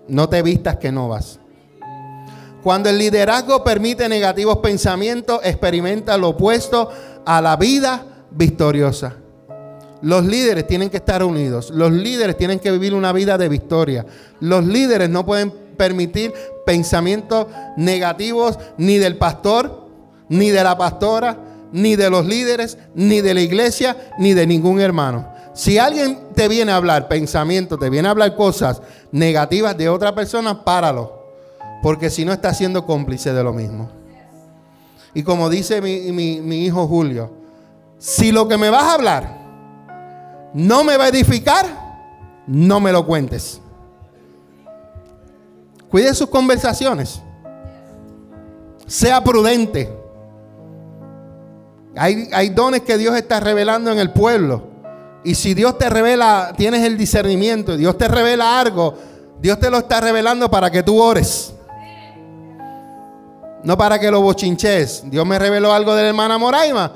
no 0.07 0.27
te 0.27 0.41
vistas 0.41 0.77
que 0.77 0.91
no 0.91 1.07
vas. 1.07 1.39
Cuando 2.63 2.89
el 2.89 2.97
liderazgo 2.97 3.63
permite 3.63 4.09
negativos 4.09 4.57
pensamientos, 4.57 5.39
experimenta 5.43 6.17
lo 6.17 6.29
opuesto 6.29 6.89
a 7.27 7.41
la 7.41 7.55
vida 7.57 8.25
victoriosa. 8.31 9.13
Los 10.01 10.25
líderes 10.25 10.65
tienen 10.65 10.89
que 10.89 10.97
estar 10.97 11.23
unidos. 11.23 11.69
Los 11.69 11.91
líderes 11.91 12.35
tienen 12.37 12.59
que 12.59 12.71
vivir 12.71 12.95
una 12.95 13.13
vida 13.13 13.37
de 13.37 13.49
victoria. 13.49 14.03
Los 14.39 14.65
líderes 14.65 15.11
no 15.11 15.27
pueden 15.27 15.51
permitir 15.77 16.33
pensamientos 16.65 17.45
negativos 17.77 18.57
ni 18.79 18.97
del 18.97 19.17
pastor, 19.19 19.89
ni 20.27 20.49
de 20.49 20.63
la 20.63 20.75
pastora, 20.75 21.37
ni 21.75 21.97
de 21.97 22.09
los 22.09 22.25
líderes, 22.25 22.77
ni 22.93 23.19
de 23.19 23.33
la 23.33 23.41
iglesia, 23.41 23.97
ni 24.17 24.33
de 24.33 24.47
ningún 24.47 24.79
hermano. 24.79 25.27
Si 25.53 25.77
alguien 25.77 26.29
te 26.33 26.47
viene 26.47 26.71
a 26.71 26.77
hablar 26.77 27.09
pensamientos, 27.09 27.77
te 27.77 27.89
viene 27.89 28.07
a 28.07 28.11
hablar 28.11 28.33
cosas 28.37 28.81
negativas 29.11 29.77
de 29.77 29.89
otra 29.89 30.15
persona, 30.15 30.63
páralo. 30.63 31.25
Porque 31.83 32.09
si 32.09 32.23
no 32.23 32.31
está 32.31 32.53
siendo 32.53 32.85
cómplice 32.85 33.33
de 33.33 33.43
lo 33.43 33.51
mismo. 33.51 33.89
Y 35.13 35.23
como 35.23 35.49
dice 35.49 35.81
mi, 35.81 36.65
hijo 36.65 36.87
Julio, 36.87 37.33
si 37.97 38.31
lo 38.31 38.47
que 38.47 38.57
me 38.57 38.69
vas 38.69 38.83
a 38.83 38.93
hablar 38.93 39.37
no 40.53 40.85
me 40.85 40.95
va 40.95 41.05
a 41.05 41.09
edificar, 41.09 41.65
no 42.47 42.79
me 42.79 42.93
lo 42.93 43.05
cuentes. 43.05 43.59
Cuide 45.89 46.13
sus 46.13 46.29
conversaciones. 46.29 47.21
Sea 48.87 49.21
prudente. 49.21 50.04
Hay, 51.97 52.49
dones 52.49 52.81
que 52.81 52.97
Dios 52.97 53.15
está 53.15 53.39
revelando 53.39 53.91
en 53.91 53.99
el 53.99 54.11
pueblo. 54.11 54.63
Y 55.23 55.35
si 55.35 55.53
Dios 55.53 55.77
te 55.77 55.89
revela, 55.89 56.53
tienes 56.55 56.83
el 56.83 56.97
discernimiento, 56.97 57.77
Dios 57.77 57.97
te 57.97 58.07
revela 58.07 58.59
algo, 58.59 58.95
Dios 59.39 59.59
te 59.59 59.69
lo 59.69 59.79
está 59.79 60.01
revelando 60.01 60.51
para 60.51 60.69
que 60.69 60.83
tú 60.83 61.01
ores. 61.01 61.53
No 63.63 63.77
para 63.77 63.97
que 63.97 64.11
lo 64.11 64.21
bochinches. 64.21 65.03
Dios 65.09 65.25
me 65.25 65.39
reveló 65.39 65.73
algo 65.73 65.95
de 65.95 66.03
la 66.03 66.09
hermana 66.09 66.37
Moraima, 66.37 66.91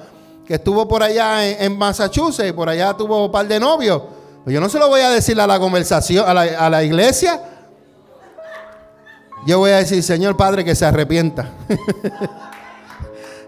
que 0.45 0.55
estuvo 0.55 0.87
por 0.87 1.01
allá 1.01 1.47
en, 1.47 1.77
Massachusetts, 1.77 2.53
por 2.53 2.69
allá 2.69 2.93
tuvo 2.93 3.25
un 3.25 3.31
par 3.31 3.47
de 3.47 3.59
novios. 3.59 4.03
Pues 4.43 4.53
yo 4.53 4.61
no 4.61 4.69
se 4.69 4.77
lo 4.77 4.87
voy 4.87 5.01
a 5.01 5.09
decir 5.09 5.39
a 5.41 5.47
la 5.47 5.59
conversación, 5.59 6.25
a 6.27 6.69
la, 6.69 6.83
iglesia. 6.83 7.41
Yo 9.47 9.57
voy 9.57 9.71
a 9.71 9.77
decir, 9.77 10.03
Señor 10.03 10.37
Padre, 10.37 10.63
que 10.63 10.75
se 10.75 10.85
arrepienta. 10.85 11.49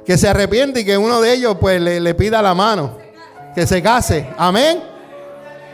que 0.06 0.18
se 0.18 0.28
arrepiente 0.28 0.82
y 0.82 0.86
que 0.86 0.98
uno 0.98 1.22
de 1.22 1.34
ellos 1.34 1.58
pues 1.60 1.80
le, 1.82 2.00
le 2.00 2.14
pida 2.16 2.42
la 2.42 2.54
mano. 2.54 2.98
Que 3.56 3.68
se 3.68 3.82
case. 3.82 4.28
Amén. 4.38 4.80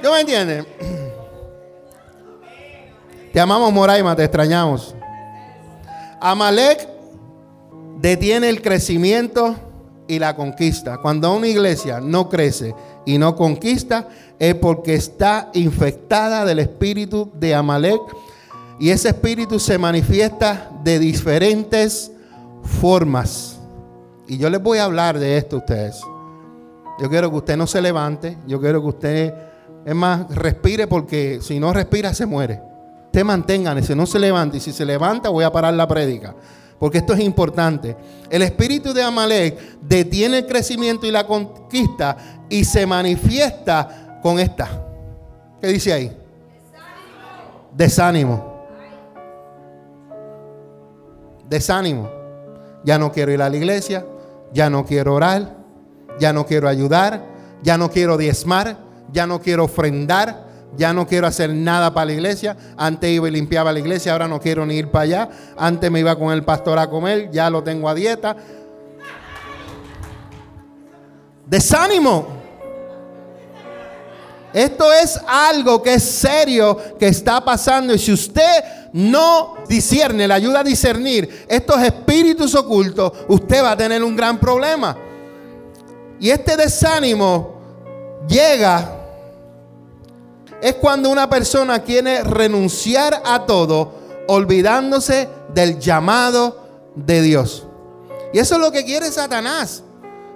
¿Yo 0.03 0.11
me 0.11 0.21
entiendes? 0.21 0.65
Te 3.33 3.39
amamos, 3.39 3.71
Moraima, 3.71 4.15
te 4.15 4.23
extrañamos. 4.23 4.95
Amalek 6.19 6.87
detiene 7.99 8.49
el 8.49 8.63
crecimiento 8.63 9.55
y 10.07 10.17
la 10.17 10.35
conquista. 10.35 10.97
Cuando 10.97 11.35
una 11.35 11.47
iglesia 11.47 11.99
no 11.99 12.29
crece 12.29 12.73
y 13.05 13.17
no 13.17 13.35
conquista, 13.35 14.07
es 14.39 14.55
porque 14.55 14.95
está 14.95 15.49
infectada 15.53 16.45
del 16.45 16.59
espíritu 16.59 17.29
de 17.35 17.53
Amalek. 17.53 18.01
Y 18.79 18.89
ese 18.89 19.09
espíritu 19.09 19.59
se 19.59 19.77
manifiesta 19.77 20.71
de 20.83 20.97
diferentes 20.97 22.11
formas. 22.79 23.56
Y 24.27 24.37
yo 24.37 24.49
les 24.49 24.61
voy 24.61 24.79
a 24.79 24.85
hablar 24.85 25.19
de 25.19 25.37
esto 25.37 25.57
a 25.57 25.59
ustedes. 25.59 26.01
Yo 26.99 27.09
quiero 27.09 27.29
que 27.29 27.37
usted 27.37 27.57
no 27.57 27.67
se 27.67 27.81
levante. 27.81 28.37
Yo 28.47 28.59
quiero 28.59 28.81
que 28.81 28.87
usted, 28.87 29.33
es 29.85 29.95
más, 29.95 30.33
respire 30.35 30.87
porque 30.87 31.39
si 31.41 31.59
no 31.59 31.71
respira 31.73 32.13
se 32.13 32.25
muere. 32.25 32.61
Usted 33.05 33.23
mantenga, 33.23 33.81
si 33.81 33.95
no 33.95 34.05
se 34.05 34.19
levante. 34.19 34.57
Y 34.57 34.59
si 34.59 34.73
se 34.73 34.85
levanta 34.85 35.29
voy 35.29 35.43
a 35.43 35.51
parar 35.51 35.73
la 35.73 35.87
prédica 35.87 36.35
porque 36.79 36.99
esto 36.99 37.13
es 37.13 37.19
importante. 37.19 37.95
El 38.29 38.41
espíritu 38.41 38.93
de 38.93 39.01
Amalek 39.01 39.79
detiene 39.81 40.39
el 40.39 40.47
crecimiento 40.47 41.05
y 41.05 41.11
la 41.11 41.25
conquista 41.25 42.17
y 42.49 42.63
se 42.65 42.85
manifiesta 42.85 44.19
con 44.21 44.39
esta. 44.39 44.83
¿Qué 45.59 45.67
dice 45.67 45.93
ahí? 45.93 46.17
Desánimo. 47.75 48.57
Desánimo. 51.49 52.09
Ya 52.83 52.99
no 52.99 53.11
quiero 53.11 53.31
ir 53.31 53.41
a 53.41 53.49
la 53.49 53.57
iglesia, 53.57 54.05
ya 54.53 54.69
no 54.69 54.85
quiero 54.85 55.13
orar, 55.13 55.57
ya 56.19 56.33
no 56.33 56.45
quiero 56.45 56.67
ayudar, 56.67 57.23
ya 57.63 57.77
no 57.77 57.89
quiero 57.89 58.17
diezmar, 58.17 58.77
ya 59.11 59.27
no 59.27 59.41
quiero 59.41 59.65
ofrendar, 59.65 60.47
ya 60.75 60.93
no 60.93 61.07
quiero 61.07 61.27
hacer 61.27 61.53
nada 61.53 61.93
para 61.93 62.07
la 62.07 62.13
iglesia. 62.13 62.55
Antes 62.77 63.09
iba 63.09 63.27
y 63.27 63.31
limpiaba 63.31 63.71
la 63.71 63.79
iglesia, 63.79 64.11
ahora 64.11 64.27
no 64.27 64.39
quiero 64.39 64.65
ni 64.65 64.75
ir 64.75 64.89
para 64.89 65.03
allá. 65.03 65.29
Antes 65.57 65.91
me 65.91 65.99
iba 65.99 66.15
con 66.17 66.31
el 66.31 66.43
pastor 66.43 66.79
a 66.79 66.89
comer, 66.89 67.29
ya 67.31 67.49
lo 67.49 67.63
tengo 67.63 67.89
a 67.89 67.93
dieta. 67.93 68.35
Desánimo. 71.45 72.36
Esto 74.57 74.91
es 74.91 75.19
algo 75.27 75.83
que 75.83 75.93
es 75.93 76.03
serio 76.03 76.75
que 76.97 77.09
está 77.09 77.45
pasando 77.45 77.93
y 77.93 77.99
si 77.99 78.11
usted 78.11 78.63
no 78.91 79.53
discierne, 79.69 80.27
le 80.27 80.33
ayuda 80.33 80.61
a 80.61 80.63
discernir 80.63 81.45
estos 81.47 81.79
espíritus 81.83 82.55
ocultos, 82.55 83.11
usted 83.27 83.63
va 83.63 83.73
a 83.73 83.77
tener 83.77 84.03
un 84.03 84.15
gran 84.15 84.39
problema. 84.39 84.97
Y 86.19 86.31
este 86.31 86.57
desánimo 86.57 88.25
llega 88.27 88.95
es 90.59 90.73
cuando 90.77 91.11
una 91.11 91.29
persona 91.29 91.83
quiere 91.83 92.23
renunciar 92.23 93.21
a 93.25 93.45
todo, 93.45 93.93
olvidándose 94.27 95.29
del 95.53 95.77
llamado 95.77 96.67
de 96.95 97.21
Dios. 97.21 97.67
Y 98.33 98.39
eso 98.39 98.55
es 98.55 98.61
lo 98.61 98.71
que 98.71 98.83
quiere 98.83 99.11
Satanás. 99.11 99.83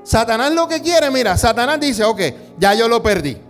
Satanás 0.03 0.51
lo 0.51 0.67
que 0.67 0.79
quiere, 0.79 1.09
mira, 1.09 1.35
Satanás 1.39 1.79
dice, 1.79 2.03
ok, 2.03 2.21
ya 2.59 2.75
yo 2.75 2.87
lo 2.87 3.01
perdí. 3.01 3.49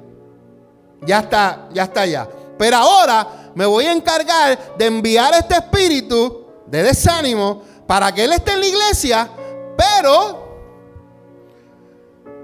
Ya 1.01 1.19
está, 1.19 1.69
ya 1.73 1.83
está 1.83 2.05
ya. 2.05 2.27
Pero 2.57 2.77
ahora 2.77 3.51
me 3.55 3.65
voy 3.65 3.85
a 3.85 3.91
encargar 3.91 4.75
de 4.77 4.85
enviar 4.85 5.33
este 5.33 5.55
espíritu 5.55 6.45
de 6.67 6.83
desánimo 6.83 7.63
para 7.87 8.11
que 8.13 8.23
él 8.23 8.33
esté 8.33 8.53
en 8.53 8.59
la 8.59 8.67
iglesia, 8.67 9.29
pero 9.75 10.51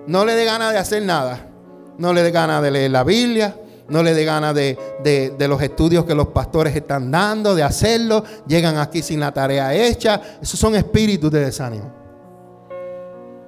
no 0.08 0.26
le 0.26 0.34
dé 0.34 0.46
ganas 0.46 0.74
de 0.74 0.80
hacer 0.80 1.04
nada. 1.04 1.48
No 1.98 2.14
le 2.14 2.22
dé 2.24 2.32
ganas 2.32 2.62
de 2.62 2.72
leer 2.72 2.92
la 2.92 3.04
Biblia, 3.04 3.56
no 3.90 4.04
le 4.04 4.14
dé 4.14 4.26
ganas 4.26 4.54
de, 4.54 4.78
de, 5.04 5.48
los 5.48 5.62
estudios 5.62 6.06
que 6.06 6.14
los 6.14 6.28
pastores 6.28 6.76
están 6.76 7.10
dando, 7.10 7.56
de 7.56 7.64
hacerlo. 7.64 8.24
Llegan 8.46 8.78
aquí 8.78 9.02
sin 9.02 9.20
la 9.20 9.34
tarea 9.34 9.74
hecha. 9.74 10.22
Esos 10.42 10.60
son 10.60 10.76
espíritus 10.76 11.32
de 11.32 11.46
desánimo. 11.46 11.92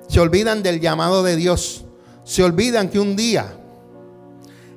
Se 0.07 0.20
olvidan 0.20 0.64
del 0.64 0.80
llamado 0.80 1.24
de 1.24 1.36
Dios. 1.36 1.86
Se 2.24 2.43
olvidan 2.43 2.89
que 2.89 2.99
un 2.99 3.16
día, 3.16 3.59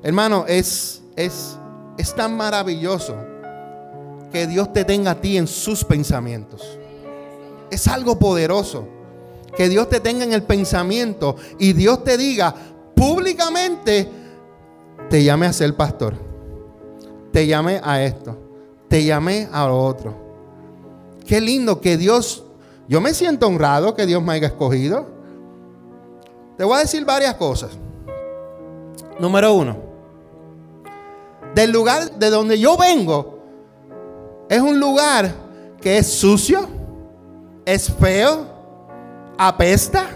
hermano, 0.02 0.44
es, 0.46 1.02
es, 1.16 1.56
es 1.98 2.14
tan 2.14 2.36
maravilloso 2.36 3.16
que 4.32 4.46
Dios 4.46 4.72
te 4.72 4.84
tenga 4.84 5.12
a 5.12 5.20
ti 5.20 5.36
en 5.36 5.46
sus 5.46 5.84
pensamientos. 5.84 6.78
Es 7.70 7.86
algo 7.86 8.18
poderoso. 8.18 8.88
Que 9.56 9.68
Dios 9.68 9.88
te 9.90 10.00
tenga 10.00 10.24
en 10.24 10.32
el 10.32 10.44
pensamiento 10.44 11.36
y 11.58 11.74
Dios 11.74 12.02
te 12.04 12.16
diga 12.16 12.54
públicamente, 12.94 14.08
te 15.10 15.22
llamé 15.22 15.46
a 15.46 15.52
ser 15.52 15.76
pastor. 15.76 16.14
Te 17.32 17.46
llamé 17.46 17.78
a 17.84 18.02
esto. 18.02 18.38
Te 18.88 19.04
llamé 19.04 19.48
a 19.52 19.66
lo 19.66 19.78
otro. 19.78 20.14
Qué 21.26 21.40
lindo 21.40 21.80
que 21.80 21.98
Dios, 21.98 22.44
yo 22.88 23.00
me 23.00 23.12
siento 23.12 23.46
honrado 23.46 23.94
que 23.94 24.06
Dios 24.06 24.22
me 24.22 24.32
haya 24.32 24.46
escogido. 24.46 25.06
Te 26.56 26.64
voy 26.64 26.76
a 26.76 26.80
decir 26.80 27.04
varias 27.04 27.34
cosas. 27.34 27.70
Número 29.18 29.52
uno, 29.52 29.76
del 31.54 31.70
lugar 31.70 32.12
de 32.12 32.30
donde 32.30 32.58
yo 32.58 32.76
vengo, 32.76 33.38
es 34.48 34.60
un 34.60 34.78
lugar 34.78 35.32
que 35.80 35.98
es 35.98 36.12
sucio, 36.12 36.68
es 37.64 37.90
feo, 37.90 38.46
apesta. 39.38 40.06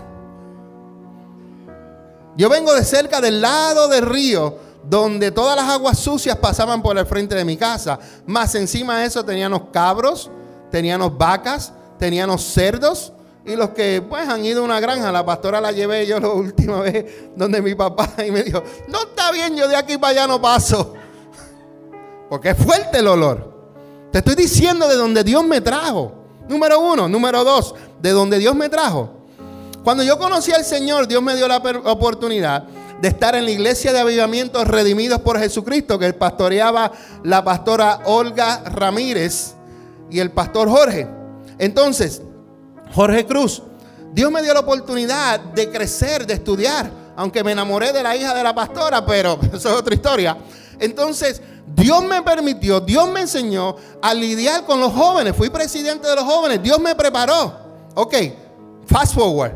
Yo 2.36 2.48
vengo 2.48 2.74
de 2.74 2.84
cerca 2.84 3.20
del 3.20 3.40
lado 3.40 3.88
del 3.88 4.04
río 4.04 4.66
donde 4.88 5.30
todas 5.30 5.56
las 5.56 5.68
aguas 5.68 5.98
sucias 5.98 6.36
pasaban 6.36 6.82
por 6.82 6.96
el 6.96 7.06
frente 7.06 7.34
de 7.34 7.44
mi 7.44 7.56
casa. 7.56 7.98
Más 8.26 8.54
encima 8.54 8.98
de 8.98 9.06
eso 9.06 9.24
teníamos 9.24 9.62
cabros, 9.72 10.30
teníamos 10.70 11.16
vacas, 11.16 11.72
teníamos 11.98 12.42
cerdos. 12.42 13.12
Y 13.44 13.54
los 13.54 13.70
que 13.70 14.02
pues 14.06 14.28
han 14.28 14.44
ido 14.44 14.62
a 14.62 14.64
una 14.64 14.80
granja, 14.80 15.10
la 15.12 15.24
pastora 15.24 15.60
la 15.60 15.72
llevé 15.72 16.06
yo 16.06 16.18
la 16.18 16.28
última 16.28 16.80
vez 16.82 17.06
donde 17.36 17.62
mi 17.62 17.74
papá 17.74 18.12
y 18.26 18.30
me 18.30 18.42
dijo, 18.42 18.62
no 18.88 19.02
está 19.04 19.30
bien, 19.30 19.56
yo 19.56 19.68
de 19.68 19.76
aquí 19.76 19.98
para 19.98 20.10
allá 20.12 20.26
no 20.26 20.40
paso. 20.40 20.94
Porque 22.28 22.50
es 22.50 22.56
fuerte 22.56 22.98
el 22.98 23.08
olor. 23.08 23.54
Te 24.12 24.18
estoy 24.18 24.34
diciendo 24.34 24.88
de 24.88 24.96
donde 24.96 25.22
Dios 25.24 25.44
me 25.44 25.60
trajo. 25.60 26.12
Número 26.48 26.80
uno. 26.80 27.08
Número 27.08 27.44
dos, 27.44 27.74
de 28.00 28.10
donde 28.10 28.38
Dios 28.38 28.54
me 28.54 28.68
trajo. 28.68 29.10
Cuando 29.84 30.02
yo 30.02 30.18
conocí 30.18 30.52
al 30.52 30.64
Señor, 30.64 31.06
Dios 31.06 31.22
me 31.22 31.36
dio 31.36 31.46
la 31.46 31.58
oportunidad 31.84 32.64
de 33.00 33.08
estar 33.08 33.34
en 33.34 33.44
la 33.44 33.50
iglesia 33.50 33.92
de 33.92 34.00
avivamientos 34.00 34.66
redimidos 34.66 35.20
por 35.20 35.38
Jesucristo, 35.38 35.98
que 35.98 36.12
pastoreaba 36.12 36.90
la 37.22 37.44
pastora 37.44 38.00
Olga 38.04 38.62
Ramírez 38.64 39.54
y 40.10 40.18
el 40.18 40.30
pastor 40.30 40.68
Jorge. 40.68 41.06
Entonces, 41.58 42.22
Jorge 42.94 43.26
Cruz, 43.26 43.62
Dios 44.12 44.30
me 44.30 44.42
dio 44.42 44.54
la 44.54 44.60
oportunidad 44.60 45.40
de 45.40 45.70
crecer, 45.70 46.26
de 46.26 46.34
estudiar, 46.34 46.90
aunque 47.16 47.44
me 47.44 47.52
enamoré 47.52 47.92
de 47.92 48.02
la 48.02 48.16
hija 48.16 48.34
de 48.34 48.42
la 48.42 48.54
pastora, 48.54 49.04
pero 49.04 49.38
eso 49.52 49.70
es 49.70 49.76
otra 49.76 49.94
historia. 49.94 50.36
Entonces, 50.78 51.40
Dios 51.74 52.04
me 52.04 52.22
permitió, 52.22 52.80
Dios 52.80 53.08
me 53.08 53.22
enseñó 53.22 53.76
a 54.00 54.14
lidiar 54.14 54.64
con 54.64 54.80
los 54.80 54.92
jóvenes. 54.92 55.36
Fui 55.36 55.50
presidente 55.50 56.06
de 56.06 56.14
los 56.14 56.24
jóvenes, 56.24 56.62
Dios 56.62 56.78
me 56.78 56.94
preparó. 56.94 57.52
Ok, 57.94 58.14
fast 58.86 59.14
forward. 59.14 59.52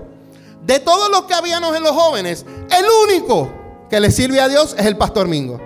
De 0.63 0.79
todos 0.81 1.11
los 1.11 1.23
que 1.23 1.35
habíamos 1.35 1.75
en 1.77 1.83
los 1.83 1.93
jóvenes, 1.93 2.45
el 2.71 2.85
único 3.09 3.51
que 3.89 4.01
le 4.01 4.11
sirve 4.11 4.41
a 4.41 4.49
Dios 4.49 4.75
es 4.79 4.87
el 4.87 4.97
pastor 4.97 5.29
Mingo. 5.29 5.61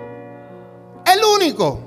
El 1.05 1.19
único. 1.23 1.79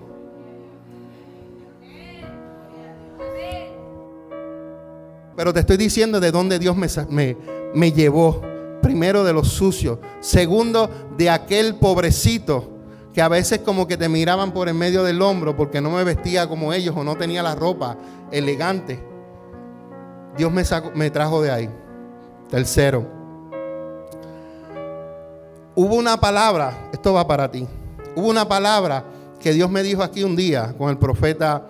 Pero 5.37 5.53
te 5.53 5.61
estoy 5.61 5.77
diciendo 5.77 6.19
de 6.19 6.33
dónde 6.33 6.59
Dios 6.59 6.77
me, 6.77 7.37
me, 7.75 7.93
llevó. 7.93 8.43
Primero 8.83 9.23
de 9.23 9.33
los 9.33 9.49
sucios. 9.49 9.99
Segundo 10.21 10.91
de 11.17 11.31
aquel 11.31 11.77
pobrecito 11.77 12.78
que 13.13 13.23
a 13.23 13.29
veces 13.29 13.61
como 13.61 13.87
que 13.87 13.97
te 13.97 14.09
miraban 14.09 14.53
por 14.53 14.69
en 14.69 14.77
medio 14.77 15.03
del 15.03 15.23
hombro 15.23 15.57
porque 15.57 15.81
no 15.81 15.91
me 15.91 16.05
vestía 16.05 16.49
como 16.49 16.73
ellos 16.73 16.95
o 16.97 17.05
no 17.05 17.17
tenía 17.17 17.43
la 17.43 17.55
ropa 17.55 17.97
elegante. 18.31 19.03
Dios 20.37 20.53
me, 20.95 21.11
trajo 21.11 21.43
de 21.43 21.51
ahí. 21.51 21.71
Tercero, 22.49 23.07
hubo 25.75 25.97
una 25.97 26.19
palabra, 26.19 26.89
esto 26.93 27.13
va 27.13 27.27
para 27.27 27.51
ti, 27.51 27.67
hubo 28.15 28.29
una 28.29 28.49
palabra 28.49 29.05
que 29.41 29.53
Dios 29.53 29.71
me 29.71 29.83
dijo 29.83 30.03
aquí 30.03 30.25
un 30.25 30.37
día 30.37 30.75
con 30.79 30.89
el 30.89 30.99
profeta 30.99 31.67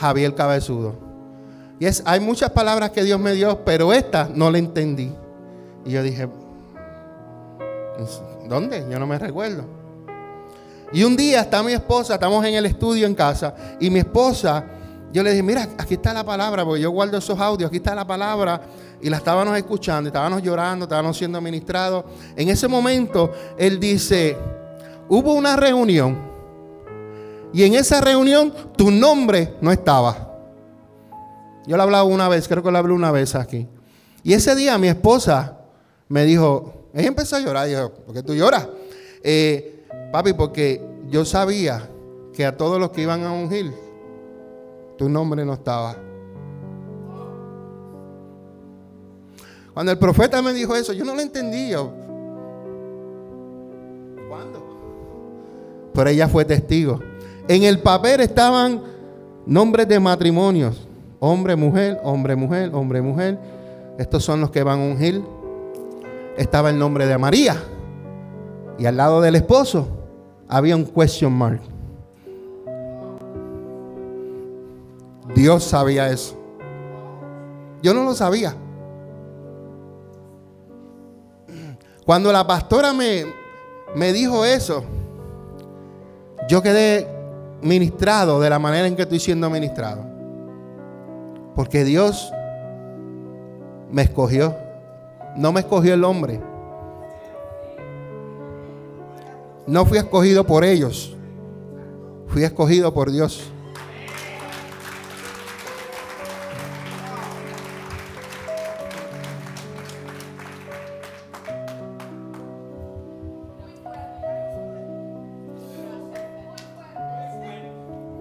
Javier 0.00 0.34
Cabezudo. 0.34 0.94
Y 1.78 1.86
es, 1.86 2.02
hay 2.04 2.20
muchas 2.20 2.50
palabras 2.50 2.90
que 2.90 3.02
Dios 3.02 3.18
me 3.18 3.32
dio, 3.32 3.64
pero 3.64 3.92
esta 3.92 4.28
no 4.34 4.50
la 4.50 4.58
entendí. 4.58 5.10
Y 5.86 5.92
yo 5.92 6.02
dije, 6.02 6.28
¿dónde? 8.48 8.84
Yo 8.90 8.98
no 8.98 9.06
me 9.06 9.18
recuerdo. 9.18 9.79
Y 10.92 11.04
un 11.04 11.16
día 11.16 11.40
está 11.40 11.62
mi 11.62 11.72
esposa, 11.72 12.14
estamos 12.14 12.44
en 12.44 12.54
el 12.54 12.66
estudio 12.66 13.06
en 13.06 13.14
casa, 13.14 13.54
y 13.78 13.90
mi 13.90 14.00
esposa, 14.00 14.64
yo 15.12 15.22
le 15.22 15.30
dije, 15.30 15.42
mira, 15.42 15.68
aquí 15.78 15.94
está 15.94 16.12
la 16.12 16.24
palabra, 16.24 16.64
porque 16.64 16.80
yo 16.80 16.90
guardo 16.90 17.16
esos 17.18 17.38
audios, 17.38 17.68
aquí 17.68 17.76
está 17.76 17.94
la 17.94 18.06
palabra 18.06 18.60
y 19.00 19.08
la 19.08 19.16
estábamos 19.16 19.56
escuchando, 19.56 20.08
estábamos 20.08 20.42
llorando, 20.42 20.84
estábamos 20.84 21.16
siendo 21.16 21.40
ministrados. 21.40 22.04
En 22.36 22.48
ese 22.48 22.68
momento, 22.68 23.32
él 23.56 23.78
dice, 23.78 24.36
hubo 25.08 25.32
una 25.34 25.56
reunión 25.56 26.30
y 27.52 27.64
en 27.64 27.74
esa 27.74 28.00
reunión 28.00 28.52
tu 28.76 28.90
nombre 28.90 29.54
no 29.60 29.72
estaba. 29.72 30.28
Yo 31.66 31.76
le 31.76 31.82
hablaba 31.82 32.04
una 32.04 32.28
vez, 32.28 32.46
creo 32.48 32.62
que 32.62 32.70
le 32.70 32.78
hablé 32.78 32.92
una 32.92 33.10
vez 33.10 33.34
aquí. 33.34 33.68
Y 34.22 34.32
ese 34.32 34.54
día 34.54 34.78
mi 34.78 34.88
esposa 34.88 35.58
me 36.08 36.24
dijo, 36.24 36.88
ella 36.94 37.08
empezó 37.08 37.36
a 37.36 37.40
llorar, 37.40 37.68
dijo, 37.68 37.90
¿por 37.90 38.14
qué 38.14 38.22
tú 38.22 38.34
lloras? 38.34 38.68
Eh, 39.22 39.79
papi, 40.10 40.32
porque 40.32 40.82
yo 41.08 41.24
sabía 41.24 41.88
que 42.32 42.44
a 42.46 42.56
todos 42.56 42.78
los 42.78 42.90
que 42.90 43.02
iban 43.02 43.24
a 43.24 43.32
ungir, 43.32 43.72
tu 44.96 45.08
nombre 45.08 45.44
no 45.44 45.54
estaba. 45.54 45.96
Cuando 49.74 49.92
el 49.92 49.98
profeta 49.98 50.42
me 50.42 50.52
dijo 50.52 50.74
eso, 50.74 50.92
yo 50.92 51.04
no 51.04 51.14
lo 51.14 51.20
entendía. 51.20 51.78
¿Cuándo? 54.28 54.62
Pero 55.94 56.10
ella 56.10 56.28
fue 56.28 56.44
testigo. 56.44 57.00
En 57.48 57.62
el 57.62 57.78
papel 57.78 58.20
estaban 58.20 58.82
nombres 59.46 59.88
de 59.88 59.98
matrimonios. 59.98 60.86
Hombre, 61.18 61.56
mujer, 61.56 62.00
hombre, 62.02 62.36
mujer, 62.36 62.70
hombre, 62.74 63.00
mujer. 63.00 63.38
Estos 63.98 64.24
son 64.24 64.40
los 64.40 64.50
que 64.50 64.62
van 64.62 64.80
a 64.80 64.84
ungir. 64.84 65.22
Estaba 66.36 66.70
el 66.70 66.78
nombre 66.78 67.06
de 67.06 67.18
María. 67.18 67.56
Y 68.78 68.86
al 68.86 68.96
lado 68.96 69.20
del 69.20 69.36
esposo 69.36 69.99
había 70.50 70.74
un 70.74 70.84
question 70.84 71.32
mark. 71.32 71.60
Dios 75.34 75.62
sabía 75.62 76.10
eso. 76.10 76.36
Yo 77.82 77.94
no 77.94 78.02
lo 78.04 78.14
sabía. 78.14 78.54
Cuando 82.04 82.32
la 82.32 82.44
pastora 82.46 82.92
me, 82.92 83.24
me 83.94 84.12
dijo 84.12 84.44
eso, 84.44 84.82
yo 86.48 86.60
quedé 86.60 87.06
ministrado 87.62 88.40
de 88.40 88.50
la 88.50 88.58
manera 88.58 88.88
en 88.88 88.96
que 88.96 89.02
estoy 89.02 89.20
siendo 89.20 89.48
ministrado. 89.48 90.04
Porque 91.54 91.84
Dios 91.84 92.32
me 93.92 94.02
escogió. 94.02 94.56
No 95.36 95.52
me 95.52 95.60
escogió 95.60 95.94
el 95.94 96.02
hombre. 96.02 96.40
No 99.66 99.84
fui 99.86 99.98
escogido 99.98 100.46
por 100.46 100.64
ellos. 100.64 101.16
Fui 102.28 102.44
escogido 102.44 102.92
por 102.94 103.10
Dios. 103.10 103.52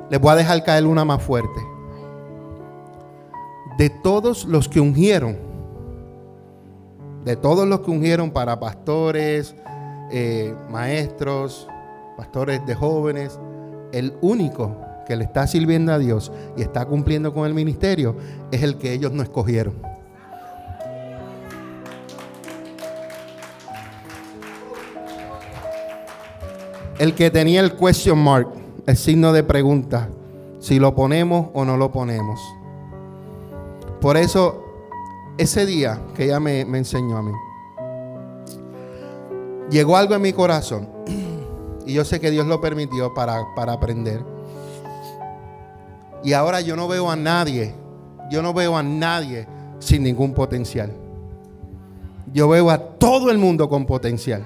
Les 0.10 0.20
voy 0.20 0.32
a 0.32 0.36
dejar 0.36 0.64
caer 0.64 0.88
una 0.88 1.06
más 1.06 1.22
fuerte. 1.22 1.62
De 3.78 3.90
todos 3.90 4.46
los 4.46 4.68
que 4.68 4.80
ungieron, 4.80 5.38
de 7.24 7.36
todos 7.36 7.68
los 7.68 7.82
que 7.82 7.92
ungieron 7.92 8.32
para 8.32 8.60
pastores, 8.60 9.56
eh, 10.12 10.54
maestros, 10.70 11.68
pastores 12.18 12.66
de 12.66 12.76
jóvenes, 12.76 13.40
el 13.92 14.14
único 14.22 14.76
que 15.08 15.16
le 15.16 15.24
está 15.24 15.48
sirviendo 15.48 15.92
a 15.92 15.98
Dios 15.98 16.32
y 16.56 16.62
está 16.62 16.86
cumpliendo 16.86 17.34
con 17.34 17.48
el 17.48 17.54
ministerio 17.54 18.16
es 18.52 18.62
el 18.62 18.78
que 18.78 18.94
ellos 18.94 19.12
no 19.12 19.24
escogieron. 19.24 19.74
El 27.00 27.16
que 27.16 27.32
tenía 27.32 27.62
el 27.62 27.76
question 27.78 28.20
mark 28.20 28.50
el 28.90 28.98
signo 28.98 29.34
de 29.34 29.44
pregunta, 29.44 30.10
si 30.60 30.80
lo 30.80 30.96
ponemos 30.96 31.50
o 31.54 31.64
no 31.64 31.78
lo 31.78 31.92
ponemos. 31.92 32.40
Por 34.02 34.18
eso, 34.18 34.66
ese 35.38 35.68
día 35.68 36.02
que 36.16 36.26
ella 36.26 36.40
me, 36.40 36.62
enseñó 36.62 37.18
a 37.18 37.22
mí, 37.22 37.32
llegó 39.70 39.98
algo 39.98 40.16
en 40.16 40.22
mi 40.22 40.34
corazón. 40.34 40.88
Y 41.86 41.94
yo 41.94 42.06
sé 42.06 42.20
que 42.20 42.30
Dios 42.32 42.46
lo 42.46 42.62
permitió 42.62 43.14
para, 43.14 43.44
para 43.56 43.74
aprender. 43.74 44.24
Y 46.24 46.34
ahora 46.34 46.62
yo 46.62 46.76
no 46.76 46.88
veo 46.88 47.10
a 47.10 47.16
nadie, 47.16 47.74
yo 48.30 48.42
no 48.42 48.54
veo 48.54 48.78
a 48.78 48.84
nadie 48.84 49.48
sin 49.80 50.04
ningún 50.04 50.34
potencial. 50.34 50.92
Yo 52.32 52.48
veo 52.48 52.70
a 52.70 52.78
todo 52.78 53.32
el 53.32 53.38
mundo 53.38 53.70
con 53.70 53.86
potencial. 53.86 54.46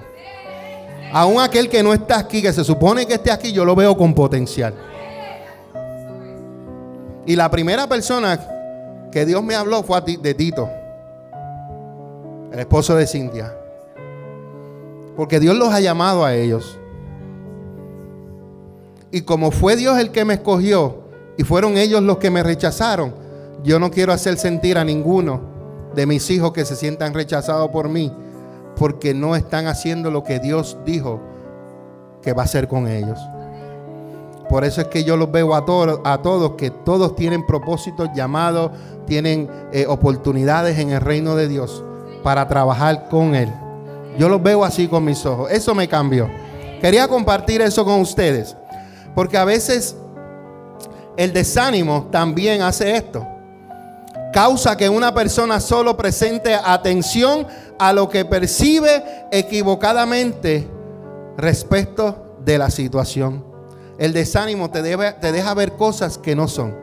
Aún 1.12 1.40
aquel 1.40 1.68
que 1.68 1.82
no 1.82 1.92
está 1.92 2.18
aquí, 2.18 2.40
que 2.40 2.52
se 2.52 2.64
supone 2.64 3.06
que 3.06 3.14
esté 3.14 3.30
aquí, 3.30 3.52
yo 3.52 3.64
lo 3.64 3.74
veo 3.74 3.96
con 3.96 4.14
potencial. 4.14 4.74
Y 7.26 7.36
la 7.36 7.50
primera 7.50 7.88
persona 7.88 8.40
que 9.10 9.24
Dios 9.24 9.42
me 9.42 9.54
habló 9.54 9.82
fue 9.82 10.00
de 10.00 10.34
Tito, 10.34 10.68
el 12.52 12.58
esposo 12.58 12.96
de 12.96 13.06
Cintia. 13.06 13.52
Porque 15.16 15.40
Dios 15.40 15.56
los 15.56 15.72
ha 15.72 15.80
llamado 15.80 16.24
a 16.24 16.34
ellos. 16.34 16.78
Y 19.10 19.22
como 19.22 19.50
fue 19.50 19.76
Dios 19.76 19.98
el 19.98 20.10
que 20.10 20.24
me 20.24 20.34
escogió 20.34 21.04
y 21.36 21.44
fueron 21.44 21.76
ellos 21.76 22.02
los 22.02 22.18
que 22.18 22.30
me 22.30 22.42
rechazaron, 22.42 23.14
yo 23.62 23.78
no 23.78 23.90
quiero 23.90 24.12
hacer 24.12 24.36
sentir 24.36 24.76
a 24.76 24.84
ninguno 24.84 25.40
de 25.94 26.06
mis 26.06 26.28
hijos 26.30 26.52
que 26.52 26.64
se 26.64 26.74
sientan 26.74 27.14
rechazados 27.14 27.70
por 27.70 27.88
mí 27.88 28.12
porque 28.76 29.14
no 29.14 29.36
están 29.36 29.66
haciendo 29.66 30.10
lo 30.10 30.24
que 30.24 30.40
Dios 30.40 30.76
dijo 30.84 31.20
que 32.22 32.32
va 32.32 32.42
a 32.42 32.44
hacer 32.46 32.68
con 32.68 32.88
ellos. 32.88 33.18
Por 34.48 34.64
eso 34.64 34.80
es 34.80 34.88
que 34.88 35.04
yo 35.04 35.16
los 35.16 35.30
veo 35.30 35.54
a 35.54 35.64
todos, 35.64 36.00
a 36.04 36.20
todos 36.20 36.52
que 36.52 36.70
todos 36.70 37.16
tienen 37.16 37.46
propósitos, 37.46 38.10
llamados, 38.14 38.72
tienen 39.06 39.48
eh, 39.72 39.86
oportunidades 39.86 40.78
en 40.78 40.90
el 40.90 41.00
reino 41.00 41.34
de 41.34 41.48
Dios 41.48 41.84
para 42.22 42.46
trabajar 42.48 43.08
con 43.08 43.34
Él. 43.34 43.52
Yo 44.18 44.28
los 44.28 44.42
veo 44.42 44.64
así 44.64 44.88
con 44.88 45.04
mis 45.04 45.24
ojos. 45.26 45.50
Eso 45.50 45.74
me 45.74 45.88
cambió. 45.88 46.30
Quería 46.80 47.08
compartir 47.08 47.60
eso 47.60 47.84
con 47.84 48.00
ustedes. 48.00 48.56
Porque 49.14 49.36
a 49.36 49.44
veces 49.44 49.96
el 51.16 51.32
desánimo 51.32 52.08
también 52.10 52.62
hace 52.62 52.96
esto. 52.96 53.26
Causa 54.32 54.76
que 54.76 54.88
una 54.88 55.14
persona 55.14 55.60
solo 55.60 55.96
presente 55.96 56.54
atención 56.54 57.46
a 57.78 57.92
lo 57.92 58.08
que 58.08 58.24
percibe 58.24 59.26
equivocadamente 59.30 60.68
respecto 61.36 62.36
de 62.44 62.58
la 62.58 62.70
situación. 62.70 63.44
El 63.98 64.12
desánimo 64.12 64.70
te, 64.70 64.82
deja 64.82 65.54
ver 65.54 65.72
cosas 65.74 66.18
que 66.18 66.34
no 66.34 66.48
son. 66.48 66.76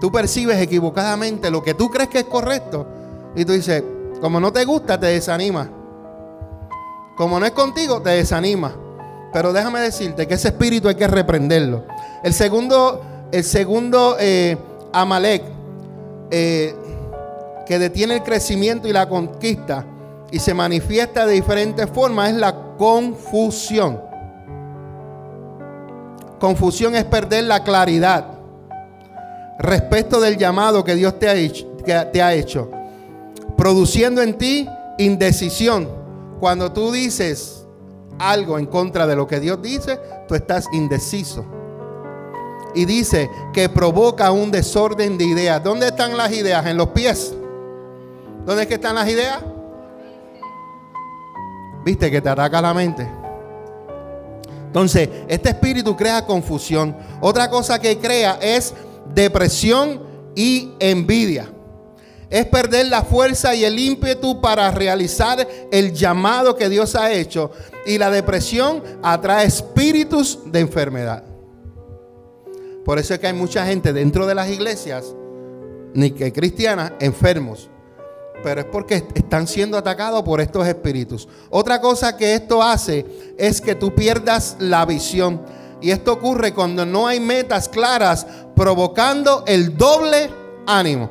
Tú 0.00 0.10
percibes 0.10 0.60
equivocadamente 0.60 1.50
lo 1.50 1.62
que 1.62 1.74
tú 1.74 1.90
crees 1.90 2.08
que 2.08 2.20
es 2.20 2.24
correcto 2.24 2.86
y 3.34 3.44
tú 3.44 3.52
dices, 3.52 3.82
como 4.20 4.40
no 4.40 4.52
te 4.52 4.64
gusta, 4.64 4.98
te 4.98 5.06
desanima. 5.06 5.70
Como 7.16 7.40
no 7.40 7.46
es 7.46 7.52
contigo, 7.52 8.02
te 8.02 8.10
desanima. 8.10 8.74
Pero 9.32 9.52
déjame 9.52 9.80
decirte 9.80 10.26
que 10.26 10.34
ese 10.34 10.48
espíritu 10.48 10.88
hay 10.88 10.94
que 10.94 11.06
reprenderlo. 11.06 11.84
El 12.22 12.32
segundo, 12.32 13.02
el 13.32 13.44
segundo 13.44 14.16
eh, 14.18 14.56
Amalek, 14.92 15.42
eh, 16.30 16.74
que 17.66 17.78
detiene 17.78 18.14
el 18.14 18.22
crecimiento 18.22 18.86
y 18.86 18.92
la 18.92 19.08
conquista 19.08 19.84
y 20.30 20.38
se 20.38 20.54
manifiesta 20.54 21.26
de 21.26 21.34
diferentes 21.34 21.88
formas 21.90 22.30
es 22.30 22.36
la 22.36 22.54
confusión. 22.76 24.00
Confusión 26.38 26.94
es 26.94 27.04
perder 27.04 27.44
la 27.44 27.64
claridad 27.64 28.26
respecto 29.58 30.20
del 30.20 30.36
llamado 30.36 30.84
que 30.84 30.94
Dios 30.94 31.18
te 31.18 31.28
ha 31.28 31.34
hecho, 31.34 31.66
que 31.84 31.94
te 32.12 32.22
ha 32.22 32.34
hecho 32.34 32.70
produciendo 33.56 34.22
en 34.22 34.34
ti 34.34 34.68
indecisión. 34.98 35.88
Cuando 36.40 36.72
tú 36.72 36.92
dices 36.92 37.66
algo 38.18 38.58
en 38.58 38.66
contra 38.66 39.06
de 39.06 39.16
lo 39.16 39.26
que 39.26 39.40
Dios 39.40 39.60
dice, 39.62 40.00
tú 40.28 40.34
estás 40.34 40.66
indeciso. 40.72 41.44
Y 42.74 42.84
dice 42.84 43.30
que 43.52 43.68
provoca 43.68 44.30
un 44.30 44.50
desorden 44.50 45.16
de 45.16 45.24
ideas. 45.24 45.62
¿Dónde 45.62 45.86
están 45.86 46.16
las 46.16 46.32
ideas? 46.32 46.66
En 46.66 46.76
los 46.76 46.88
pies. 46.88 47.34
¿Dónde 48.44 48.62
es 48.62 48.68
que 48.68 48.74
están 48.74 48.94
las 48.94 49.08
ideas? 49.08 49.38
Viste 51.84 52.10
que 52.10 52.20
te 52.20 52.28
ataca 52.28 52.60
la 52.60 52.74
mente. 52.74 53.08
Entonces, 54.66 55.08
este 55.28 55.50
espíritu 55.50 55.96
crea 55.96 56.26
confusión. 56.26 56.94
Otra 57.20 57.48
cosa 57.48 57.78
que 57.78 57.96
crea 57.98 58.38
es 58.42 58.74
depresión 59.14 60.02
y 60.34 60.72
envidia. 60.78 61.50
Es 62.28 62.46
perder 62.46 62.86
la 62.86 63.02
fuerza 63.02 63.54
y 63.54 63.64
el 63.64 63.78
ímpetu 63.78 64.40
para 64.40 64.70
realizar 64.70 65.46
el 65.70 65.92
llamado 65.92 66.56
que 66.56 66.68
Dios 66.68 66.96
ha 66.96 67.12
hecho. 67.12 67.50
Y 67.86 67.98
la 67.98 68.10
depresión 68.10 68.82
atrae 69.02 69.46
espíritus 69.46 70.40
de 70.46 70.60
enfermedad. 70.60 71.22
Por 72.84 72.98
eso 72.98 73.14
es 73.14 73.20
que 73.20 73.26
hay 73.26 73.32
mucha 73.32 73.66
gente 73.66 73.92
dentro 73.92 74.26
de 74.26 74.34
las 74.34 74.48
iglesias, 74.48 75.14
ni 75.94 76.12
que 76.12 76.32
cristianas, 76.32 76.92
enfermos 77.00 77.70
pero 78.42 78.60
es 78.60 78.66
porque 78.66 79.04
están 79.14 79.46
siendo 79.46 79.76
atacados 79.76 80.22
por 80.22 80.40
estos 80.40 80.66
espíritus. 80.68 81.28
Otra 81.50 81.80
cosa 81.80 82.16
que 82.16 82.34
esto 82.34 82.62
hace 82.62 83.04
es 83.36 83.60
que 83.60 83.74
tú 83.74 83.92
pierdas 83.92 84.56
la 84.60 84.84
visión. 84.86 85.42
Y 85.80 85.90
esto 85.90 86.12
ocurre 86.12 86.54
cuando 86.54 86.86
no 86.86 87.06
hay 87.06 87.18
metas 87.18 87.68
claras, 87.68 88.26
provocando 88.54 89.42
el 89.48 89.76
doble 89.76 90.30
ánimo. 90.66 91.10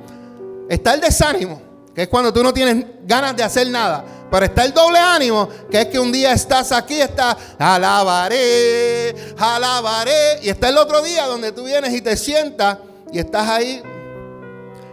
Está 0.70 0.94
el 0.94 1.02
desánimo, 1.02 1.62
que 1.94 2.04
es 2.04 2.08
cuando 2.08 2.34
tú 2.34 2.44
no 2.44 2.54
tienes 2.54 2.86
ganas 3.06 3.36
de 3.36 3.44
hacer 3.44 3.70
nada. 3.70 4.04
Pero 4.30 4.46
está 4.46 4.66
el 4.66 4.74
doble 4.74 4.98
ánimo, 4.98 5.48
que 5.70 5.82
es 5.82 5.86
que 5.86 6.00
un 6.00 6.12
día 6.12 6.34
estás 6.34 6.72
aquí, 6.72 7.00
estás, 7.00 7.38
alabaré, 7.58 9.16
alabaré. 9.38 10.40
Y 10.42 10.50
está 10.50 10.70
el 10.70 10.78
otro 10.78 11.02
día 11.02 11.26
donde 11.26 11.52
tú 11.52 11.64
vienes 11.64 11.94
y 11.94 12.02
te 12.02 12.18
sientas 12.18 12.80
y 13.12 13.20
estás 13.20 13.48
ahí. 13.48 13.82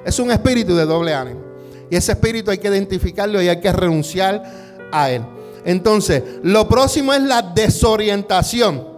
Es 0.05 0.18
un 0.18 0.31
espíritu 0.31 0.77
de 0.77 0.85
doble 0.85 1.14
ánimo. 1.14 1.41
Y 1.91 1.97
ese 1.97 2.12
espíritu 2.12 2.51
hay 2.51 2.59
que 2.59 2.68
identificarlo 2.68 3.43
y 3.43 3.49
hay 3.49 3.61
que 3.61 3.73
renunciar 3.73 4.43
a 4.93 5.11
él. 5.11 5.25
Entonces, 5.64 6.23
lo 6.43 6.68
próximo 6.68 7.12
es 7.12 7.23
la 7.23 7.43
desorientación. 7.43 8.91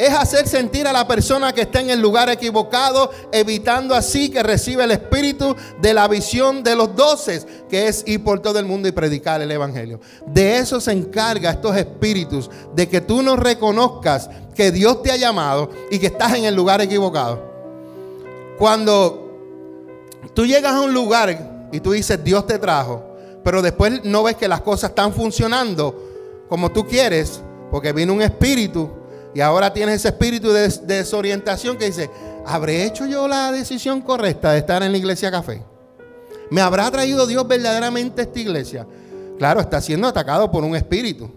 Es 0.00 0.14
hacer 0.14 0.48
sentir 0.48 0.88
a 0.88 0.94
la 0.94 1.06
persona 1.06 1.52
que 1.52 1.60
está 1.60 1.78
en 1.78 1.90
el 1.90 2.00
lugar 2.00 2.30
equivocado, 2.30 3.10
evitando 3.30 3.94
así 3.94 4.30
que 4.30 4.42
reciba 4.42 4.84
el 4.84 4.92
espíritu 4.92 5.54
de 5.78 5.92
la 5.92 6.08
visión 6.08 6.62
de 6.62 6.74
los 6.74 6.96
doces, 6.96 7.46
que 7.68 7.86
es 7.86 8.02
ir 8.06 8.24
por 8.24 8.40
todo 8.40 8.58
el 8.58 8.64
mundo 8.64 8.88
y 8.88 8.92
predicar 8.92 9.42
el 9.42 9.50
evangelio. 9.50 10.00
De 10.24 10.56
eso 10.56 10.80
se 10.80 10.92
encarga 10.92 11.50
estos 11.50 11.76
espíritus, 11.76 12.48
de 12.74 12.88
que 12.88 13.02
tú 13.02 13.20
no 13.20 13.36
reconozcas 13.36 14.30
que 14.54 14.72
Dios 14.72 15.02
te 15.02 15.12
ha 15.12 15.18
llamado 15.18 15.68
y 15.90 15.98
que 15.98 16.06
estás 16.06 16.32
en 16.32 16.46
el 16.46 16.54
lugar 16.54 16.80
equivocado. 16.80 17.38
Cuando 18.56 19.28
tú 20.32 20.46
llegas 20.46 20.76
a 20.76 20.80
un 20.80 20.94
lugar 20.94 21.68
y 21.72 21.80
tú 21.80 21.92
dices, 21.92 22.24
Dios 22.24 22.46
te 22.46 22.58
trajo, 22.58 23.04
pero 23.44 23.60
después 23.60 24.02
no 24.04 24.22
ves 24.22 24.36
que 24.36 24.48
las 24.48 24.62
cosas 24.62 24.90
están 24.90 25.12
funcionando 25.12 26.46
como 26.48 26.72
tú 26.72 26.86
quieres, 26.86 27.42
porque 27.70 27.92
vino 27.92 28.14
un 28.14 28.22
espíritu 28.22 28.99
y 29.34 29.40
ahora 29.40 29.72
tienes 29.72 29.96
ese 29.96 30.08
espíritu 30.08 30.50
de, 30.52 30.68
desorientación 30.84 31.76
que 31.76 31.86
dice, 31.86 32.10
¿habré 32.44 32.84
hecho 32.84 33.06
yo 33.06 33.28
la 33.28 33.52
decisión 33.52 34.00
correcta 34.00 34.52
de 34.52 34.58
estar 34.58 34.82
en 34.82 34.92
la 34.92 34.98
iglesia 34.98 35.30
café? 35.30 35.62
¿Me 36.50 36.60
habrá 36.60 36.90
traído 36.90 37.26
Dios 37.26 37.46
verdaderamente 37.46 38.22
a 38.22 38.24
esta 38.24 38.40
iglesia? 38.40 38.86
Claro, 39.38 39.60
está 39.60 39.80
siendo 39.80 40.08
atacado 40.08 40.50
por 40.50 40.64
un 40.64 40.74
espíritu. 40.74 41.30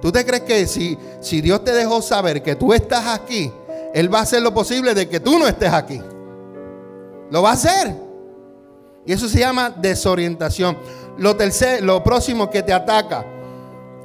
¿Tú 0.00 0.10
te 0.12 0.24
crees 0.24 0.42
que 0.42 0.66
si, 0.66 0.96
si 1.20 1.40
Dios 1.40 1.64
te 1.64 1.72
dejó 1.72 2.00
saber 2.02 2.42
que 2.42 2.54
tú 2.54 2.72
estás 2.72 3.06
aquí, 3.06 3.52
Él 3.94 4.12
va 4.12 4.20
a 4.20 4.22
hacer 4.22 4.42
lo 4.42 4.54
posible 4.54 4.94
de 4.94 5.08
que 5.08 5.20
tú 5.20 5.38
no 5.38 5.46
estés 5.46 5.72
aquí? 5.72 6.00
Lo 7.30 7.42
va 7.42 7.50
a 7.50 7.54
hacer. 7.54 7.94
Y 9.04 9.12
eso 9.12 9.28
se 9.28 9.40
llama 9.40 9.70
desorientación. 9.70 10.76
Lo, 11.18 11.36
tercer, 11.36 11.82
lo 11.82 12.02
próximo 12.02 12.48
que 12.48 12.62
te 12.62 12.72
ataca, 12.72 13.24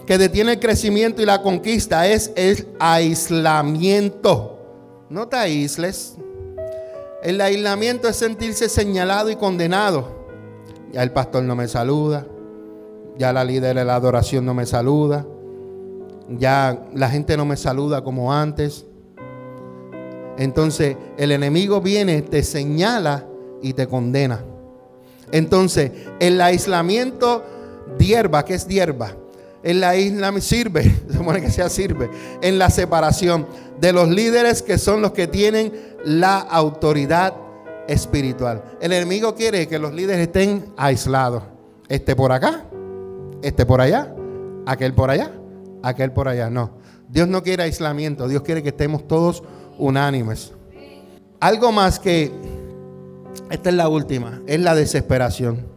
que 0.07 0.17
detiene 0.17 0.53
el 0.53 0.59
crecimiento 0.59 1.21
y 1.21 1.25
la 1.25 1.41
conquista, 1.41 2.07
es 2.07 2.31
el 2.37 2.65
aislamiento. 2.79 4.57
No 5.09 5.27
te 5.27 5.35
aísles. 5.35 6.15
El 7.21 7.41
aislamiento 7.41 8.07
es 8.07 8.15
sentirse 8.15 8.69
señalado 8.69 9.29
y 9.29 9.35
condenado. 9.35 10.15
Ya 10.93 11.03
el 11.03 11.11
pastor 11.11 11.43
no 11.43 11.57
me 11.57 11.67
saluda. 11.67 12.25
Ya 13.17 13.33
la 13.33 13.43
líder 13.43 13.75
de 13.75 13.83
la 13.83 13.95
adoración 13.95 14.45
no 14.45 14.53
me 14.53 14.65
saluda. 14.65 15.25
Ya 16.29 16.85
la 16.93 17.09
gente 17.09 17.35
no 17.35 17.45
me 17.45 17.57
saluda 17.57 18.01
como 18.01 18.33
antes. 18.33 18.85
Entonces 20.37 20.95
el 21.17 21.33
enemigo 21.33 21.81
viene, 21.81 22.21
te 22.21 22.43
señala 22.43 23.25
y 23.61 23.73
te 23.73 23.87
condena. 23.87 24.41
Entonces 25.33 25.91
el 26.21 26.39
aislamiento 26.39 27.43
dierba, 27.97 28.45
¿qué 28.45 28.53
es 28.53 28.67
dierba? 28.69 29.13
En 29.63 29.79
la 29.79 29.95
isla 29.95 30.31
sirve, 30.39 30.83
se 31.07 31.17
supone 31.17 31.41
que 31.41 31.49
sea 31.49 31.69
sirve, 31.69 32.09
en 32.41 32.59
la 32.59 32.69
separación 32.69 33.47
de 33.79 33.93
los 33.93 34.09
líderes 34.09 34.61
que 34.61 34.77
son 34.77 35.01
los 35.01 35.11
que 35.11 35.27
tienen 35.27 35.73
la 36.05 36.39
autoridad 36.39 37.33
espiritual. 37.87 38.63
El 38.81 38.93
enemigo 38.93 39.35
quiere 39.35 39.67
que 39.67 39.79
los 39.79 39.93
líderes 39.93 40.27
estén 40.27 40.65
aislados. 40.77 41.43
Este 41.87 42.15
por 42.15 42.31
acá, 42.31 42.65
este 43.41 43.65
por 43.65 43.81
allá, 43.81 44.13
aquel 44.65 44.93
por 44.93 45.09
allá, 45.09 45.31
aquel 45.81 46.11
por 46.11 46.27
allá. 46.27 46.49
No, 46.49 46.71
Dios 47.07 47.27
no 47.27 47.43
quiere 47.43 47.63
aislamiento, 47.63 48.27
Dios 48.27 48.41
quiere 48.41 48.61
que 48.61 48.69
estemos 48.69 49.07
todos 49.07 49.43
unánimes. 49.77 50.53
Algo 51.39 51.71
más 51.71 51.99
que, 51.99 52.31
esta 53.49 53.69
es 53.69 53.75
la 53.75 53.87
última, 53.87 54.41
es 54.47 54.59
la 54.59 54.75
desesperación. 54.75 55.76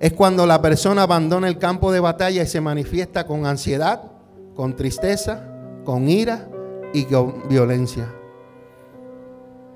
Es 0.00 0.14
cuando 0.14 0.46
la 0.46 0.62
persona 0.62 1.02
abandona 1.02 1.46
el 1.46 1.58
campo 1.58 1.92
de 1.92 2.00
batalla 2.00 2.42
y 2.42 2.46
se 2.46 2.62
manifiesta 2.62 3.26
con 3.26 3.44
ansiedad, 3.44 4.10
con 4.56 4.74
tristeza, 4.74 5.46
con 5.84 6.08
ira 6.08 6.48
y 6.94 7.04
con 7.04 7.46
violencia. 7.50 8.10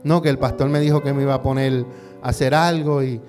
No, 0.03 0.22
que 0.22 0.31
el 0.31 0.39
pastor 0.39 0.70
me 0.70 0.81
dijo 0.81 1.03
que 1.03 1.12
me 1.12 1.22
iba 1.22 1.35
a 1.35 1.43
poner 1.43 1.85
a 2.22 2.31
hacer 2.31 2.55
algo 2.55 3.03
y, 3.03 3.20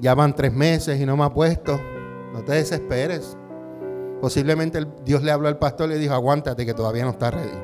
ya 0.00 0.14
van 0.14 0.34
tres 0.34 0.52
meses 0.52 1.00
y 1.00 1.06
no 1.06 1.16
me 1.16 1.22
ha 1.22 1.32
puesto. 1.32 1.80
No 2.32 2.42
te 2.42 2.54
desesperes. 2.54 3.36
Posiblemente 4.20 4.84
Dios 5.04 5.22
le 5.22 5.30
habló 5.30 5.46
al 5.46 5.58
pastor 5.58 5.90
y 5.90 5.92
le 5.94 5.98
dijo, 6.00 6.14
aguántate 6.14 6.66
que 6.66 6.74
todavía 6.74 7.04
no 7.04 7.10
está 7.10 7.30
ready. 7.30 7.58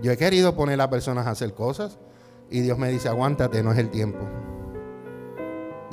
Yo 0.00 0.12
he 0.12 0.16
querido 0.16 0.56
poner 0.56 0.80
a 0.80 0.88
personas 0.88 1.26
a 1.26 1.32
hacer 1.32 1.52
cosas 1.52 1.98
y 2.50 2.60
Dios 2.60 2.78
me 2.78 2.88
dice, 2.88 3.08
aguántate, 3.08 3.62
no 3.62 3.70
es 3.72 3.78
el 3.78 3.90
tiempo. 3.90 4.20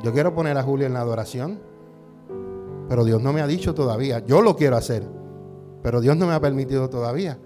Yo 0.02 0.12
quiero 0.12 0.34
poner 0.34 0.56
a 0.58 0.62
Julio 0.62 0.86
en 0.86 0.92
la 0.92 1.00
adoración, 1.00 1.58
pero 2.88 3.04
Dios 3.04 3.22
no 3.22 3.32
me 3.32 3.40
ha 3.40 3.46
dicho 3.46 3.74
todavía. 3.74 4.24
Yo 4.26 4.42
lo 4.42 4.56
quiero 4.56 4.76
hacer, 4.76 5.02
pero 5.82 6.00
Dios 6.00 6.16
no 6.16 6.26
me 6.26 6.34
ha 6.34 6.40
permitido 6.40 6.88
todavía. 6.88 7.38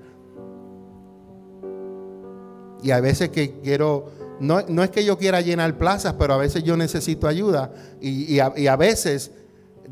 Y 2.82 2.90
a 2.90 3.00
veces 3.00 3.28
que 3.28 3.60
quiero, 3.60 4.06
no, 4.40 4.62
no 4.68 4.82
es 4.82 4.90
que 4.90 5.04
yo 5.04 5.18
quiera 5.18 5.40
llenar 5.40 5.76
plazas, 5.78 6.14
pero 6.18 6.34
a 6.34 6.38
veces 6.38 6.62
yo 6.64 6.76
necesito 6.76 7.28
ayuda. 7.28 7.72
Y, 8.00 8.38
a, 8.40 8.52
y 8.56 8.66
a 8.66 8.76
veces 8.76 9.32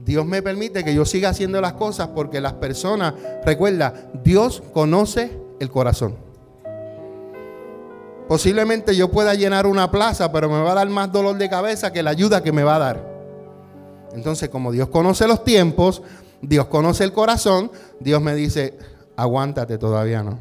Dios 0.04 0.26
me 0.26 0.42
permite 0.42 0.84
que 0.84 0.94
yo 0.94 1.04
siga 1.04 1.30
haciendo 1.30 1.60
las 1.60 1.74
cosas 1.74 2.08
porque 2.08 2.40
las 2.40 2.54
personas, 2.54 3.14
recuerda, 3.44 4.10
Dios 4.24 4.62
conoce 4.72 5.38
el 5.60 5.70
corazón. 5.70 6.27
Posiblemente 8.28 8.94
yo 8.94 9.10
pueda 9.10 9.34
llenar 9.34 9.66
una 9.66 9.90
plaza, 9.90 10.30
pero 10.30 10.50
me 10.50 10.60
va 10.60 10.72
a 10.72 10.74
dar 10.74 10.88
más 10.90 11.10
dolor 11.10 11.38
de 11.38 11.48
cabeza 11.48 11.90
que 11.90 12.02
la 12.02 12.10
ayuda 12.10 12.42
que 12.42 12.52
me 12.52 12.62
va 12.62 12.76
a 12.76 12.78
dar. 12.78 13.18
Entonces, 14.12 14.50
como 14.50 14.70
Dios 14.70 14.88
conoce 14.88 15.26
los 15.26 15.44
tiempos, 15.44 16.02
Dios 16.42 16.66
conoce 16.66 17.04
el 17.04 17.12
corazón, 17.12 17.70
Dios 17.98 18.20
me 18.20 18.34
dice, 18.34 18.76
aguántate 19.16 19.78
todavía 19.78 20.22
no. 20.22 20.38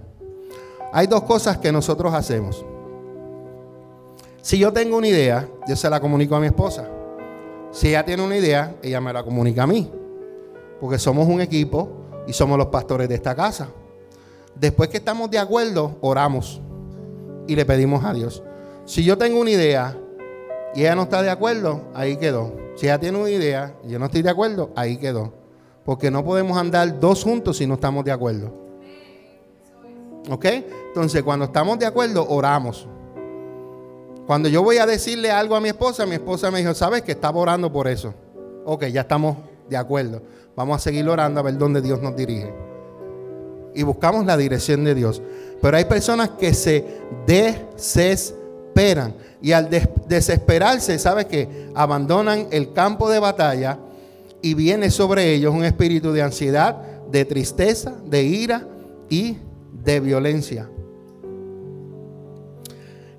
Hay 0.91 1.07
dos 1.07 1.23
cosas 1.23 1.57
que 1.59 1.71
nosotros 1.71 2.13
hacemos. 2.13 2.65
Si 4.41 4.57
yo 4.57 4.73
tengo 4.73 4.97
una 4.97 5.07
idea, 5.07 5.47
yo 5.65 5.75
se 5.77 5.89
la 5.89 6.01
comunico 6.01 6.35
a 6.35 6.41
mi 6.41 6.47
esposa. 6.47 6.89
Si 7.71 7.89
ella 7.89 8.03
tiene 8.03 8.23
una 8.23 8.35
idea, 8.35 8.75
ella 8.81 8.99
me 8.99 9.13
la 9.13 9.23
comunica 9.23 9.63
a 9.63 9.67
mí. 9.67 9.89
Porque 10.81 10.99
somos 10.99 11.27
un 11.27 11.39
equipo 11.39 11.89
y 12.27 12.33
somos 12.33 12.57
los 12.57 12.67
pastores 12.67 13.07
de 13.07 13.15
esta 13.15 13.33
casa. 13.33 13.69
Después 14.55 14.89
que 14.89 14.97
estamos 14.97 15.29
de 15.31 15.39
acuerdo, 15.39 15.97
oramos 16.01 16.61
y 17.47 17.55
le 17.55 17.65
pedimos 17.65 18.03
a 18.03 18.13
Dios. 18.13 18.43
Si 18.85 19.03
yo 19.03 19.17
tengo 19.17 19.39
una 19.39 19.51
idea 19.51 19.97
y 20.75 20.81
ella 20.81 20.95
no 20.95 21.03
está 21.03 21.21
de 21.21 21.29
acuerdo, 21.29 21.81
ahí 21.93 22.17
quedó. 22.17 22.53
Si 22.75 22.85
ella 22.85 22.99
tiene 22.99 23.17
una 23.17 23.29
idea 23.29 23.73
y 23.83 23.89
yo 23.89 23.99
no 23.99 24.05
estoy 24.05 24.21
de 24.21 24.29
acuerdo, 24.29 24.71
ahí 24.75 24.97
quedó. 24.97 25.33
Porque 25.83 26.11
no 26.11 26.23
podemos 26.23 26.57
andar 26.57 26.99
dos 26.99 27.23
juntos 27.23 27.57
si 27.57 27.65
no 27.65 27.75
estamos 27.75 28.05
de 28.05 28.11
acuerdo. 28.11 28.53
¿Ok? 30.29 30.45
Entonces, 30.87 31.23
cuando 31.23 31.45
estamos 31.45 31.79
de 31.79 31.85
acuerdo, 31.85 32.27
oramos. 32.27 32.87
Cuando 34.27 34.49
yo 34.49 34.61
voy 34.61 34.77
a 34.77 34.85
decirle 34.85 35.31
algo 35.31 35.55
a 35.55 35.61
mi 35.61 35.69
esposa, 35.69 36.05
mi 36.05 36.15
esposa 36.15 36.51
me 36.51 36.59
dijo, 36.59 36.73
¿sabes 36.73 37.01
que 37.01 37.13
estaba 37.13 37.39
orando 37.39 37.71
por 37.71 37.87
eso? 37.87 38.13
Ok, 38.65 38.85
ya 38.87 39.01
estamos 39.01 39.37
de 39.69 39.77
acuerdo. 39.77 40.21
Vamos 40.55 40.75
a 40.75 40.79
seguir 40.79 41.07
orando 41.07 41.39
a 41.39 41.43
ver 41.43 41.57
dónde 41.57 41.81
Dios 41.81 42.01
nos 42.01 42.15
dirige. 42.15 42.53
Y 43.73 43.83
buscamos 43.83 44.25
la 44.25 44.35
dirección 44.35 44.83
de 44.83 44.95
Dios. 44.95 45.21
Pero 45.61 45.77
hay 45.77 45.85
personas 45.85 46.29
que 46.39 46.53
se 46.53 46.85
desesperan. 47.25 49.15
Y 49.41 49.51
al 49.51 49.69
desesperarse, 50.07 50.97
¿sabes 50.99 51.25
qué? 51.25 51.69
Abandonan 51.75 52.47
el 52.51 52.73
campo 52.73 53.09
de 53.09 53.19
batalla 53.19 53.77
y 54.41 54.53
viene 54.53 54.89
sobre 54.91 55.33
ellos 55.33 55.53
un 55.53 55.63
espíritu 55.63 56.11
de 56.11 56.21
ansiedad, 56.21 56.75
de 57.11 57.25
tristeza, 57.25 57.93
de 58.05 58.23
ira 58.23 58.67
y 59.09 59.37
de 59.83 59.99
violencia. 59.99 60.69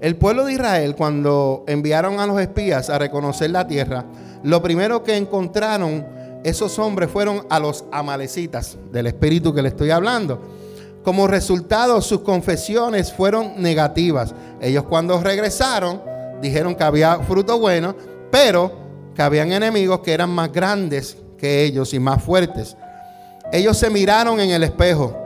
El 0.00 0.16
pueblo 0.16 0.44
de 0.44 0.52
Israel, 0.52 0.94
cuando 0.94 1.64
enviaron 1.66 2.20
a 2.20 2.26
los 2.26 2.40
espías 2.40 2.88
a 2.88 2.98
reconocer 2.98 3.50
la 3.50 3.66
tierra, 3.66 4.04
lo 4.44 4.62
primero 4.62 5.02
que 5.02 5.16
encontraron 5.16 6.06
esos 6.44 6.78
hombres 6.78 7.10
fueron 7.10 7.44
a 7.50 7.58
los 7.58 7.84
amalecitas, 7.90 8.78
del 8.92 9.08
espíritu 9.08 9.52
que 9.52 9.62
le 9.62 9.68
estoy 9.68 9.90
hablando. 9.90 10.40
Como 11.08 11.26
resultado, 11.26 12.02
sus 12.02 12.20
confesiones 12.20 13.10
fueron 13.10 13.62
negativas. 13.62 14.34
Ellos 14.60 14.84
cuando 14.84 15.18
regresaron, 15.18 16.02
dijeron 16.42 16.74
que 16.74 16.84
había 16.84 17.20
fruto 17.20 17.58
bueno, 17.58 17.96
pero 18.30 18.70
que 19.14 19.22
habían 19.22 19.50
enemigos 19.50 20.00
que 20.00 20.12
eran 20.12 20.28
más 20.28 20.52
grandes 20.52 21.16
que 21.38 21.64
ellos 21.64 21.94
y 21.94 21.98
más 21.98 22.22
fuertes. 22.22 22.76
Ellos 23.50 23.78
se 23.78 23.88
miraron 23.88 24.38
en 24.38 24.50
el 24.50 24.62
espejo. 24.62 25.16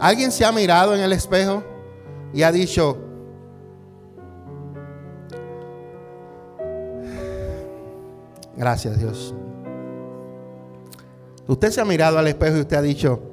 ¿Alguien 0.00 0.32
se 0.32 0.46
ha 0.46 0.50
mirado 0.50 0.94
en 0.94 1.02
el 1.02 1.12
espejo 1.12 1.62
y 2.32 2.42
ha 2.42 2.50
dicho, 2.50 2.96
Gracias 8.56 8.98
Dios. 8.98 9.34
Usted 11.46 11.70
se 11.70 11.82
ha 11.82 11.84
mirado 11.84 12.18
al 12.18 12.28
espejo 12.28 12.56
y 12.56 12.60
usted 12.60 12.78
ha 12.78 12.82
dicho, 12.82 13.29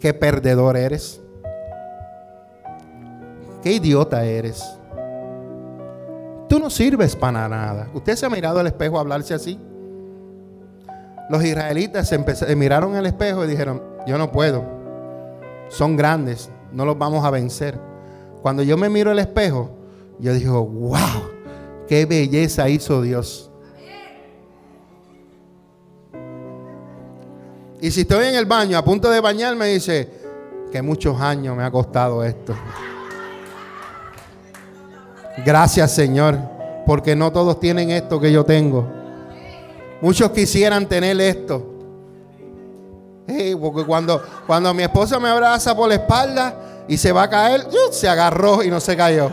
qué 0.00 0.14
perdedor 0.14 0.76
eres. 0.76 1.20
Qué 3.62 3.72
idiota 3.72 4.24
eres. 4.24 4.64
Tú 6.48 6.58
no 6.58 6.70
sirves 6.70 7.14
para 7.14 7.48
nada. 7.48 7.88
Usted 7.94 8.16
se 8.16 8.26
ha 8.26 8.30
mirado 8.30 8.58
al 8.58 8.66
espejo 8.66 8.96
a 8.96 9.00
hablarse 9.00 9.34
así. 9.34 9.58
Los 11.28 11.44
israelitas 11.44 12.08
se, 12.08 12.56
miraron 12.56 12.96
al 12.96 13.06
espejo 13.06 13.44
y 13.44 13.48
dijeron, 13.48 13.82
yo 14.06 14.18
no 14.18 14.32
puedo. 14.32 14.64
Son 15.68 15.96
grandes, 15.96 16.50
no 16.72 16.84
los 16.84 16.98
vamos 16.98 17.24
a 17.24 17.30
vencer. 17.30 17.78
Cuando 18.42 18.62
yo 18.64 18.76
me 18.76 18.88
miro 18.88 19.12
al 19.12 19.18
espejo, 19.20 19.70
yo 20.18 20.32
digo, 20.34 20.66
wow, 20.66 21.30
qué 21.86 22.06
belleza 22.06 22.68
hizo 22.68 23.02
Dios. 23.02 23.49
Y 27.80 27.90
si 27.90 28.02
estoy 28.02 28.26
en 28.26 28.34
el 28.34 28.44
baño 28.44 28.76
a 28.76 28.84
punto 28.84 29.10
de 29.10 29.20
bañarme, 29.20 29.66
dice 29.66 30.08
que 30.70 30.82
muchos 30.82 31.20
años 31.20 31.56
me 31.56 31.64
ha 31.64 31.70
costado 31.70 32.22
esto. 32.22 32.54
Gracias 35.44 35.92
Señor, 35.92 36.38
porque 36.86 37.16
no 37.16 37.32
todos 37.32 37.58
tienen 37.58 37.90
esto 37.90 38.20
que 38.20 38.30
yo 38.30 38.44
tengo. 38.44 38.86
Muchos 40.00 40.30
quisieran 40.30 40.86
tener 40.86 41.20
esto. 41.20 41.66
porque 43.60 43.84
cuando, 43.84 44.22
cuando 44.46 44.74
mi 44.74 44.82
esposa 44.82 45.18
me 45.18 45.28
abraza 45.28 45.74
por 45.74 45.88
la 45.88 45.94
espalda 45.94 46.84
y 46.88 46.96
se 46.96 47.12
va 47.12 47.24
a 47.24 47.30
caer, 47.30 47.66
se 47.92 48.08
agarró 48.08 48.62
y 48.62 48.70
no 48.70 48.80
se 48.80 48.96
cayó. 48.96 49.30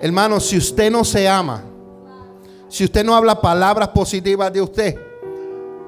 Hermano, 0.00 0.38
si 0.38 0.56
usted 0.56 0.90
no 0.90 1.04
se 1.04 1.28
ama, 1.28 1.62
si 2.68 2.84
usted 2.84 3.04
no 3.04 3.16
habla 3.16 3.40
palabras 3.40 3.88
positivas 3.88 4.52
de 4.52 4.62
usted 4.62 4.96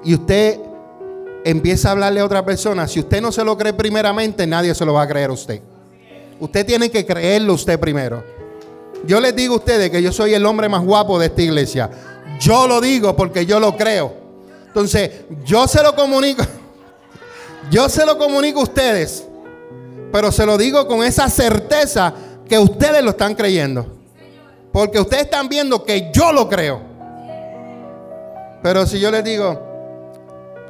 y 0.03 0.15
usted 0.15 0.59
empieza 1.45 1.89
a 1.89 1.93
hablarle 1.93 2.21
a 2.21 2.25
otra 2.25 2.45
persona, 2.45 2.89
si 2.89 3.01
usted 3.01 3.21
no 3.21 3.31
se 3.31 3.45
lo 3.45 3.57
cree 3.57 3.73
primeramente, 3.73 4.47
nadie 4.47 4.75
se 4.75 4.85
lo 4.85 4.95
va 4.95 5.03
a 5.03 5.09
creer 5.09 5.31
a 5.31 5.35
usted. 5.35 5.61
Usted 6.41 6.67
tiene 6.67 6.91
que 6.91 7.05
creerlo 7.07 7.55
usted 7.55 7.79
primero. 7.79 8.25
Yo 9.07 9.21
les 9.21 9.35
digo 9.37 9.55
a 9.55 9.59
ustedes 9.59 9.91
que 9.91 10.03
yo 10.03 10.13
soy 10.13 10.35
el 10.35 10.45
hombre 10.45 10.69
más 10.69 10.83
guapo 10.83 11.19
de 11.19 11.27
esta 11.27 11.43
iglesia. 11.43 11.91
Yo 12.41 12.67
lo 12.67 12.81
digo 12.81 13.15
porque 13.15 13.47
yo 13.47 13.61
lo 13.61 13.77
creo. 13.77 14.13
Entonces, 14.67 15.11
yo 15.45 15.69
se 15.69 15.83
lo 15.83 15.95
comunico. 15.95 16.43
Yo 17.71 17.89
se 17.89 18.05
lo 18.05 18.19
comunico 18.19 18.61
a 18.61 18.63
ustedes. 18.65 19.25
Pero 20.11 20.33
se 20.33 20.45
lo 20.45 20.59
digo 20.59 20.89
con 20.89 21.05
esa 21.05 21.29
certeza 21.29 22.13
que 22.49 22.59
ustedes 22.59 23.05
lo 23.05 23.11
están 23.11 23.35
creyendo. 23.37 24.00
Porque 24.73 25.01
ustedes 25.01 25.25
están 25.25 25.49
viendo 25.49 25.83
que 25.85 26.11
yo 26.13 26.33
lo 26.33 26.49
creo. 26.49 26.81
Pero 28.63 28.87
si 28.87 29.01
yo 29.01 29.11
les 29.11 29.25
digo, 29.25 29.61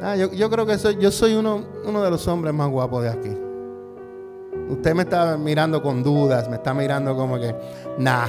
ah, 0.01 0.17
yo, 0.17 0.51
creo 0.51 0.65
que 0.65 0.79
soy, 0.79 0.97
yo 0.99 1.11
soy 1.11 1.35
uno, 1.35 1.63
uno 1.85 2.03
de 2.03 2.11
los 2.11 2.27
hombres 2.29 2.55
más 2.55 2.71
guapos 2.71 3.03
de 3.03 3.11
aquí. 3.11 3.37
Usted 4.69 4.95
me 4.95 5.03
está 5.03 5.37
mirando 5.37 5.83
con 5.83 6.03
dudas, 6.03 6.49
me 6.49 6.57
está 6.57 6.73
mirando 6.73 7.15
como 7.17 7.39
que, 7.39 7.55
nah, 7.99 8.27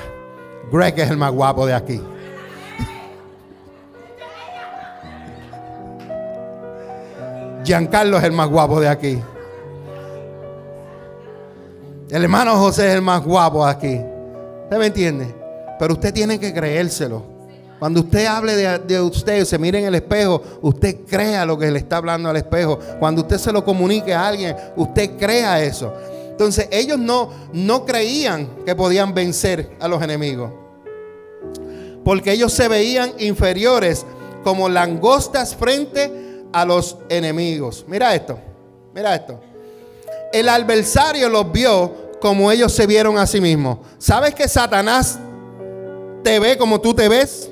Greg 0.71 0.99
es 0.99 1.09
el 1.09 1.15
más 1.17 1.31
guapo 1.31 1.65
de 1.65 1.73
aquí. 1.73 2.01
Giancarlo 7.63 8.17
es 8.17 8.23
el 8.23 8.31
más 8.31 8.49
guapo 8.49 8.81
de 8.81 8.89
aquí. 8.89 9.21
El 12.09 12.23
hermano 12.23 12.57
José 12.57 12.89
es 12.89 12.95
el 12.95 13.01
más 13.01 13.23
guapo 13.23 13.65
de 13.65 13.71
aquí. 13.71 14.01
¿Usted 14.63 14.77
me 14.77 14.87
entiende? 14.87 15.40
Pero 15.81 15.95
usted 15.95 16.13
tiene 16.13 16.39
que 16.39 16.53
creérselo. 16.53 17.23
Cuando 17.79 18.01
usted 18.01 18.27
hable 18.27 18.55
de, 18.55 18.77
de, 18.77 19.01
usted, 19.01 19.43
se 19.45 19.57
mire 19.57 19.79
en 19.79 19.85
el 19.85 19.95
espejo, 19.95 20.39
usted 20.61 20.97
crea 21.09 21.43
lo 21.43 21.57
que 21.57 21.71
le 21.71 21.79
está 21.79 21.97
hablando 21.97 22.29
al 22.29 22.37
espejo. 22.37 22.77
Cuando 22.99 23.23
usted 23.23 23.39
se 23.39 23.51
lo 23.51 23.65
comunique 23.65 24.13
a 24.13 24.27
alguien, 24.27 24.55
usted 24.75 25.17
crea 25.17 25.59
eso. 25.63 25.91
Entonces 26.29 26.67
ellos 26.69 26.99
no, 26.99 27.31
no 27.53 27.83
creían 27.83 28.47
que 28.63 28.75
podían 28.75 29.15
vencer 29.15 29.71
a 29.79 29.87
los 29.87 30.03
enemigos. 30.03 30.51
Porque 32.05 32.33
ellos 32.33 32.53
se 32.53 32.67
veían 32.67 33.13
inferiores 33.17 34.05
como 34.43 34.69
langostas 34.69 35.55
frente 35.55 36.43
a 36.53 36.63
los 36.63 36.97
enemigos. 37.09 37.85
Mira 37.87 38.13
esto, 38.13 38.37
mira 38.93 39.15
esto. 39.15 39.39
El 40.31 40.47
adversario 40.47 41.27
los 41.27 41.51
vio 41.51 42.11
como 42.21 42.51
ellos 42.51 42.71
se 42.71 42.85
vieron 42.85 43.17
a 43.17 43.25
sí 43.25 43.41
mismos. 43.41 43.79
¿Sabes 43.97 44.35
que 44.35 44.47
Satanás 44.47 45.17
te 46.23 46.39
ve 46.39 46.57
como 46.57 46.79
tú 46.79 46.93
te 46.93 47.07
ves? 47.07 47.49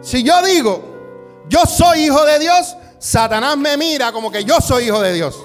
Si 0.00 0.22
yo 0.22 0.44
digo, 0.44 1.44
yo 1.48 1.60
soy 1.66 2.04
hijo 2.04 2.24
de 2.24 2.38
Dios, 2.38 2.76
Satanás 2.98 3.56
me 3.56 3.76
mira 3.76 4.12
como 4.12 4.30
que 4.30 4.44
yo 4.44 4.60
soy 4.60 4.84
hijo 4.84 5.00
de 5.00 5.12
Dios. 5.12 5.36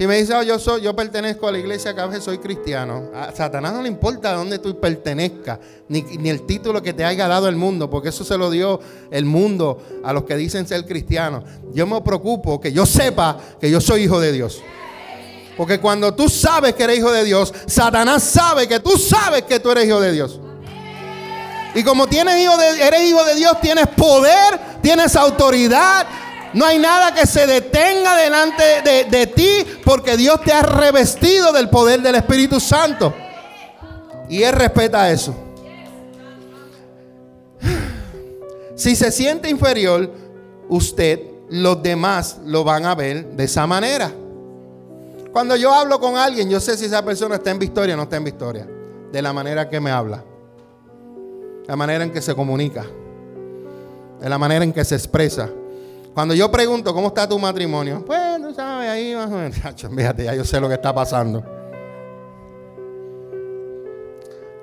Y 0.00 0.06
me 0.06 0.16
dice, 0.16 0.34
oh, 0.34 0.42
yo, 0.42 0.58
soy, 0.58 0.80
yo 0.80 0.96
pertenezco 0.96 1.46
a 1.46 1.52
la 1.52 1.58
iglesia 1.58 1.94
que 1.94 2.20
soy 2.22 2.38
cristiano. 2.38 3.10
A 3.14 3.32
Satanás 3.32 3.74
no 3.74 3.82
le 3.82 3.88
importa 3.88 4.32
dónde 4.32 4.58
tú 4.58 4.80
pertenezcas, 4.80 5.58
ni, 5.88 6.00
ni, 6.00 6.30
el 6.30 6.46
título 6.46 6.80
que 6.80 6.94
te 6.94 7.04
haya 7.04 7.28
dado 7.28 7.48
el 7.48 7.56
mundo, 7.56 7.90
porque 7.90 8.08
eso 8.08 8.24
se 8.24 8.38
lo 8.38 8.50
dio 8.50 8.80
el 9.10 9.26
mundo 9.26 9.76
a 10.02 10.14
los 10.14 10.24
que 10.24 10.36
dicen 10.36 10.66
ser 10.66 10.86
cristianos. 10.86 11.44
Yo 11.74 11.86
me 11.86 12.00
preocupo 12.00 12.58
que 12.58 12.72
yo 12.72 12.86
sepa 12.86 13.36
que 13.60 13.70
yo 13.70 13.78
soy 13.78 14.04
hijo 14.04 14.18
de 14.20 14.32
Dios. 14.32 14.62
Porque 15.60 15.78
cuando 15.78 16.14
tú 16.14 16.26
sabes 16.30 16.74
que 16.74 16.84
eres 16.84 17.00
hijo 17.00 17.12
de 17.12 17.22
Dios, 17.22 17.52
Satanás 17.66 18.22
sabe 18.22 18.66
que 18.66 18.80
tú 18.80 18.96
sabes 18.96 19.42
que 19.42 19.60
tú 19.60 19.70
eres 19.70 19.84
hijo 19.84 20.00
de 20.00 20.10
Dios. 20.10 20.40
Y 21.74 21.82
como 21.82 22.06
tienes 22.06 22.40
hijo 22.40 22.56
de, 22.56 22.82
eres 22.82 23.02
hijo 23.02 23.22
de 23.26 23.34
Dios, 23.34 23.60
tienes 23.60 23.86
poder, 23.88 24.58
tienes 24.80 25.14
autoridad, 25.16 26.06
no 26.54 26.64
hay 26.64 26.78
nada 26.78 27.12
que 27.12 27.26
se 27.26 27.46
detenga 27.46 28.16
delante 28.16 28.80
de, 29.10 29.26
ti 29.26 29.66
porque 29.84 30.16
Dios 30.16 30.40
te 30.42 30.50
ha 30.50 30.62
revestido 30.62 31.52
del 31.52 31.68
poder 31.68 32.00
del 32.00 32.14
Espíritu 32.14 32.58
Santo. 32.58 33.14
Y 34.30 34.42
Él 34.42 34.54
respeta 34.54 35.10
eso. 35.10 35.34
Si 38.76 38.96
se 38.96 39.12
siente 39.12 39.50
inferior, 39.50 40.10
usted, 40.70 41.20
los 41.50 41.82
demás 41.82 42.38
lo 42.46 42.64
van 42.64 42.86
a 42.86 42.94
ver 42.94 43.26
de 43.32 43.44
esa 43.44 43.66
manera. 43.66 44.10
Cuando 45.32 45.54
yo 45.56 45.72
hablo 45.72 46.00
con 46.00 46.16
alguien, 46.16 46.50
yo 46.50 46.58
sé 46.60 46.76
si 46.76 46.86
esa 46.86 47.04
persona 47.04 47.36
está 47.36 47.50
en 47.50 47.58
victoria 47.58 47.94
o 47.94 47.96
no 47.96 48.04
está 48.04 48.16
en 48.16 48.24
victoria. 48.24 48.66
De 49.12 49.22
la 49.22 49.32
manera 49.32 49.68
que 49.68 49.80
me 49.80 49.90
habla. 49.90 50.24
La 51.66 51.76
manera 51.76 52.04
en 52.04 52.10
que 52.10 52.20
se 52.20 52.34
comunica. 52.34 52.84
De 54.20 54.28
la 54.28 54.38
manera 54.38 54.64
en 54.64 54.72
que 54.72 54.84
se 54.84 54.96
expresa. 54.96 55.48
Cuando 56.14 56.34
yo 56.34 56.50
pregunto, 56.50 56.92
¿cómo 56.92 57.08
está 57.08 57.28
tu 57.28 57.38
matrimonio? 57.38 58.04
Pues, 58.04 58.20
tú 58.42 58.52
sabes, 58.54 58.90
ahí 58.90 59.14
más 59.14 59.30
o 59.30 59.36
menos. 59.36 59.56
Fíjate, 59.96 60.24
ya 60.24 60.34
yo 60.34 60.44
sé 60.44 60.60
lo 60.60 60.68
que 60.68 60.74
está 60.74 60.92
pasando. 60.92 61.44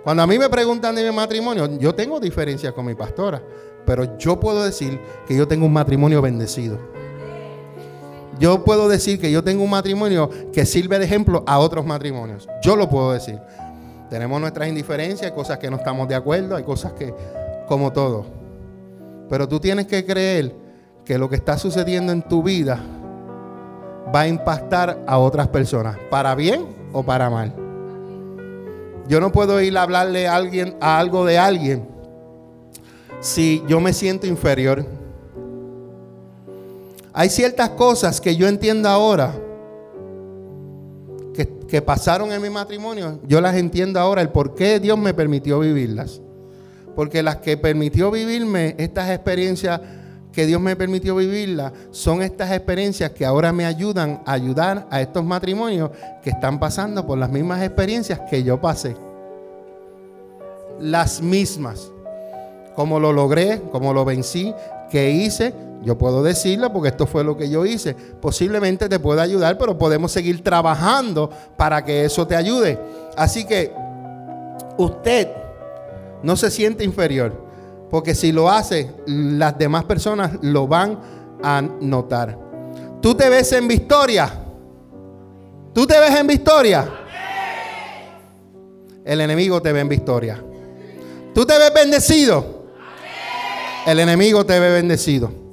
Cuando 0.03 0.23
a 0.23 0.27
mí 0.27 0.37
me 0.39 0.49
preguntan 0.49 0.95
de 0.95 1.09
mi 1.09 1.15
matrimonio, 1.15 1.77
yo 1.79 1.93
tengo 1.93 2.19
diferencias 2.19 2.73
con 2.73 2.85
mi 2.85 2.95
pastora, 2.95 3.41
pero 3.85 4.17
yo 4.17 4.39
puedo 4.39 4.63
decir 4.63 4.99
que 5.27 5.35
yo 5.35 5.47
tengo 5.47 5.65
un 5.65 5.73
matrimonio 5.73 6.21
bendecido. 6.21 6.77
Yo 8.39 8.63
puedo 8.63 8.87
decir 8.87 9.19
que 9.19 9.31
yo 9.31 9.43
tengo 9.43 9.63
un 9.63 9.69
matrimonio 9.69 10.29
que 10.53 10.65
sirve 10.65 10.99
de 10.99 11.05
ejemplo 11.05 11.43
a 11.47 11.59
otros 11.59 11.85
matrimonios. 11.85 12.47
Yo 12.61 12.75
lo 12.75 12.89
puedo 12.89 13.11
decir. 13.13 13.39
Tenemos 14.09 14.39
nuestras 14.39 14.69
indiferencias, 14.69 15.31
hay 15.31 15.35
cosas 15.35 15.57
que 15.57 15.69
no 15.69 15.77
estamos 15.77 16.07
de 16.07 16.15
acuerdo, 16.15 16.55
hay 16.55 16.63
cosas 16.63 16.93
que, 16.93 17.13
como 17.67 17.91
todo. 17.91 18.25
Pero 19.29 19.47
tú 19.47 19.59
tienes 19.59 19.87
que 19.87 20.05
creer 20.05 20.55
que 21.03 21.17
lo 21.17 21.29
que 21.29 21.35
está 21.35 21.57
sucediendo 21.57 22.13
en 22.13 22.21
tu 22.21 22.41
vida 22.41 22.79
va 24.13 24.21
a 24.21 24.27
impactar 24.27 25.03
a 25.05 25.17
otras 25.17 25.47
personas, 25.49 25.97
para 26.09 26.35
bien 26.35 26.65
o 26.93 27.03
para 27.03 27.29
mal. 27.29 27.53
Yo 29.07 29.19
no 29.19 29.31
puedo 29.31 29.61
ir 29.61 29.77
a 29.77 29.83
hablarle 29.83 30.27
a 30.27 30.35
alguien 30.35 30.75
a 30.81 30.99
algo 30.99 31.25
de 31.25 31.37
alguien 31.37 31.87
si 33.19 33.63
yo 33.67 33.79
me 33.79 33.93
siento 33.93 34.27
inferior. 34.27 34.85
Hay 37.17 37.31
ciertas 37.31 37.69
cosas 37.69 38.21
que 38.21 38.35
yo 38.35 38.47
entiendo 38.47 38.87
ahora 38.87 39.33
que, 41.33 41.47
que, 41.67 41.81
pasaron 41.81 42.31
en 42.31 42.39
mi 42.39 42.51
matrimonio, 42.51 43.19
yo 43.27 43.41
las 43.41 43.55
entiendo 43.55 43.99
ahora, 43.99 44.21
el 44.21 44.29
por 44.29 44.53
qué 44.53 44.79
Dios 44.79 44.99
me 44.99 45.15
permitió 45.15 45.59
vivirlas. 45.59 46.21
Porque 46.95 47.23
las 47.23 47.37
que 47.37 47.57
permitió 47.57 48.11
vivirme 48.11 48.75
estas 48.77 49.09
experiencias 49.09 49.81
que 50.31 50.45
Dios 50.45 50.61
me 50.61 50.75
permitió 50.75 51.15
vivirla 51.15 51.73
son 51.89 52.21
estas 52.21 52.51
experiencias 52.51 53.09
que 53.09 53.25
ahora 53.25 53.51
me 53.51 53.65
ayudan 53.65 54.21
a 54.23 54.33
ayudar 54.33 54.85
a 54.91 55.01
estos 55.01 55.25
matrimonios 55.25 55.89
que 56.21 56.29
están 56.29 56.59
pasando 56.59 57.07
por 57.07 57.17
las 57.17 57.31
mismas 57.31 57.63
experiencias 57.63 58.19
que 58.29 58.43
yo 58.43 58.61
pasé. 58.61 58.95
Las 60.79 61.19
mismas. 61.23 61.89
Como 62.75 62.99
lo 62.99 63.11
logré, 63.11 63.59
como 63.71 63.91
lo 63.91 64.05
vencí, 64.05 64.53
que 64.91 65.09
hice, 65.09 65.55
yo 65.83 65.97
puedo 65.97 66.23
decirlo 66.23 66.71
porque 66.73 66.89
esto 66.89 67.05
fue 67.05 67.23
lo 67.23 67.37
que 67.37 67.49
yo 67.49 67.65
hice. 67.65 67.93
Posiblemente 67.93 68.89
te 68.89 68.99
pueda 68.99 69.21
ayudar, 69.21 69.57
pero 69.57 69.77
podemos 69.77 70.11
seguir 70.11 70.43
trabajando 70.43 71.29
para 71.55 71.83
que 71.85 72.05
eso 72.05 72.25
te 72.27 72.35
ayude. 72.35 72.79
Así 73.15 73.45
que 73.45 73.73
usted 74.77 75.29
no 76.23 76.35
se 76.35 76.51
siente 76.51 76.83
inferior. 76.83 77.45
Porque 77.89 78.15
si 78.15 78.31
lo 78.31 78.49
hace, 78.49 78.91
las 79.05 79.57
demás 79.57 79.85
personas 79.85 80.31
lo 80.41 80.67
van 80.67 80.99
a 81.41 81.61
notar. 81.61 82.37
Tú 83.01 83.15
te 83.15 83.29
ves 83.29 83.51
en 83.53 83.67
victoria. 83.67 84.29
Tú 85.73 85.85
te 85.85 85.99
ves 85.99 86.15
en 86.15 86.27
victoria. 86.27 86.89
El 89.05 89.21
enemigo 89.21 89.61
te 89.61 89.71
ve 89.71 89.79
en 89.79 89.89
victoria. 89.89 90.43
Tú 91.33 91.45
te 91.45 91.57
ves 91.57 91.73
bendecido. 91.73 92.65
El 93.85 93.99
enemigo 93.99 94.45
te 94.45 94.59
ve 94.59 94.69
bendecido. 94.69 95.46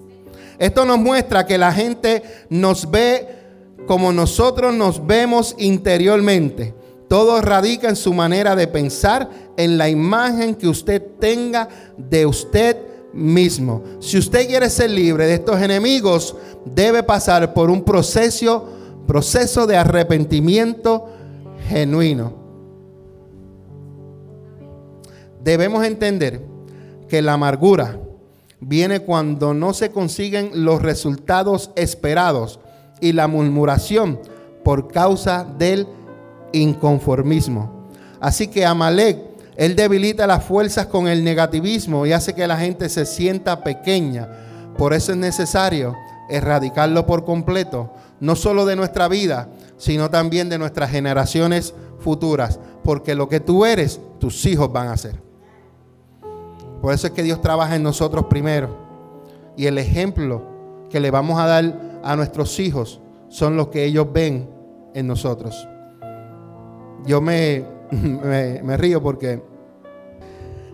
Esto 0.59 0.85
nos 0.85 0.99
muestra 0.99 1.47
que 1.47 1.59
la 1.59 1.73
gente 1.73 2.23
nos 2.49 2.91
ve 2.91 3.29
como 3.87 4.13
nosotros 4.13 4.75
nos 4.75 5.07
vemos 5.07 5.55
interiormente. 5.59 6.75
Todo 7.09 7.41
radica 7.41 7.89
en 7.89 7.97
su 7.97 8.15
manera 8.15 8.57
de 8.57 8.67
pensar, 8.67 9.29
en 9.57 9.79
la 9.79 9.89
imagen 9.89 10.55
que 10.55 10.69
usted 10.69 11.03
tenga 11.19 11.69
de 11.97 12.27
usted 12.27 12.77
mismo. 13.13 13.83
Si 14.01 14.19
usted 14.19 14.47
quiere 14.47 14.69
ser 14.71 14.91
libre 14.91 15.27
de 15.27 15.35
estos 15.35 15.61
enemigos, 15.61 16.37
debe 16.65 17.03
pasar 17.03 17.53
por 17.55 17.71
un 17.71 17.85
proceso, 17.85 18.69
proceso 19.07 19.67
de 19.67 19.77
arrepentimiento 19.77 21.07
genuino. 21.69 22.45
Debemos 25.43 25.85
entender 25.85 26.41
que 27.07 27.21
la 27.21 27.35
amargura 27.35 28.01
viene 28.67 29.01
cuando 29.01 29.55
no 29.55 29.75
se 29.75 29.91
consiguen 29.91 30.65
los 30.65 30.83
resultados 30.83 31.71
esperados 31.77 32.61
y 33.01 33.13
la 33.13 33.29
murmuración 33.29 34.21
por 34.63 34.91
causa 34.91 35.45
del 35.59 35.87
inconformismo. 36.53 37.89
Así 38.21 38.49
que 38.49 38.65
Amalek, 38.65 39.19
él 39.57 39.77
debilita 39.77 40.27
las 40.27 40.45
fuerzas 40.45 40.87
con 40.87 41.09
el 41.09 41.23
negativismo 41.23 42.07
y 42.07 42.13
hace 42.13 42.35
que 42.35 42.47
la 42.47 42.57
gente 42.57 42.89
se 42.89 43.05
sienta 43.05 43.63
pequeña. 43.63 44.29
Por 44.79 44.95
eso 44.95 45.13
es 45.13 45.19
necesario 45.19 45.95
erradicarlo 46.31 47.07
por 47.07 47.25
completo, 47.25 47.93
no 48.21 48.35
solo 48.35 48.65
de 48.65 48.77
nuestra 48.77 49.09
vida, 49.09 49.49
sino 49.77 50.09
también 50.11 50.49
de 50.49 50.59
nuestras 50.59 50.91
generaciones 50.91 51.75
futuras, 52.01 52.59
porque 52.83 53.15
lo 53.15 53.29
que 53.29 53.41
tú 53.41 53.65
eres, 53.65 54.01
tus 54.19 54.45
hijos 54.47 54.73
van 54.73 54.89
a 54.89 54.97
ser. 54.97 55.21
Por 56.85 56.93
eso 56.93 57.07
es 57.07 57.15
que 57.15 57.23
Dios 57.23 57.41
trabaja 57.41 57.77
en 57.77 57.83
nosotros 57.83 58.27
primero. 58.27 58.69
Y 59.57 59.69
el 59.69 59.79
ejemplo 59.79 60.43
que 60.91 61.01
le 61.01 61.11
vamos 61.11 61.41
a 61.41 61.47
dar 61.47 62.01
a 62.03 62.15
nuestros 62.15 62.61
hijos 62.61 63.01
son 63.31 63.57
los 63.57 63.69
que 63.69 63.85
ellos 63.85 64.13
ven 64.13 64.51
en 64.93 65.07
nosotros. 65.07 65.67
Yo 67.07 67.23
me, 67.23 67.65
me, 67.91 68.77
río 68.77 69.03
porque 69.03 69.43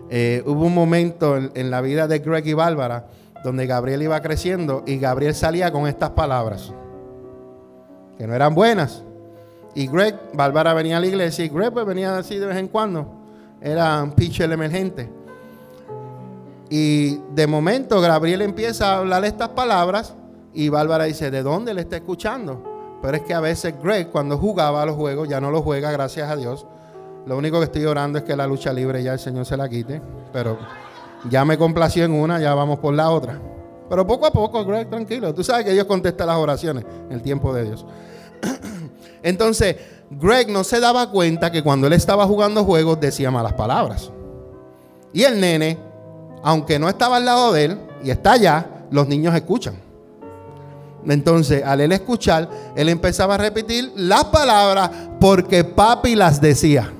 eh, 0.09 0.43
hubo 0.47 0.65
un 0.65 0.75
momento 0.75 1.37
en, 1.37 1.71
la 1.71 1.81
vida 1.81 2.09
de 2.09 2.19
Greg 2.19 2.45
y 2.45 2.55
Bárbara 2.55 3.07
donde 3.45 3.69
Gabriel 3.69 4.03
iba 4.03 4.21
creciendo 4.21 4.83
y 4.89 4.99
Gabriel 4.99 5.37
salía 5.37 5.71
con 5.71 5.87
estas 5.87 6.11
palabras, 6.11 6.73
que 8.19 8.27
no 8.27 8.35
eran 8.35 8.53
buenas. 8.57 9.05
Y 9.77 9.87
Greg, 9.87 10.19
Bárbara 10.33 10.75
venía 10.75 10.97
a 10.97 11.01
la 11.01 11.07
iglesia 11.07 11.45
y 11.45 11.51
Greg 11.51 11.73
pues, 11.73 11.87
venía 11.87 12.19
así 12.19 12.37
de 12.37 12.47
vez 12.47 12.57
en 12.57 12.67
cuando. 12.67 13.07
Era 13.61 14.03
un 14.03 14.13
el 14.19 14.53
emergente. 14.53 15.20
Y 16.71 17.19
de 17.35 17.49
momento 17.49 18.01
Gabriel 18.01 18.43
empieza 18.43 18.95
a 18.95 18.99
hablar 18.99 19.25
estas 19.25 19.51
palabras 19.51 20.15
y 20.55 20.69
Bárbara 20.69 21.05
dice, 21.05 21.31
¿de 21.31 21.43
dónde 21.43 21.75
le 21.75 21.81
está 21.81 21.97
escuchando? 21.97 22.63
Pero 23.03 23.17
es 23.17 23.23
que 23.25 23.35
a 23.35 23.41
veces 23.41 23.75
Greg 23.83 24.11
cuando 24.11 24.39
jugaba 24.39 24.87
los 24.87 24.95
juegos, 24.95 25.29
ya 25.29 25.41
no 25.41 25.51
lo 25.51 25.63
juega, 25.63 25.91
gracias 25.91 26.31
a 26.31 26.37
Dios. 26.37 26.67
Lo 27.27 27.37
único 27.37 27.59
que 27.59 27.65
estoy 27.65 27.85
orando 27.85 28.19
es 28.19 28.25
que 28.25 28.37
la 28.37 28.47
lucha 28.47 28.73
libre 28.73 29.03
ya 29.03 29.13
el 29.13 29.19
Señor 29.19 29.47
se 29.47 29.57
la 29.57 29.69
quite. 29.69 30.01
Pero 30.33 30.59
ya 31.29 31.45
me 31.45 31.59
complació 31.59 32.05
en 32.05 32.13
una, 32.13 32.41
ya 32.41 32.55
vamos 32.55 32.79
por 32.79 32.95
la 32.95 33.11
otra. 33.11 33.41
Pero 33.89 34.07
poco 34.07 34.27
a 34.27 34.33
poco, 34.33 34.65
Greg, 34.65 34.89
tranquilo. 34.89 35.35
Tú 35.35 35.43
sabes 35.43 35.65
que 35.65 35.73
Dios 35.73 35.87
contesta 35.87 36.25
las 36.25 36.37
oraciones 36.37 36.85
en 37.09 37.13
el 37.13 37.23
tiempo 37.23 37.53
de 37.53 37.65
Dios. 37.65 37.85
Entonces, 39.23 39.77
Greg 40.11 40.49
no 40.49 40.63
se 40.63 40.79
daba 40.79 41.11
cuenta 41.11 41.51
que 41.51 41.63
cuando 41.63 41.89
él 41.89 41.95
estaba 41.95 42.27
jugando 42.27 42.65
juegos 42.65 43.01
decía 43.01 43.31
malas 43.31 43.55
palabras. 43.55 44.13
Y 45.13 45.25
el 45.25 45.41
nene, 45.41 45.90
aunque 46.43 46.79
no 46.79 46.89
estaba 46.89 47.17
al 47.17 47.25
lado 47.25 47.53
de 47.53 47.65
él 47.65 47.81
y 48.03 48.11
está 48.11 48.33
allá, 48.33 48.67
los 48.91 49.09
niños 49.09 49.35
escuchan. 49.35 49.75
Entonces, 51.07 51.65
al 51.65 51.81
él 51.81 51.93
escuchar, 51.93 52.49
él 52.77 52.89
empezaba 52.89 53.35
a 53.35 53.39
repetir 53.39 53.93
las 53.97 54.25
palabras 54.25 54.91
porque 55.19 55.65
papi 55.65 56.15
las 56.15 56.41
decía. 56.41 56.93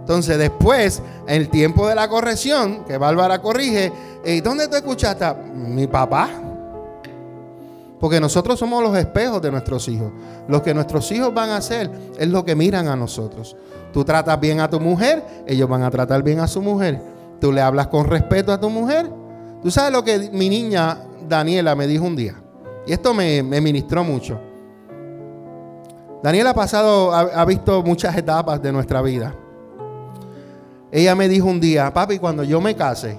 Entonces, 0.00 0.38
después, 0.38 1.02
en 1.26 1.34
el 1.34 1.48
tiempo 1.48 1.88
de 1.88 1.94
la 1.94 2.08
corrección, 2.08 2.84
que 2.84 2.98
Bárbara 2.98 3.40
corrige, 3.40 3.92
¿y 4.24 4.40
dónde 4.40 4.68
tú 4.68 4.76
escuchaste? 4.76 5.26
Mi 5.54 5.86
papá. 5.86 6.28
Porque 7.98 8.20
nosotros 8.20 8.58
somos 8.58 8.82
los 8.82 8.96
espejos 8.98 9.40
de 9.40 9.50
nuestros 9.50 9.88
hijos. 9.88 10.12
Lo 10.46 10.62
que 10.62 10.74
nuestros 10.74 11.10
hijos 11.12 11.32
van 11.32 11.50
a 11.50 11.56
hacer 11.56 11.90
es 12.18 12.28
lo 12.28 12.44
que 12.44 12.54
miran 12.54 12.88
a 12.88 12.96
nosotros. 12.96 13.56
Tú 13.94 14.04
tratas 14.04 14.38
bien 14.40 14.60
a 14.60 14.68
tu 14.68 14.78
mujer, 14.78 15.24
ellos 15.46 15.68
van 15.68 15.82
a 15.82 15.90
tratar 15.90 16.22
bien 16.22 16.40
a 16.40 16.48
su 16.48 16.60
mujer. 16.60 17.13
Tú 17.40 17.52
le 17.52 17.60
hablas 17.60 17.88
con 17.88 18.06
respeto 18.06 18.52
a 18.52 18.60
tu 18.60 18.70
mujer. 18.70 19.10
Tú 19.62 19.70
sabes 19.70 19.92
lo 19.92 20.04
que 20.04 20.30
mi 20.32 20.48
niña 20.48 20.98
Daniela 21.28 21.74
me 21.74 21.86
dijo 21.86 22.04
un 22.04 22.16
día. 22.16 22.34
Y 22.86 22.92
esto 22.92 23.14
me, 23.14 23.42
ministró 23.42 24.04
mucho. 24.04 24.38
Daniela 26.22 26.50
ha 26.50 26.54
pasado, 26.54 27.12
ha 27.12 27.44
visto 27.44 27.82
muchas 27.82 28.16
etapas 28.16 28.60
de 28.62 28.72
nuestra 28.72 29.02
vida. 29.02 29.34
Ella 30.94 31.16
me 31.16 31.28
dijo 31.28 31.48
un 31.48 31.58
día, 31.58 31.92
papi, 31.92 32.20
cuando 32.20 32.44
yo 32.44 32.60
me 32.60 32.76
case, 32.76 33.18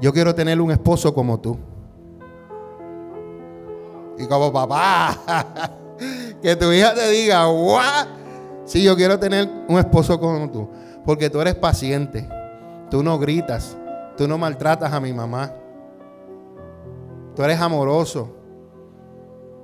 yo 0.00 0.12
quiero 0.12 0.32
tener 0.32 0.60
un 0.60 0.70
esposo 0.70 1.12
como 1.12 1.40
tú. 1.40 1.58
Y 4.16 4.26
como 4.26 4.52
papá, 4.52 5.18
que 6.40 6.54
tu 6.54 6.70
hija 6.72 6.94
te 6.94 7.10
diga, 7.10 7.48
¿what? 7.50 8.06
Sí, 8.64 8.80
yo 8.80 8.94
quiero 8.94 9.18
tener 9.18 9.50
un 9.66 9.76
esposo 9.76 10.20
como 10.20 10.48
tú. 10.52 10.68
Porque 11.04 11.28
tú 11.28 11.40
eres 11.40 11.56
paciente. 11.56 12.28
Tú 12.90 13.02
no 13.02 13.18
gritas. 13.18 13.76
Tú 14.16 14.26
no 14.26 14.38
maltratas 14.38 14.92
a 14.92 15.00
mi 15.00 15.12
mamá. 15.12 15.52
Tú 17.34 17.42
eres 17.42 17.60
amoroso. 17.60 18.34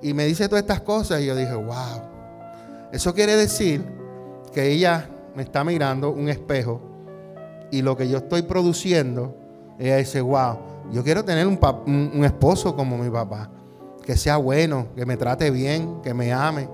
Y 0.02 0.14
me 0.14 0.24
dice 0.26 0.48
todas 0.48 0.62
estas 0.62 0.80
cosas 0.80 1.20
y 1.20 1.26
yo 1.26 1.36
dije, 1.36 1.54
wow. 1.54 2.02
Eso 2.92 3.14
quiere 3.14 3.36
decir 3.36 3.84
que 4.52 4.70
ella 4.70 5.08
me 5.34 5.42
está 5.42 5.64
mirando 5.64 6.10
un 6.10 6.28
espejo 6.28 6.92
y 7.72 7.80
lo 7.80 7.96
que 7.96 8.06
yo 8.06 8.18
estoy 8.18 8.42
produciendo, 8.42 9.34
ella 9.78 9.96
dice, 9.96 10.20
wow, 10.20 10.58
yo 10.92 11.02
quiero 11.02 11.24
tener 11.24 11.46
un, 11.46 12.24
esposo 12.24 12.76
como 12.76 12.98
mi 12.98 13.08
papá, 13.08 13.50
que 14.04 14.14
sea 14.14 14.36
bueno, 14.36 14.88
que 14.94 15.06
me 15.06 15.16
trate 15.16 15.50
bien, 15.50 16.02
que 16.02 16.12
me 16.12 16.32
ame. 16.34 16.68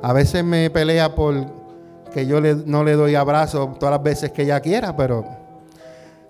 A 0.00 0.12
veces 0.12 0.44
me 0.44 0.70
pelea 0.70 1.16
por 1.16 1.34
que 2.12 2.26
yo 2.26 2.40
no 2.40 2.84
le 2.84 2.92
doy 2.92 3.16
abrazo 3.16 3.74
todas 3.80 3.94
las 3.94 4.02
veces 4.04 4.30
que 4.30 4.42
ella 4.42 4.60
quiera, 4.60 4.96
pero 4.96 5.24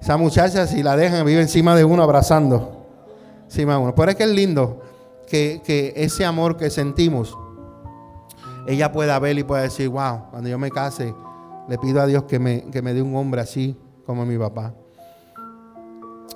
esa 0.04 0.18
muchacha 0.18 0.66
si 0.66 0.82
la 0.82 0.98
dejan 0.98 1.24
vive 1.24 1.40
encima 1.40 1.74
de 1.74 1.82
uno 1.82 2.02
abrazando. 2.02 2.84
Encima 3.44 3.72
de 3.72 3.78
uno. 3.78 3.94
Pero 3.94 4.10
es 4.10 4.16
que 4.18 4.24
es 4.24 4.28
lindo 4.28 4.82
que, 5.26 5.62
que 5.64 5.94
ese 5.96 6.26
amor 6.26 6.58
que 6.58 6.68
sentimos, 6.68 7.34
ella 8.66 8.92
pueda 8.92 9.18
ver 9.18 9.38
y 9.38 9.44
pueda 9.44 9.62
decir, 9.62 9.88
wow, 9.88 10.28
cuando 10.30 10.50
yo 10.50 10.58
me 10.58 10.70
case, 10.70 11.14
le 11.70 11.78
pido 11.78 12.02
a 12.02 12.06
Dios 12.06 12.24
que 12.24 12.38
me, 12.38 12.66
que 12.70 12.82
me 12.82 12.92
dé 12.92 13.00
un 13.00 13.16
hombre 13.16 13.40
así 13.40 13.78
como 14.04 14.26
mi 14.26 14.36
papá. 14.36 14.74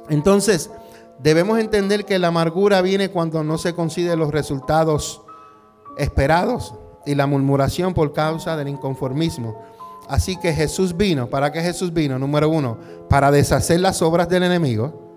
Entonces, 0.09 0.71
debemos 1.19 1.59
entender 1.59 2.07
que 2.07 2.19
la 2.19 2.29
amargura 2.29 2.81
viene 2.81 3.11
cuando 3.11 3.45
no 3.45 3.59
se 3.59 3.75
consiguen 3.75 4.19
los 4.19 4.31
resultados 4.31 5.21
esperados 5.99 6.75
y 7.05 7.15
la 7.15 7.27
murmuración 7.27 7.93
por 7.93 8.15
causa 8.15 8.57
del 8.57 8.69
inconformismo. 8.69 9.61
Así 10.09 10.37
que 10.37 10.53
Jesús 10.53 10.97
vino. 10.97 11.29
¿Para 11.29 11.53
qué 11.53 11.61
Jesús 11.61 11.93
vino? 11.93 12.19
Número 12.19 12.49
uno, 12.49 12.79
para 13.09 13.31
deshacer 13.31 13.81
las 13.81 14.01
obras 14.03 14.29
del 14.29 14.43
enemigo. 14.43 15.09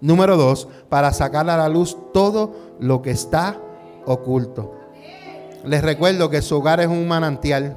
Número 0.00 0.36
dos, 0.36 0.66
para 0.88 1.12
sacar 1.12 1.48
a 1.48 1.56
la 1.56 1.68
luz 1.68 1.96
todo 2.12 2.76
lo 2.80 3.02
que 3.02 3.10
está 3.10 3.56
oculto. 4.06 4.74
Les 5.64 5.82
recuerdo 5.82 6.28
que 6.28 6.42
su 6.42 6.56
hogar 6.56 6.80
es 6.80 6.88
un 6.88 7.06
manantial. 7.06 7.76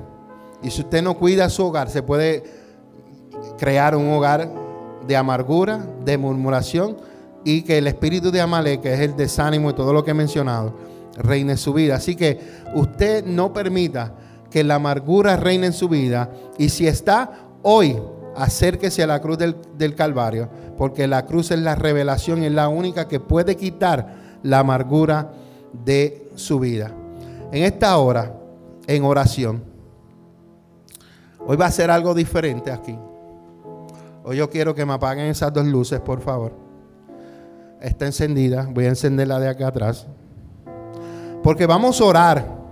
Y 0.64 0.72
si 0.72 0.82
usted 0.82 1.04
no 1.04 1.16
cuida 1.18 1.50
su 1.50 1.66
hogar, 1.66 1.90
se 1.90 2.02
puede 2.02 2.44
crear 3.58 3.96
un 3.96 4.10
hogar 4.12 4.50
de 5.06 5.16
amargura, 5.16 5.86
de 6.04 6.18
murmuración 6.18 6.98
y 7.44 7.62
que 7.62 7.78
el 7.78 7.88
espíritu 7.88 8.32
de 8.32 8.42
Amalek, 8.42 8.82
que 8.82 8.94
es 8.94 9.00
el 9.02 9.16
desánimo 9.16 9.70
y 9.70 9.74
todo 9.74 9.94
lo 9.94 10.04
que 10.04 10.12
he 10.12 10.16
mencionado, 10.16 10.74
reine 11.16 11.58
su 11.58 11.74
vida. 11.74 11.96
Así 11.96 12.16
que 12.16 12.40
usted 12.74 13.24
no 13.24 13.54
permita 13.54 14.14
que 14.56 14.64
la 14.64 14.76
amargura 14.76 15.36
reine 15.36 15.68
en 15.68 15.74
su 15.74 15.90
vida 15.90 16.32
y 16.58 16.70
si 16.70 16.88
está 16.88 17.50
hoy, 17.62 18.00
acérquese 18.38 19.04
a 19.04 19.08
la 19.08 19.20
cruz 19.20 19.38
del, 19.38 19.58
del 19.78 19.96
Calvario, 19.96 20.48
porque 20.78 21.10
la 21.10 21.26
cruz 21.26 21.52
es 21.52 21.60
la 21.60 21.76
revelación, 21.76 22.42
es 22.42 22.54
la 22.54 22.70
única 22.70 23.06
que 23.06 23.20
puede 23.20 23.58
quitar 23.58 24.16
la 24.44 24.60
amargura 24.60 25.34
de 25.84 26.32
su 26.36 26.58
vida. 26.58 26.90
En 27.52 27.66
esta 27.66 27.98
hora, 27.98 28.32
en 28.88 29.04
oración, 29.04 29.62
Hoy 31.46 31.58
va 31.58 31.66
a 31.66 31.72
ser 31.72 31.92
algo 31.92 32.14
diferente 32.14 32.72
aquí. 32.72 32.98
Hoy 34.24 34.38
yo 34.38 34.50
quiero 34.50 34.74
que 34.74 34.86
me 34.86 34.94
apaguen 34.94 35.26
esas 35.26 35.52
dos 35.52 35.66
luces, 35.66 36.00
por 36.00 36.22
favor. 36.22 36.54
Está 37.82 38.06
encendida. 38.06 38.70
Voy 38.72 38.86
a 38.86 38.88
encenderla 38.88 39.38
de 39.38 39.50
acá 39.50 39.68
atrás. 39.68 40.08
Porque 41.44 41.66
vamos 41.66 42.00
a 42.00 42.06
orar 42.06 42.65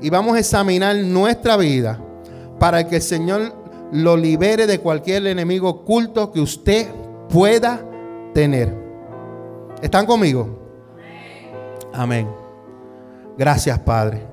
y 0.00 0.10
vamos 0.10 0.36
a 0.36 0.40
examinar 0.40 0.96
nuestra 0.96 1.56
vida 1.56 2.00
para 2.58 2.86
que 2.86 2.96
el 2.96 3.02
Señor 3.02 3.54
lo 3.92 4.16
libere 4.16 4.66
de 4.66 4.78
cualquier 4.78 5.26
enemigo 5.26 5.68
oculto 5.68 6.30
que 6.32 6.40
usted 6.40 6.88
pueda 7.28 7.80
tener. 8.34 8.74
¿Están 9.82 10.06
conmigo? 10.06 10.58
Amén. 11.92 12.28
Gracias, 13.36 13.78
Padre. 13.78 14.30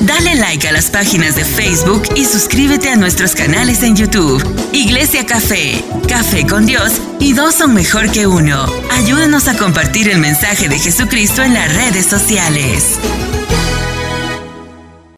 Dale 0.00 0.36
like 0.36 0.68
a 0.68 0.72
las 0.72 0.90
páginas 0.90 1.34
de 1.34 1.44
Facebook 1.44 2.02
y 2.14 2.24
suscríbete 2.24 2.88
a 2.88 2.96
nuestros 2.96 3.34
canales 3.34 3.82
en 3.82 3.96
YouTube. 3.96 4.42
Iglesia 4.72 5.26
Café, 5.26 5.84
Café 6.08 6.46
con 6.46 6.66
Dios 6.66 6.92
y 7.18 7.32
dos 7.32 7.56
son 7.56 7.74
mejor 7.74 8.10
que 8.12 8.26
uno. 8.26 8.64
Ayúdanos 8.92 9.48
a 9.48 9.56
compartir 9.56 10.08
el 10.08 10.18
mensaje 10.18 10.68
de 10.68 10.78
Jesucristo 10.78 11.42
en 11.42 11.54
las 11.54 11.74
redes 11.74 12.06
sociales. 12.06 12.98